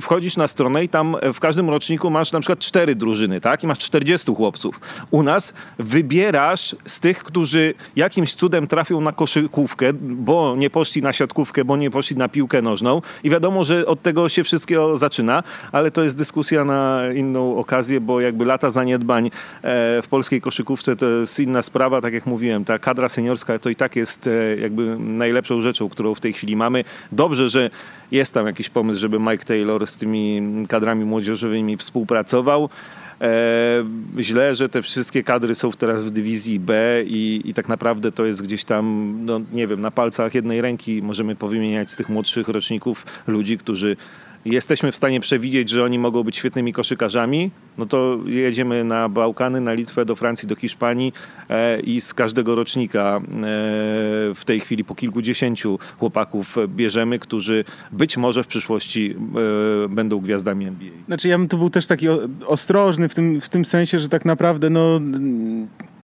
[0.00, 3.64] wchodzisz na stronę i tam w każdym każdym roczniku masz na przykład cztery drużyny, tak?
[3.64, 4.80] I masz 40 chłopców.
[5.10, 11.12] U nas wybierasz z tych, którzy jakimś cudem trafią na koszykówkę, bo nie poszli na
[11.12, 13.02] siatkówkę, bo nie poszli na piłkę nożną.
[13.24, 15.42] I wiadomo, że od tego się wszystkiego zaczyna,
[15.72, 19.30] ale to jest dyskusja na inną okazję, bo jakby lata zaniedbań e,
[20.02, 23.76] w polskiej koszykówce to jest inna sprawa, tak jak mówiłem, ta kadra seniorska to i
[23.76, 26.84] tak jest e, jakby najlepszą rzeczą, którą w tej chwili mamy.
[27.12, 27.70] Dobrze, że
[28.12, 31.41] jest tam jakiś pomysł, żeby Mike Taylor z tymi kadrami młodzieżowymi
[31.76, 32.68] współpracował.
[33.20, 33.84] E,
[34.18, 38.24] źle, że te wszystkie kadry są teraz w dywizji B i, i tak naprawdę to
[38.24, 42.48] jest gdzieś tam, no nie wiem, na palcach jednej ręki możemy powymieniać z tych młodszych
[42.48, 43.96] roczników ludzi, którzy
[44.44, 49.60] jesteśmy w stanie przewidzieć, że oni mogą być świetnymi koszykarzami, no to jedziemy na Bałkany,
[49.60, 51.12] na Litwę, do Francji, do Hiszpanii
[51.50, 53.20] e, i z każdego rocznika e,
[54.34, 59.16] w tej chwili po kilkudziesięciu chłopaków bierzemy, którzy być może w przyszłości
[59.84, 60.90] e, będą gwiazdami NBA.
[61.06, 62.08] Znaczy ja bym tu był też taki
[62.46, 65.00] ostrożny w tym, w tym sensie, że tak naprawdę no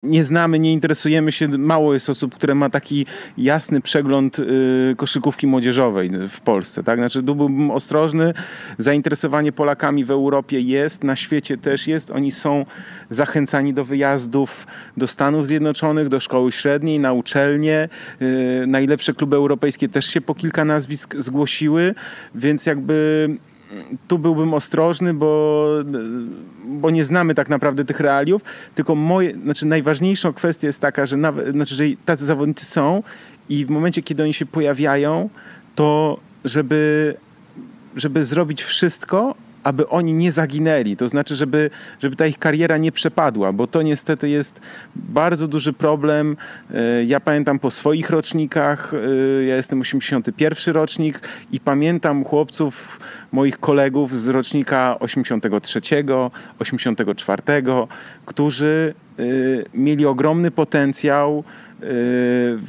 [0.03, 3.07] nie znamy, nie interesujemy się, mało jest osób, które ma taki
[3.39, 6.83] jasny przegląd y, koszykówki młodzieżowej w Polsce.
[6.83, 6.99] Tak?
[6.99, 8.35] Znaczy, tu byłbym ostrożny.
[8.79, 12.11] Zainteresowanie Polakami w Europie jest, na świecie też jest.
[12.11, 12.67] Oni są
[13.11, 14.67] zachęcani do wyjazdów
[14.97, 17.89] do Stanów Zjednoczonych, do szkoły średniej, na uczelnie.
[18.23, 21.95] Y, najlepsze kluby europejskie też się po kilka nazwisk zgłosiły,
[22.35, 23.29] więc jakby
[24.09, 25.67] tu byłbym ostrożny, bo,
[26.65, 28.43] bo nie znamy tak naprawdę tych realiów,
[28.75, 33.03] tylko moje, znaczy najważniejsza kwestia jest taka, że, nawet, znaczy, że tacy zawodnicy są
[33.49, 35.29] i w momencie, kiedy oni się pojawiają,
[35.75, 37.15] to żeby,
[37.97, 39.35] żeby zrobić wszystko,
[39.69, 41.71] aby oni nie zaginęli, to znaczy, żeby,
[42.01, 44.61] żeby ta ich kariera nie przepadła, bo to niestety jest
[44.97, 46.37] bardzo duży problem.
[46.75, 51.21] E, ja pamiętam po swoich rocznikach, e, ja jestem 81 rocznik
[51.53, 53.01] i pamiętam chłopców,
[53.33, 55.81] moich kolegów z rocznika 83,
[56.59, 57.43] 84,
[58.27, 59.23] którzy e,
[59.75, 61.45] mieli ogromny potencjał,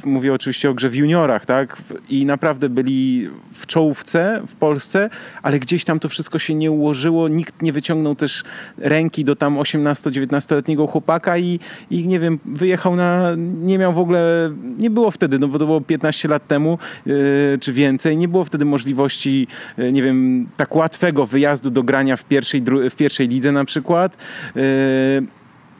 [0.04, 1.76] mówię oczywiście o grze w juniorach, tak?
[2.08, 5.10] I naprawdę byli w czołówce w Polsce,
[5.42, 7.28] ale gdzieś tam to wszystko się nie ułożyło.
[7.28, 8.44] Nikt nie wyciągnął też
[8.78, 11.60] ręki do tam 18-19-letniego chłopaka i,
[11.90, 15.66] i nie wiem, wyjechał na, nie miał w ogóle, nie było wtedy, no bo to
[15.66, 17.14] było 15 lat temu yy,
[17.60, 19.46] czy więcej, nie było wtedy możliwości,
[19.78, 24.16] yy, nie wiem, tak łatwego wyjazdu do grania w pierwszej, w pierwszej lidze na przykład.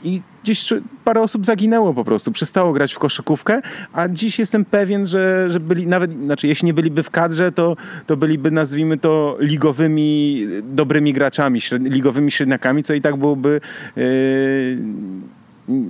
[0.05, 0.73] I gdzieś
[1.05, 3.62] parę osób zaginęło po prostu, przestało grać w koszykówkę,
[3.93, 7.77] a dziś jestem pewien, że, że byli nawet, znaczy jeśli nie byliby w kadrze, to,
[8.07, 13.61] to byliby nazwijmy to ligowymi, dobrymi graczami, śred, ligowymi średniakami, co i tak byłoby
[13.97, 14.03] yy,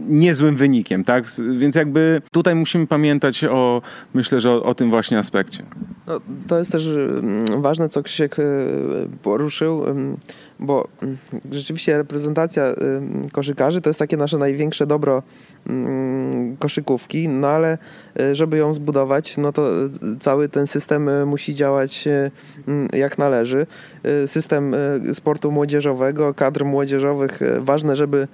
[0.08, 1.24] niezłym wynikiem, tak?
[1.56, 3.82] Więc jakby tutaj musimy pamiętać o,
[4.14, 5.64] myślę, że o, o tym właśnie aspekcie.
[6.06, 8.44] No, to jest też mm, ważne, co Krzysiek y,
[9.22, 9.84] poruszył,
[10.60, 11.16] bo mm,
[11.50, 12.74] rzeczywiście reprezentacja
[13.32, 15.22] koszykarzy to jest takie nasze największe dobro
[15.66, 17.78] mm, koszykówki, no ale
[18.20, 19.88] y, żeby ją zbudować, no to y,
[20.20, 22.08] cały ten system musi działać
[22.92, 23.66] jak należy.
[24.26, 24.74] System
[25.14, 28.28] sportu młodzieżowego, kadr młodzieżowych, ważne, żeby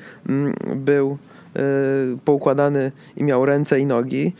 [0.76, 1.18] był
[1.58, 4.32] Y, poukładany i miał ręce i nogi.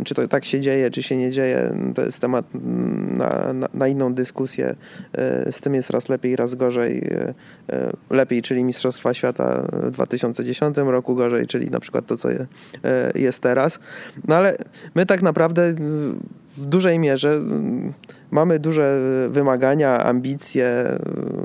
[0.00, 2.46] Y, czy to tak się dzieje, czy się nie dzieje, to jest temat
[3.16, 4.74] na, na, na inną dyskusję.
[5.48, 7.08] Y, z tym jest raz lepiej, raz gorzej.
[8.10, 12.28] Lepiej, czyli Mistrzostwa Świata w 2010 roku, gorzej, czyli na przykład to, co
[13.14, 13.78] jest teraz.
[14.28, 14.56] No ale
[14.94, 15.74] my tak naprawdę
[16.56, 17.40] w dużej mierze
[18.30, 20.98] mamy duże wymagania, ambicje,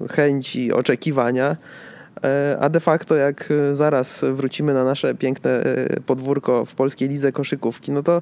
[0.09, 1.96] chęci, oczekiwania E,
[2.59, 7.31] a de facto, jak e, zaraz wrócimy na nasze piękne e, podwórko w polskiej lidze
[7.31, 8.21] koszykówki, no to,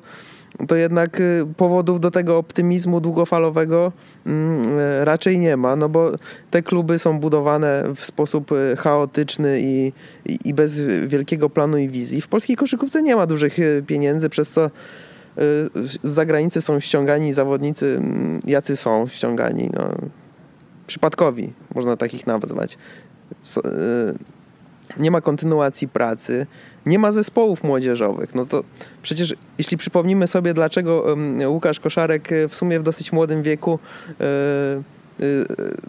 [0.67, 1.21] to jednak
[1.57, 3.91] powodów do tego optymizmu długofalowego
[4.25, 4.69] mm,
[5.03, 6.11] raczej nie ma, no bo
[6.51, 9.91] te kluby są budowane w sposób chaotyczny i,
[10.45, 12.21] i bez wielkiego planu i wizji.
[12.21, 13.57] W polskiej koszykówce nie ma dużych
[13.87, 14.69] pieniędzy, przez co
[15.83, 19.69] z zagranicy są ściągani zawodnicy, mm, jacy są ściągani.
[19.73, 19.89] No,
[20.87, 22.77] przypadkowi, można takich nazwać.
[23.57, 24.35] Y,
[24.97, 26.47] nie ma kontynuacji pracy,
[26.85, 28.35] nie ma zespołów młodzieżowych.
[28.35, 28.63] No to
[29.01, 31.15] przecież jeśli przypomnimy sobie, dlaczego
[31.47, 33.79] Łukasz Koszarek y, w sumie w dosyć młodym wieku
[34.09, 34.13] y,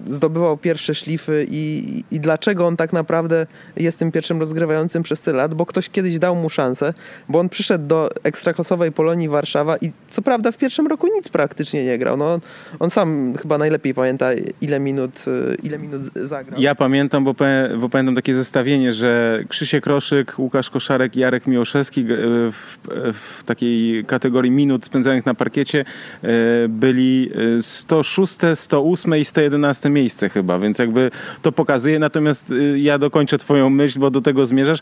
[0.07, 3.47] zdobywał pierwsze szlify i, i dlaczego on tak naprawdę
[3.77, 6.93] jest tym pierwszym rozgrywającym przez tyle lat, bo ktoś kiedyś dał mu szansę,
[7.29, 11.85] bo on przyszedł do ekstraklasowej Polonii Warszawa i co prawda w pierwszym roku nic praktycznie
[11.85, 12.17] nie grał.
[12.17, 12.39] No,
[12.79, 14.29] on sam chyba najlepiej pamięta
[14.61, 16.61] ile minut, y, ile minut zagrał.
[16.61, 17.35] Ja pamiętam, bo,
[17.81, 22.77] bo pamiętam takie zestawienie, że Krzysiek Roszyk, Łukasz Koszarek i Jarek Miłoszewski w,
[23.13, 25.85] w takiej kategorii minut spędzanych na parkiecie
[26.25, 26.29] y,
[26.69, 27.31] byli
[27.61, 31.11] 106, 108 i 111 miejsce chyba, więc jakby
[31.43, 31.99] to pokazuje.
[31.99, 34.79] Natomiast y, ja dokończę twoją myśl, bo do tego zmierzasz.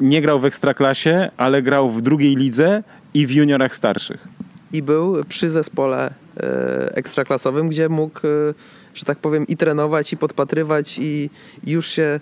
[0.00, 2.82] Nie grał w Ekstraklasie, ale grał w drugiej lidze
[3.14, 4.28] i w juniorach starszych.
[4.72, 8.54] I był przy zespole e, ekstraklasowym, gdzie mógł e,
[8.94, 11.30] że tak powiem, i trenować, i podpatrywać, i
[11.66, 12.20] już się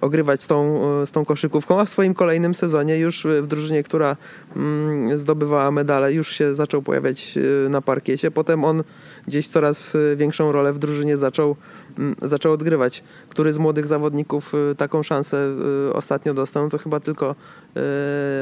[0.00, 4.16] ogrywać z tą, z tą koszykówką, a w swoim kolejnym sezonie już w drużynie, która
[4.56, 7.38] mm, zdobywała medale, już się zaczął pojawiać
[7.68, 8.30] na parkiecie.
[8.30, 8.82] Potem on
[9.26, 11.56] gdzieś coraz y, większą rolę w drużynie zaczął,
[11.98, 13.04] mm, zaczął odgrywać.
[13.28, 15.48] Który z młodych zawodników y, taką szansę
[15.88, 17.34] y, ostatnio dostał, to chyba tylko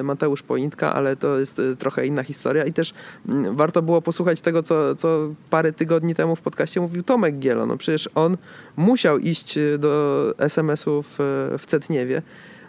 [0.03, 2.95] Mateusz Pointka, ale to jest trochę inna historia i też
[3.29, 7.67] mm, warto było posłuchać tego, co, co parę tygodni temu w podcaście mówił Tomek Gielo.
[7.67, 8.37] No przecież on
[8.77, 11.17] musiał iść do SMS-u w,
[11.59, 12.23] w Cetniewie,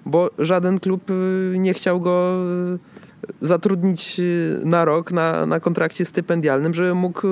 [0.05, 1.03] bo żaden klub
[1.53, 2.37] nie chciał go
[3.41, 4.21] zatrudnić
[4.63, 7.27] na rok na, na kontrakcie stypendialnym, żeby mógł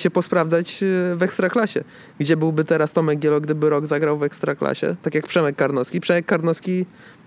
[0.00, 1.84] się posprawdzać e, w Ekstraklasie.
[2.18, 4.96] Gdzie byłby teraz Tomek Gielo, gdyby rok zagrał w Ekstraklasie?
[5.02, 6.00] Tak jak Przemek Karnowski.
[6.00, 6.86] Przemek Karnowski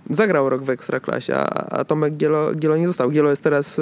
[0.09, 3.11] zagrał rok w Ekstraklasie, a, Tomek Gielo, Gielo nie został.
[3.11, 3.81] Gielo jest teraz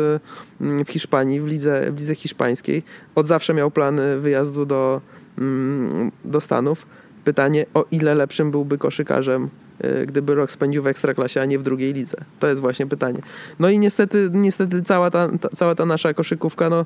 [0.62, 2.84] mm, w Hiszpanii, w lidze, w lidze hiszpańskiej.
[3.16, 5.02] Od zawsze miał plan y, wyjazdu do,
[5.38, 6.88] mm, do Stanów.
[7.24, 9.50] Pytanie, o ile lepszym byłby koszykarzem,
[10.08, 12.18] gdyby rok spędził w Ekstraklasie, a nie w drugiej lidze.
[12.40, 13.20] To jest właśnie pytanie.
[13.60, 16.86] No i niestety, niestety cała, ta, ta, cała ta nasza koszykówka, no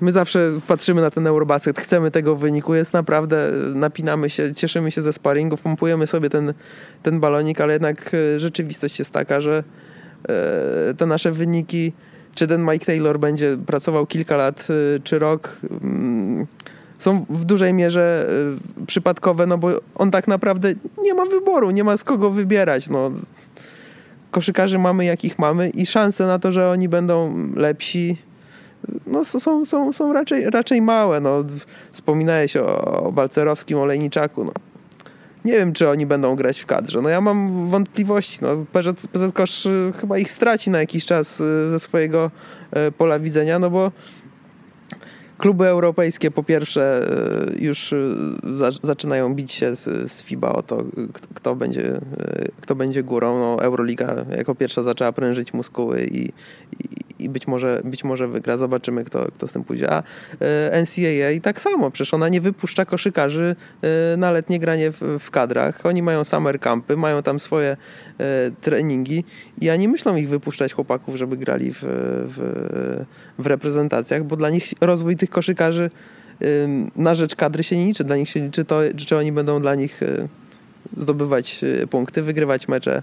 [0.00, 5.02] my zawsze patrzymy na ten Eurobasket, chcemy tego wyniku, jest naprawdę, napinamy się, cieszymy się
[5.02, 6.54] ze sparingów, pompujemy sobie ten,
[7.02, 9.64] ten balonik, ale jednak e, rzeczywistość jest taka, że
[10.28, 11.92] e, te nasze wyniki,
[12.34, 16.46] czy ten Mike Taylor będzie pracował kilka lat, e, czy rok, mm,
[16.98, 18.26] są w dużej mierze
[18.86, 22.88] przypadkowe, no bo on tak naprawdę nie ma wyboru, nie ma z kogo wybierać.
[22.88, 23.10] No.
[24.30, 28.16] Koszykarzy mamy jakich mamy i szanse na to, że oni będą lepsi,
[29.16, 31.20] no, są, są, są raczej, raczej małe.
[31.20, 31.44] No.
[31.92, 34.44] Wspominałeś o, o Balcerowskim, o Lejniczaku.
[34.44, 34.52] No.
[35.44, 37.02] Nie wiem, czy oni będą grać w kadrze.
[37.02, 38.38] No ja mam wątpliwości.
[38.42, 42.30] No, PZ, PZ Kosz y, chyba ich straci na jakiś czas y, ze swojego
[42.88, 43.92] y, pola widzenia, no bo
[45.38, 47.08] kluby europejskie po pierwsze
[47.58, 47.94] już
[48.82, 50.84] zaczynają bić się z, z FIBA o to,
[51.34, 52.00] kto, będzie,
[52.60, 53.38] kto będzie górą.
[53.38, 56.24] No, Euroliga jako pierwsza zaczęła prężyć muskuły i,
[56.80, 58.56] i i być może, być może wygra.
[58.56, 59.90] Zobaczymy, kto, kto z tym pójdzie.
[59.90, 60.02] A
[60.40, 65.30] e, NCAA tak samo, przecież ona nie wypuszcza koszykarzy e, na letnie granie w, w
[65.30, 65.86] kadrach.
[65.86, 67.76] Oni mają summer campy, mają tam swoje
[68.18, 69.24] e, treningi
[69.60, 73.04] i ani myślą ich wypuszczać chłopaków, żeby grali w, w,
[73.38, 75.90] w reprezentacjach, bo dla nich rozwój tych koszykarzy
[76.96, 78.04] na rzecz kadry się nie liczy.
[78.04, 80.00] Dla nich się liczy to, czy oni będą dla nich
[80.96, 83.02] zdobywać punkty, wygrywać mecze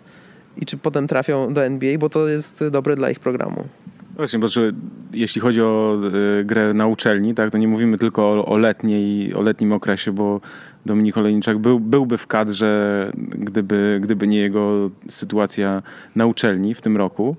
[0.57, 3.67] i czy potem trafią do NBA, bo to jest dobre dla ich programu.
[4.15, 4.71] Właśnie, bo że
[5.13, 5.97] jeśli chodzi o
[6.39, 10.11] y, grę na uczelni, tak, to nie mówimy tylko o, o letniej, o letnim okresie,
[10.11, 10.41] bo
[10.85, 15.83] Dominik Olejniczak był, byłby w kadrze, gdyby, gdyby nie jego sytuacja
[16.15, 17.35] na uczelni w tym roku.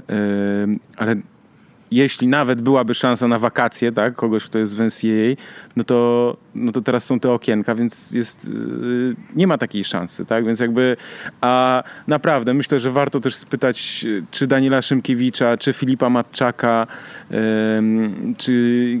[0.00, 0.04] Y,
[0.96, 1.16] ale
[1.90, 5.42] jeśli nawet byłaby szansa na wakacje, tak, kogoś, kto jest w NCAA,
[5.76, 10.26] no to, no to teraz są te okienka, więc jest, yy, nie ma takiej szansy,
[10.26, 10.96] tak, więc jakby,
[11.40, 16.86] a naprawdę myślę, że warto też spytać, czy Daniela Szymkiewicza, czy Filipa Matczaka,
[18.38, 18.52] czy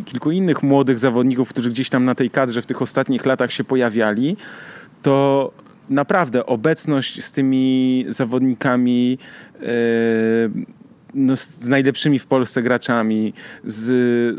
[0.04, 3.64] kilku innych młodych zawodników, którzy gdzieś tam na tej kadrze w tych ostatnich latach się
[3.64, 4.36] pojawiali,
[5.02, 5.50] to
[5.90, 9.18] naprawdę obecność z tymi zawodnikami
[11.14, 13.84] no, z najlepszymi w Polsce graczami, z,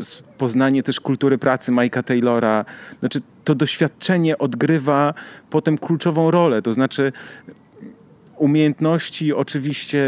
[0.06, 2.64] z poznanie też kultury pracy Mike'a Taylora.
[3.00, 5.14] Znaczy, to doświadczenie odgrywa
[5.50, 6.62] potem kluczową rolę.
[6.62, 7.12] To znaczy,
[8.36, 10.04] umiejętności oczywiście,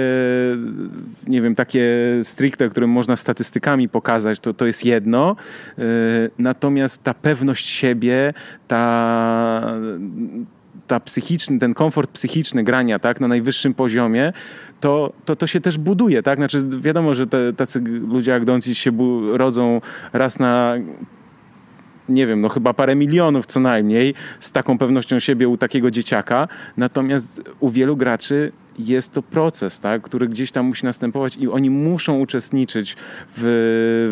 [1.26, 1.86] nie wiem, takie
[2.22, 5.36] stricte, które można statystykami pokazać, to, to jest jedno.
[5.78, 5.82] E,
[6.38, 8.34] natomiast ta pewność siebie,
[8.68, 9.74] ta
[10.86, 14.32] ta psychiczny, ten komfort psychiczny grania tak, na najwyższym poziomie,
[14.82, 16.22] to, to, to się też buduje.
[16.22, 16.38] Tak?
[16.38, 18.92] Znaczy, wiadomo, że te, tacy ludzie jak Doncic się
[19.32, 19.80] rodzą
[20.12, 20.74] raz na
[22.08, 26.48] nie wiem, no chyba parę milionów co najmniej z taką pewnością siebie u takiego dzieciaka.
[26.76, 31.70] Natomiast u wielu graczy jest to proces, tak, który gdzieś tam musi następować i oni
[31.70, 32.96] muszą uczestniczyć
[33.36, 33.42] w,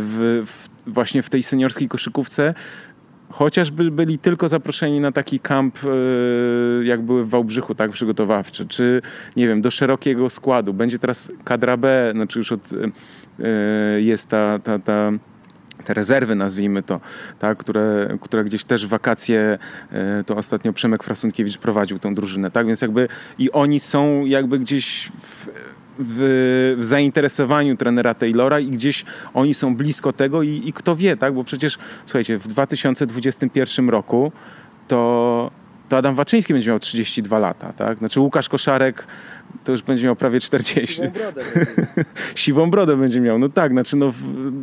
[0.07, 2.55] w, w właśnie w tej seniorskiej koszykówce,
[3.31, 9.02] chociażby byli tylko zaproszeni na taki kamp, e, jak były w Wałbrzychu, tak, przygotowawczy, czy
[9.36, 10.74] nie wiem, do szerokiego składu.
[10.74, 15.12] Będzie teraz kadra B, znaczy już od, e, jest ta, ta, ta
[15.85, 17.01] te rezerwy, nazwijmy to,
[17.39, 19.59] tak, które, które gdzieś też wakacje,
[19.93, 23.09] e, to ostatnio Przemek Frasunkiewicz prowadził tą drużynę, tak, więc jakby
[23.39, 25.48] i oni są jakby gdzieś w,
[26.01, 29.05] w, w, zainteresowaniu trenera Taylora i gdzieś
[29.35, 31.35] oni są blisko tego i, i kto wie, tak?
[31.35, 34.32] Bo przecież, słuchajcie, w 2021 roku
[34.89, 35.51] to,
[35.89, 37.98] to Adam Waczyński będzie miał 32 lata, tak?
[37.98, 39.06] Znaczy Łukasz Koszarek
[39.64, 40.94] to już będzie miał prawie 40.
[40.94, 41.43] Siwą brodę.
[42.35, 44.12] Siwą brodę będzie miał, no tak, znaczy no,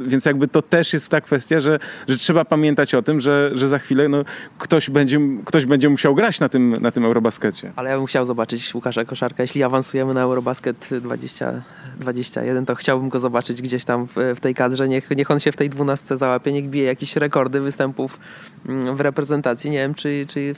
[0.07, 3.69] więc jakby to też jest ta kwestia, że, że trzeba pamiętać o tym, że, że
[3.69, 4.23] za chwilę no,
[4.57, 7.71] ktoś, będzie, ktoś będzie musiał grać na tym, na tym Eurobaskecie.
[7.75, 13.19] Ale ja bym chciał zobaczyć Łukasza Koszarka, jeśli awansujemy na Eurobasket 2021, to chciałbym go
[13.19, 16.53] zobaczyć gdzieś tam w, w tej kadrze, niech, niech on się w tej dwunastce załapie,
[16.53, 18.19] niech bije jakieś rekordy występów
[18.67, 20.53] mm, w reprezentacji, nie wiem, czy, czy,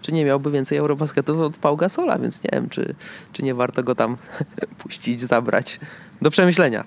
[0.00, 2.94] czy nie miałby więcej Eurobasketów od Pau Gasola, więc nie wiem, czy,
[3.32, 4.16] czy nie warto go tam
[4.78, 5.80] puścić, zabrać.
[6.22, 6.84] Do przemyślenia.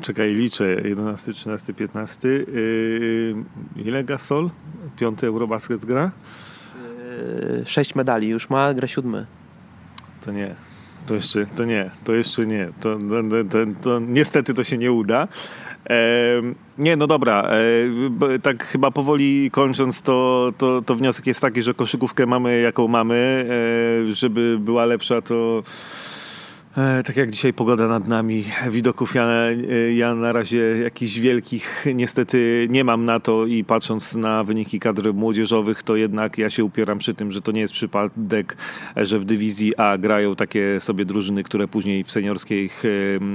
[0.00, 0.64] Czekaj, liczę.
[0.84, 2.28] 11, 13, 15.
[2.28, 3.34] Yy,
[3.76, 4.50] ile Gasol?
[4.96, 6.10] Piąty Eurobasket gra?
[7.56, 9.26] Yy, sześć medali już ma, gra siódmy.
[10.20, 10.54] To nie.
[11.06, 12.68] To jeszcze, to nie, to jeszcze nie.
[12.80, 15.28] To, to, to, to niestety to się nie uda.
[16.78, 17.50] Nie, no dobra,
[18.34, 22.88] e, tak chyba powoli kończąc, to, to, to wniosek jest taki, że koszykówkę mamy jaką
[22.88, 23.46] mamy,
[24.08, 25.62] e, żeby była lepsza, to
[27.04, 32.66] tak jak dzisiaj pogoda nad nami, widoków ja, e, ja na razie jakichś wielkich niestety
[32.70, 36.98] nie mam na to i patrząc na wyniki kadr młodzieżowych, to jednak ja się upieram
[36.98, 38.56] przy tym, że to nie jest przypadek,
[38.96, 42.82] że w dywizji A grają takie sobie drużyny, które później w seniorskich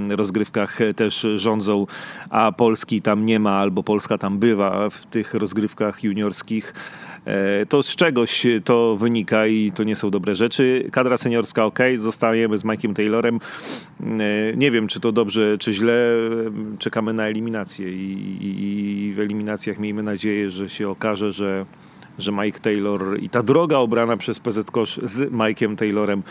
[0.09, 1.88] rozgrywkach też rządzą,
[2.30, 6.73] a Polski tam nie ma albo Polska tam bywa w tych rozgrywkach juniorskich.
[7.28, 10.90] E, to z czegoś to wynika i to nie są dobre rzeczy.
[10.91, 13.40] Kadra seniorska ok, zostajemy z Mike'iem Taylorem.
[14.02, 14.08] E,
[14.58, 16.14] nie wiem, czy to dobrze, czy źle.
[16.80, 21.66] Czekamy na eliminację i, i w eliminacjach miejmy nadzieję, że się okaże, że
[22.18, 26.24] że Mike Taylor i ta droga obrana przez PZ Kosz z Mike'iem Taylorem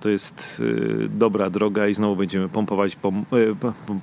[0.00, 3.24] to jest y, dobra droga i znowu będziemy pompować pom,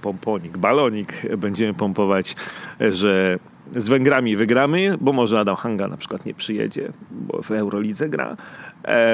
[0.01, 2.35] pomponik, balonik będziemy pompować,
[2.79, 3.39] że
[3.75, 8.37] z Węgrami wygramy, bo może Adam Hanga na przykład nie przyjedzie, bo w Eurolidze gra,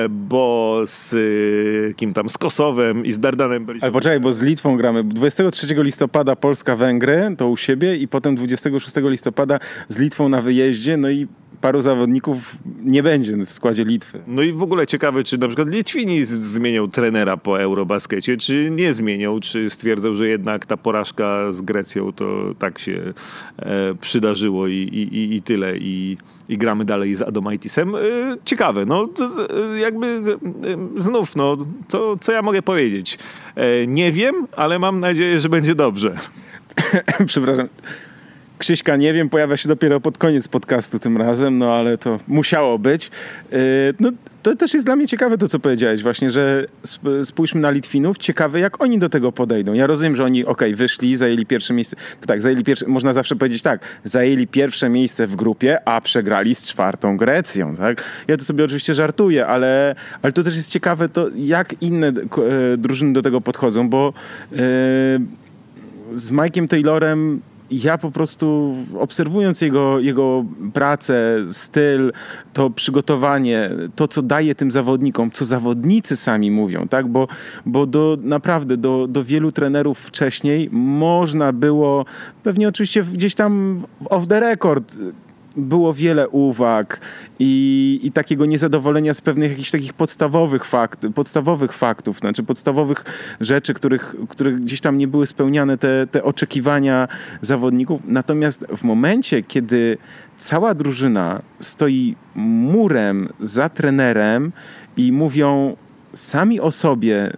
[0.10, 3.86] bo z y, kim tam, z Kosowem i z Dardanem byliśmy...
[3.86, 5.04] Ale poczekaj, bo z Litwą gramy.
[5.04, 9.60] 23 listopada Polska-Węgry, to u siebie i potem 26 listopada
[9.90, 11.28] z Litwą na wyjeździe, no i
[11.62, 14.20] paru zawodników nie będzie w składzie Litwy.
[14.28, 18.94] No i w ogóle ciekawe, czy na przykład Litwini zmienią trenera po Eurobaskecie, czy nie
[18.94, 23.14] zmienią, czy stwierdzą, że jednak ta porażka z Grecją to tak się
[23.60, 25.78] e, przydarzyło i, i, i tyle.
[25.78, 26.18] I,
[26.50, 27.96] i gramy dalej z Adomaitisem.
[27.96, 28.00] E,
[28.46, 29.10] ciekawe, no
[29.82, 30.22] jakby
[30.96, 31.58] znów, no
[31.88, 33.18] co, co ja mogę powiedzieć?
[33.56, 36.16] E, nie wiem, ale mam nadzieję, że będzie dobrze.
[37.28, 37.68] Przepraszam.
[38.60, 42.80] Krzyśka nie wiem, pojawia się dopiero pod koniec podcastu tym razem, no ale to musiało
[42.80, 43.12] być.
[43.52, 43.60] Yy,
[44.00, 44.12] no,
[44.44, 46.66] to też jest dla mnie ciekawe to, co powiedziałeś właśnie, że
[47.24, 49.74] spójrzmy na Litwinów, ciekawe jak oni do tego podejdą.
[49.74, 53.14] Ja rozumiem, że oni, okej, okay, wyszli, zajęli pierwsze miejsce, to tak, zajęli pierwsze, można
[53.14, 58.04] zawsze powiedzieć tak, zajęli pierwsze miejsce w grupie, a przegrali z czwartą Grecją, tak?
[58.28, 62.14] Ja to sobie oczywiście żartuję, ale, ale to też jest ciekawe to, jak inne e,
[62.78, 64.14] drużyny do tego podchodzą, bo
[64.52, 64.58] yy,
[66.14, 67.42] z Mike'iem Taylorem
[67.72, 72.14] ja po prostu obserwując jego, jego pracę, styl,
[72.54, 77.08] to przygotowanie, to co daje tym zawodnikom, co zawodnicy sami mówią, tak?
[77.08, 77.28] Bo,
[77.66, 82.06] bo do, naprawdę do, do wielu trenerów wcześniej można było,
[82.44, 84.98] pewnie oczywiście gdzieś tam off the record,
[85.58, 87.00] było wiele uwag
[87.40, 93.06] i, i takiego niezadowolenia z pewnych jakichś takich podstawowych, fakt, podstawowych faktów, znaczy podstawowych
[93.42, 97.08] rzeczy, których, których gdzieś tam nie były spełniane te, te oczekiwania
[97.42, 98.02] zawodników.
[98.06, 99.98] Natomiast w momencie, kiedy
[100.38, 104.52] cała drużyna stoi murem za trenerem
[104.98, 105.76] i mówią
[106.14, 107.32] sami o sobie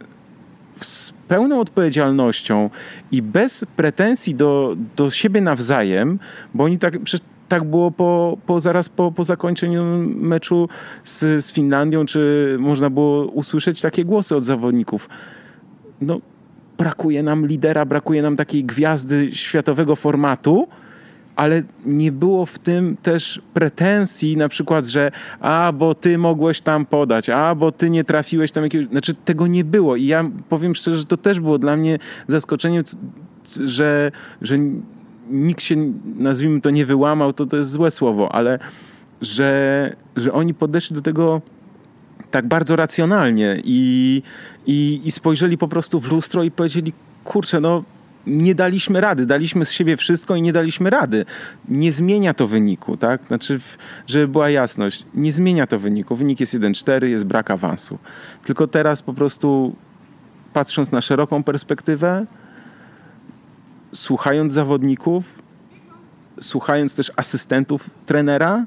[0.82, 2.70] z pełną odpowiedzialnością
[3.12, 6.20] i bez pretensji do, do siebie nawzajem,
[6.54, 10.70] bo oni tak przecież tak było po, po, zaraz po, po zakończeniu meczu
[11.04, 15.10] z, z Finlandią, czy można było usłyszeć takie głosy od zawodników.
[16.02, 16.20] No,
[16.78, 20.68] brakuje nam lidera, brakuje nam takiej gwiazdy światowego formatu,
[21.36, 26.86] ale nie było w tym też pretensji na przykład, że a, bo ty mogłeś tam
[26.86, 28.88] podać, a, bo ty nie trafiłeś tam jakiegoś...
[28.88, 32.84] Znaczy tego nie było i ja powiem szczerze, że to też było dla mnie zaskoczeniem,
[33.66, 34.12] że,
[34.42, 34.58] że
[35.30, 35.76] nikt się,
[36.16, 38.60] nazwijmy to, nie wyłamał, to to jest złe słowo, ale
[39.22, 41.42] że, że oni podeszli do tego
[42.32, 44.22] tak bardzo racjonalnie i,
[44.66, 46.94] i, i spojrzeli po prostu w lustro i powiedzieli,
[47.24, 47.84] kurczę, no
[48.28, 51.26] nie daliśmy rady, daliśmy z siebie wszystko i nie daliśmy rady.
[51.70, 53.24] Nie zmienia to wyniku, tak?
[53.28, 53.60] Znaczy,
[54.08, 56.16] żeby była jasność, nie zmienia to wyniku.
[56.16, 57.98] Wynik jest 1-4, jest brak awansu.
[58.44, 59.76] Tylko teraz po prostu
[60.54, 62.26] patrząc na szeroką perspektywę,
[63.94, 65.44] słuchając zawodników,
[66.42, 68.66] słuchając też asystentów trenera,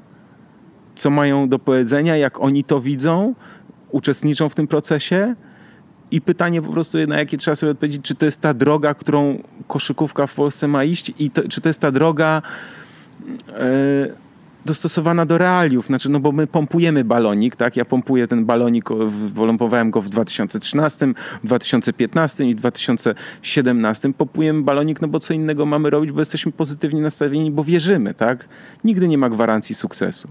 [0.95, 3.35] co mają do powiedzenia, jak oni to widzą,
[3.91, 5.35] uczestniczą w tym procesie.
[6.11, 9.43] I pytanie po prostu, na jakie trzeba sobie odpowiedzieć, czy to jest ta droga, którą
[9.67, 12.41] koszykówka w Polsce ma iść, i to, czy to jest ta droga.
[13.47, 14.13] Yy,
[14.65, 15.85] dostosowana do realiów.
[15.85, 17.77] Znaczy, no bo my pompujemy balonik, tak?
[17.77, 18.89] Ja pompuję ten balonik,
[19.35, 21.13] pompowałem go w 2013,
[21.43, 24.13] 2015 i 2017.
[24.13, 28.47] Pompujemy balonik, no bo co innego mamy robić, bo jesteśmy pozytywnie nastawieni, bo wierzymy, tak?
[28.83, 30.29] Nigdy nie ma gwarancji sukcesu.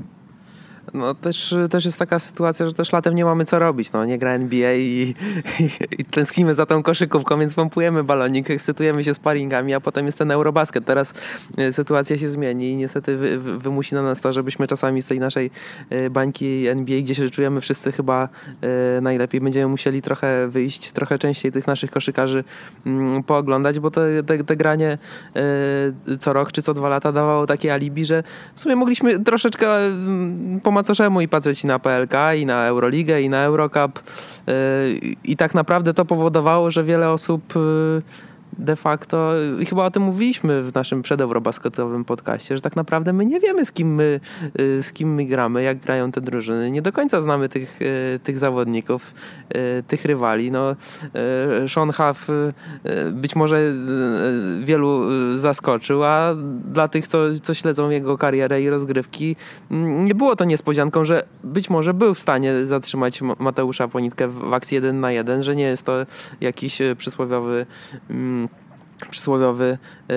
[0.95, 3.93] No też, też jest taka sytuacja, że też latem nie mamy co robić.
[3.93, 5.15] No, nie gra NBA i,
[5.61, 10.19] i, i tęsknimy za tą koszykówką, więc pompujemy balonik, ekscytujemy się sparingami, a potem jest
[10.19, 10.85] ten Eurobasket.
[10.85, 11.15] Teraz
[11.59, 15.07] y, sytuacja się zmieni i niestety wy, wy, wymusi na nas to, żebyśmy czasami z
[15.07, 15.51] tej naszej
[15.93, 18.29] y, bańki NBA, gdzie się czujemy wszyscy chyba
[18.99, 22.45] y, najlepiej, będziemy musieli trochę wyjść, trochę częściej tych naszych koszykarzy
[22.87, 24.99] mm, pooglądać, bo to te, te granie
[26.21, 28.23] co rok czy co dwa lata dawało takie alibi, że
[28.55, 29.69] w sumie mogliśmy troszeczkę
[30.71, 33.99] pomagać macoszemu i patrzeć na PLK, i na Euroligę, i na Eurocup.
[34.49, 38.03] Y, I tak naprawdę to powodowało, że wiele osób y,
[38.59, 43.27] de facto, i chyba o tym mówiliśmy w naszym przedeurobasketowym podcaście, że tak naprawdę my
[43.27, 44.21] nie wiemy, z kim my,
[44.61, 46.71] y, z kim my gramy, jak grają te drużyny.
[46.71, 49.15] Nie do końca znamy tych, y, tych zawodników,
[49.57, 50.51] y, tych rywali.
[50.51, 50.77] No,
[51.69, 52.29] Sean Huff
[53.13, 53.73] być może
[54.61, 55.03] wielu
[55.39, 56.35] zaskoczył, a
[56.73, 59.37] dla tych, co, co śledzą jego karierę i rozgrywki,
[59.71, 64.53] mm, nie było to niespodzianką, że być może był w stanie zatrzymać Mateusza Ponitkę w
[64.55, 65.93] akcji 1 na 1, że nie jest to
[66.41, 67.67] jakiś przysłowiowy
[68.11, 68.49] mm,
[69.07, 69.79] przysłowiowy
[70.09, 70.17] yy,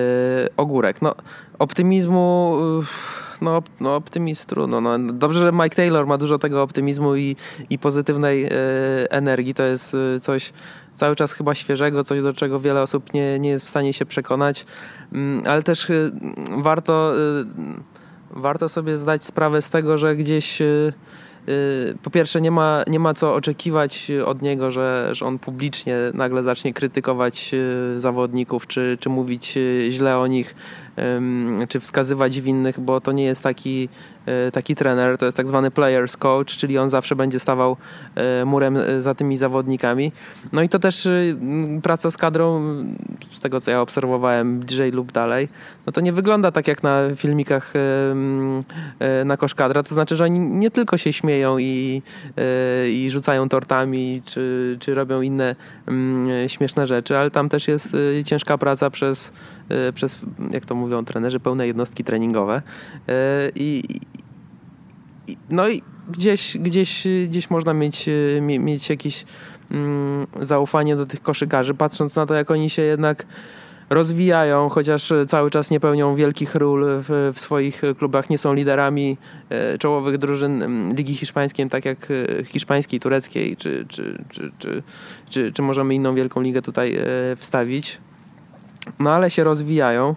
[0.56, 1.02] ogórek.
[1.02, 1.14] No,
[1.58, 2.86] optymizmu, yy,
[3.40, 4.80] no, no optymizm trudno.
[4.80, 7.36] No, dobrze, że Mike Taylor ma dużo tego optymizmu i,
[7.70, 8.50] i pozytywnej yy,
[9.10, 9.54] energii.
[9.54, 10.52] To jest y, coś
[10.94, 14.06] cały czas chyba świeżego, coś do czego wiele osób nie, nie jest w stanie się
[14.06, 14.66] przekonać,
[15.12, 16.12] mm, ale też y,
[16.62, 17.44] warto, y,
[18.30, 20.92] warto sobie zdać sprawę z tego, że gdzieś Y,
[22.02, 26.42] po pierwsze nie ma, nie ma co oczekiwać od niego, że, że on publicznie nagle
[26.42, 30.54] zacznie krytykować y, zawodników, czy, czy mówić y, źle o nich
[31.68, 33.88] czy wskazywać winnych, bo to nie jest taki,
[34.26, 37.76] e, taki trener, to jest tak zwany players coach, czyli on zawsze będzie stawał
[38.14, 40.12] e, murem e, za tymi zawodnikami.
[40.52, 41.08] No i to też
[41.82, 42.62] praca z kadrą,
[43.32, 45.48] z tego co ja obserwowałem bliżej lub dalej,
[45.86, 47.72] no to nie wygląda tak jak na filmikach
[49.24, 52.02] na koszkadra, to znaczy, że oni nie tylko się śmieją i,
[52.90, 55.56] i rzucają tortami, czy, czy robią inne
[56.46, 59.32] śmieszne rzeczy, ale tam też jest ciężka praca przez,
[59.94, 60.20] przez
[60.50, 62.62] jak to mówią trenerzy, pełne jednostki treningowe.
[63.08, 63.82] E, I,
[65.50, 69.24] no i gdzieś, gdzieś, gdzieś można mieć, e, mieć jakieś
[69.70, 73.26] mm, zaufanie do tych koszykarzy, patrząc na to, jak oni się jednak
[73.90, 79.16] rozwijają, chociaż cały czas nie pełnią wielkich ról w, w, swoich klubach, nie są liderami
[79.48, 82.08] e, czołowych drużyn mm, Ligi Hiszpańskiej, tak jak
[82.46, 84.82] hiszpańskiej, tureckiej, czy, czy, czy, czy,
[85.30, 86.98] czy, czy możemy inną wielką ligę tutaj
[87.36, 88.00] wstawić.
[88.98, 90.14] No ale się rozwijają.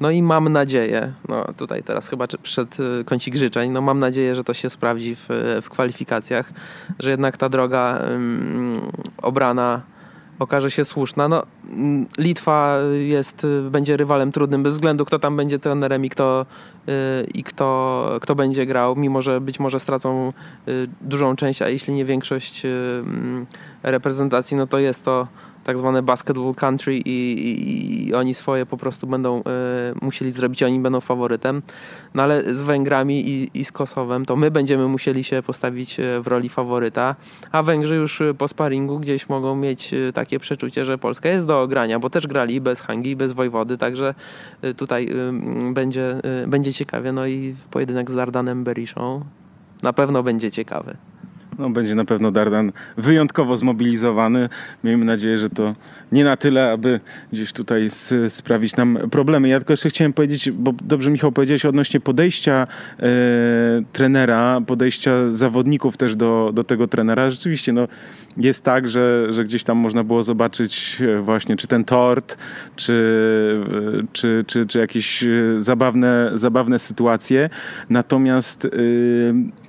[0.00, 4.34] No i mam nadzieję, no tutaj teraz chyba przed y, kącik życzeń, no mam nadzieję,
[4.34, 5.26] że to się sprawdzi w,
[5.62, 6.52] w kwalifikacjach,
[6.98, 8.00] że jednak ta droga
[9.22, 9.82] obrana
[10.38, 11.28] okaże się słuszna.
[11.28, 16.46] No, mm, Litwa jest, będzie rywalem trudnym bez względu kto tam będzie trenerem i kto,
[16.86, 16.94] yy,
[17.34, 20.32] i kto, kto będzie grał, mimo że być może stracą
[20.66, 22.70] yy, dużą część, a jeśli nie większość yy,
[23.82, 25.26] reprezentacji, no to jest to
[25.68, 29.42] tak zwane basketball country i, i, i oni swoje po prostu będą y,
[30.02, 31.62] musieli zrobić, oni będą faworytem.
[32.14, 36.20] No ale z Węgrami i, i z Kosowem to my będziemy musieli się postawić e,
[36.20, 37.16] w roli faworyta,
[37.52, 41.60] a Węgrzy już po sparingu gdzieś mogą mieć e, takie przeczucie, że Polska jest do
[41.60, 44.14] ogrania, bo też grali bez Hangi, bez Wojwody, także
[44.76, 45.08] tutaj
[45.70, 47.12] y, będzie, y, będzie ciekawie.
[47.12, 49.24] No i pojedynek z Dardanem Beriszą
[49.82, 50.96] na pewno będzie ciekawy.
[51.58, 54.48] No, będzie na pewno Dardan wyjątkowo zmobilizowany.
[54.84, 55.74] Miejmy nadzieję, że to
[56.12, 57.00] nie na tyle, aby
[57.32, 57.88] gdzieś tutaj
[58.28, 59.48] sprawić nam problemy.
[59.48, 62.66] Ja tylko jeszcze chciałem powiedzieć, bo dobrze Michał powiedziałeś odnośnie podejścia
[62.98, 63.06] e,
[63.92, 67.30] trenera, podejścia zawodników też do, do tego trenera.
[67.30, 67.88] Rzeczywiście no,
[68.36, 72.38] jest tak, że, że gdzieś tam można było zobaczyć e, właśnie czy ten tort,
[72.76, 72.94] czy,
[74.02, 75.24] e, czy, czy, czy jakieś
[75.58, 77.50] zabawne, zabawne sytuacje.
[77.90, 78.64] Natomiast...
[78.64, 79.68] Yy,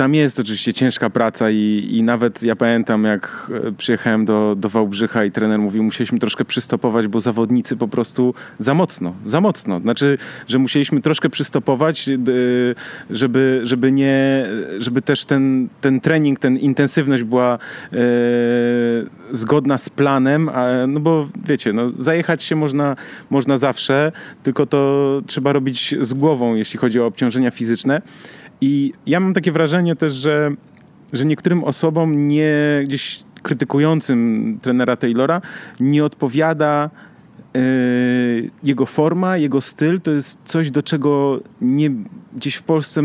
[0.00, 4.68] tam jest oczywiście ciężka praca i, i nawet ja pamiętam, jak e, przyjechałem do, do
[4.68, 9.80] Wałbrzycha i trener mówił, musieliśmy troszkę przystopować, bo zawodnicy po prostu za mocno, za mocno.
[9.80, 10.18] Znaczy,
[10.48, 12.10] że musieliśmy troszkę przystopować,
[13.10, 14.46] żeby, żeby nie,
[14.78, 17.58] żeby też ten, ten trening, ten intensywność była
[17.92, 17.98] e,
[19.32, 22.96] zgodna z planem, a, no bo wiecie, no, zajechać się można,
[23.30, 24.12] można zawsze,
[24.42, 28.02] tylko to trzeba robić z głową, jeśli chodzi o obciążenia fizyczne.
[28.60, 30.50] I ja mam takie wrażenie też, że,
[31.12, 35.40] że niektórym osobom nie gdzieś krytykującym trenera Taylora
[35.80, 36.90] nie odpowiada
[37.54, 40.00] yy, jego forma, jego styl.
[40.00, 41.90] To jest coś, do czego nie,
[42.36, 43.02] gdzieś w Polsce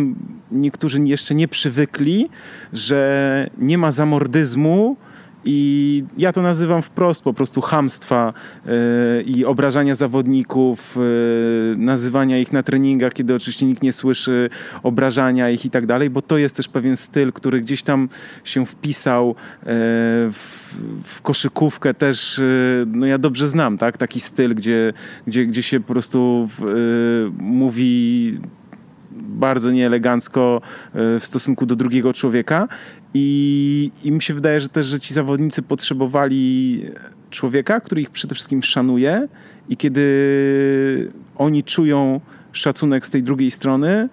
[0.52, 2.30] niektórzy jeszcze nie przywykli,
[2.74, 4.98] że nie ma zamordyzmu
[5.46, 8.34] I ja to nazywam wprost po prostu hamstwa
[8.66, 14.50] yy, i obrażania zawodników, yy, nazywania ich na treningach, kiedy oczywiście nikt nie słyszy,
[14.84, 18.10] obrażania ich i tak dalej, bo to jest też pewien styl, który gdzieś tam
[18.44, 19.36] się wpisał yy,
[20.32, 22.42] w, w, koszykówkę też,
[22.88, 23.98] no ja dobrze znam, tak?
[23.98, 24.94] Taki styl, gdzie,
[25.28, 26.50] gdzie, gdzie się po prostu
[27.38, 28.40] mówi
[29.36, 30.62] bardzo nieelegancko
[30.94, 32.68] w stosunku do drugiego człowieka
[33.14, 36.82] i, I mi się wydaje, że też, że ci zawodnicy potrzebowali
[37.30, 39.28] człowieka, który ich przede wszystkim szanuje
[39.70, 42.22] i kiedy oni czują
[42.52, 44.10] szacunek z tej drugiej strony,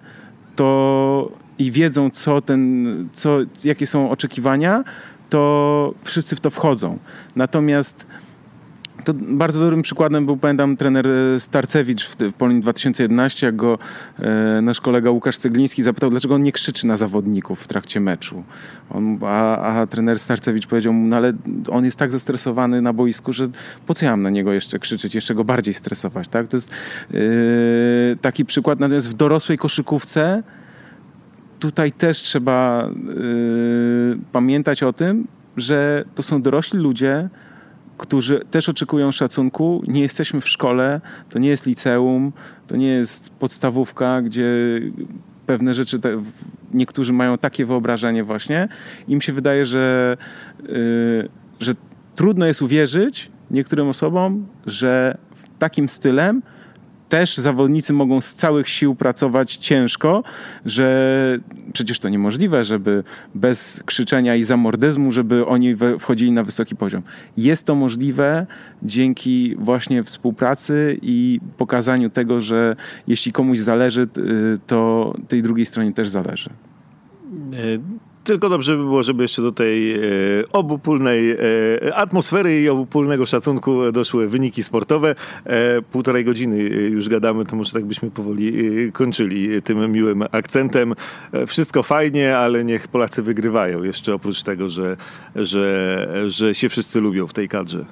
[0.55, 4.83] to i wiedzą, co ten, co, jakie są oczekiwania,
[5.29, 6.99] to wszyscy w to wchodzą.
[7.35, 8.07] Natomiast
[9.03, 11.07] to bardzo dobrym przykładem był, pamiętam, trener
[11.39, 13.79] Starcewicz w, w Polin 2011, jak go
[14.19, 18.43] e, nasz kolega Łukasz Cegliński zapytał, dlaczego on nie krzyczy na zawodników w trakcie meczu.
[18.89, 21.33] On, a, a trener Starcewicz powiedział mu, no ale
[21.71, 23.49] on jest tak zestresowany na boisku, że
[23.85, 26.47] po co ja mam na niego jeszcze krzyczeć, jeszcze go bardziej stresować, tak?
[26.47, 26.71] To jest
[27.11, 27.15] e,
[28.21, 30.43] taki przykład, natomiast w dorosłej koszykówce
[31.59, 32.91] tutaj też trzeba e,
[34.31, 35.27] pamiętać o tym,
[35.57, 37.29] że to są dorośli ludzie,
[38.03, 39.83] którzy też oczekują szacunku.
[39.87, 42.33] Nie jesteśmy w szkole, to nie jest liceum,
[42.67, 44.45] to nie jest podstawówka, gdzie
[45.45, 46.21] pewne rzeczy, te,
[46.73, 48.67] niektórzy mają takie wyobrażenie właśnie.
[49.07, 50.17] Im się wydaje, że,
[50.63, 51.73] yy, że
[52.15, 55.17] trudno jest uwierzyć niektórym osobom, że
[55.59, 56.41] takim stylem
[57.13, 60.23] też zawodnicy mogą z całych sił pracować ciężko,
[60.65, 61.39] że
[61.73, 63.03] przecież to niemożliwe, żeby
[63.35, 67.03] bez krzyczenia i zamordyzmu, żeby oni wchodzili na wysoki poziom.
[67.37, 68.47] Jest to możliwe
[68.83, 72.75] dzięki właśnie współpracy i pokazaniu tego, że
[73.07, 74.07] jeśli komuś zależy,
[74.67, 76.49] to tej drugiej stronie też zależy.
[78.23, 79.99] E, tylko dobrze by było, żeby jeszcze do tej e,
[80.51, 85.15] obopólnej e, atmosfery i obopólnego szacunku doszły wyniki sportowe.
[85.45, 86.57] E, półtorej godziny
[86.89, 90.93] już gadamy, to może tak byśmy powoli kończyli tym miłym akcentem.
[91.47, 93.83] Wszystko fajnie, ale niech Polacy wygrywają.
[93.83, 94.97] Jeszcze oprócz tego, że,
[95.35, 97.85] że, że się wszyscy lubią w tej kadrze.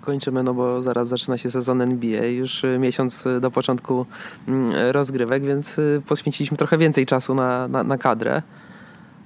[0.00, 4.06] Kończymy, no bo zaraz zaczyna się sezon NBA, już miesiąc do początku
[4.48, 8.42] mm, rozgrywek, więc poświęciliśmy trochę więcej czasu na, na, na kadrę.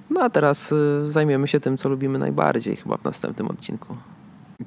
[0.09, 3.95] No a teraz y, zajmiemy się tym, co lubimy najbardziej chyba w następnym odcinku.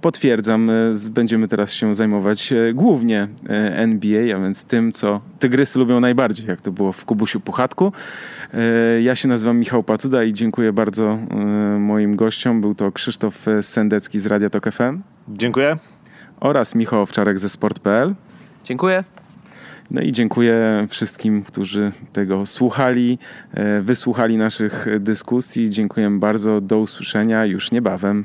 [0.01, 3.29] Potwierdzam, y, będziemy teraz się zajmować y, głównie
[3.77, 7.93] NBA, a więc tym, co tygrysy lubią najbardziej, jak to było w Kubusiu Puchatku.
[9.01, 11.19] Ja się nazywam Michał Pacuda i dziękuję bardzo
[11.79, 12.61] moim gościom.
[12.61, 15.01] Był to Krzysztof Sendecki z Radia Tok FM.
[15.29, 15.77] Dziękuję.
[16.41, 18.15] Oraz Michał Owczarek ze Sport.pl.
[18.65, 19.05] Dziękuję.
[19.93, 23.19] No i dziękuję wszystkim, którzy tego słuchali,
[23.55, 25.71] e, wysłuchali naszych dyskusji.
[25.71, 26.61] Dziękuję bardzo.
[26.61, 28.25] Do usłyszenia już niebawem.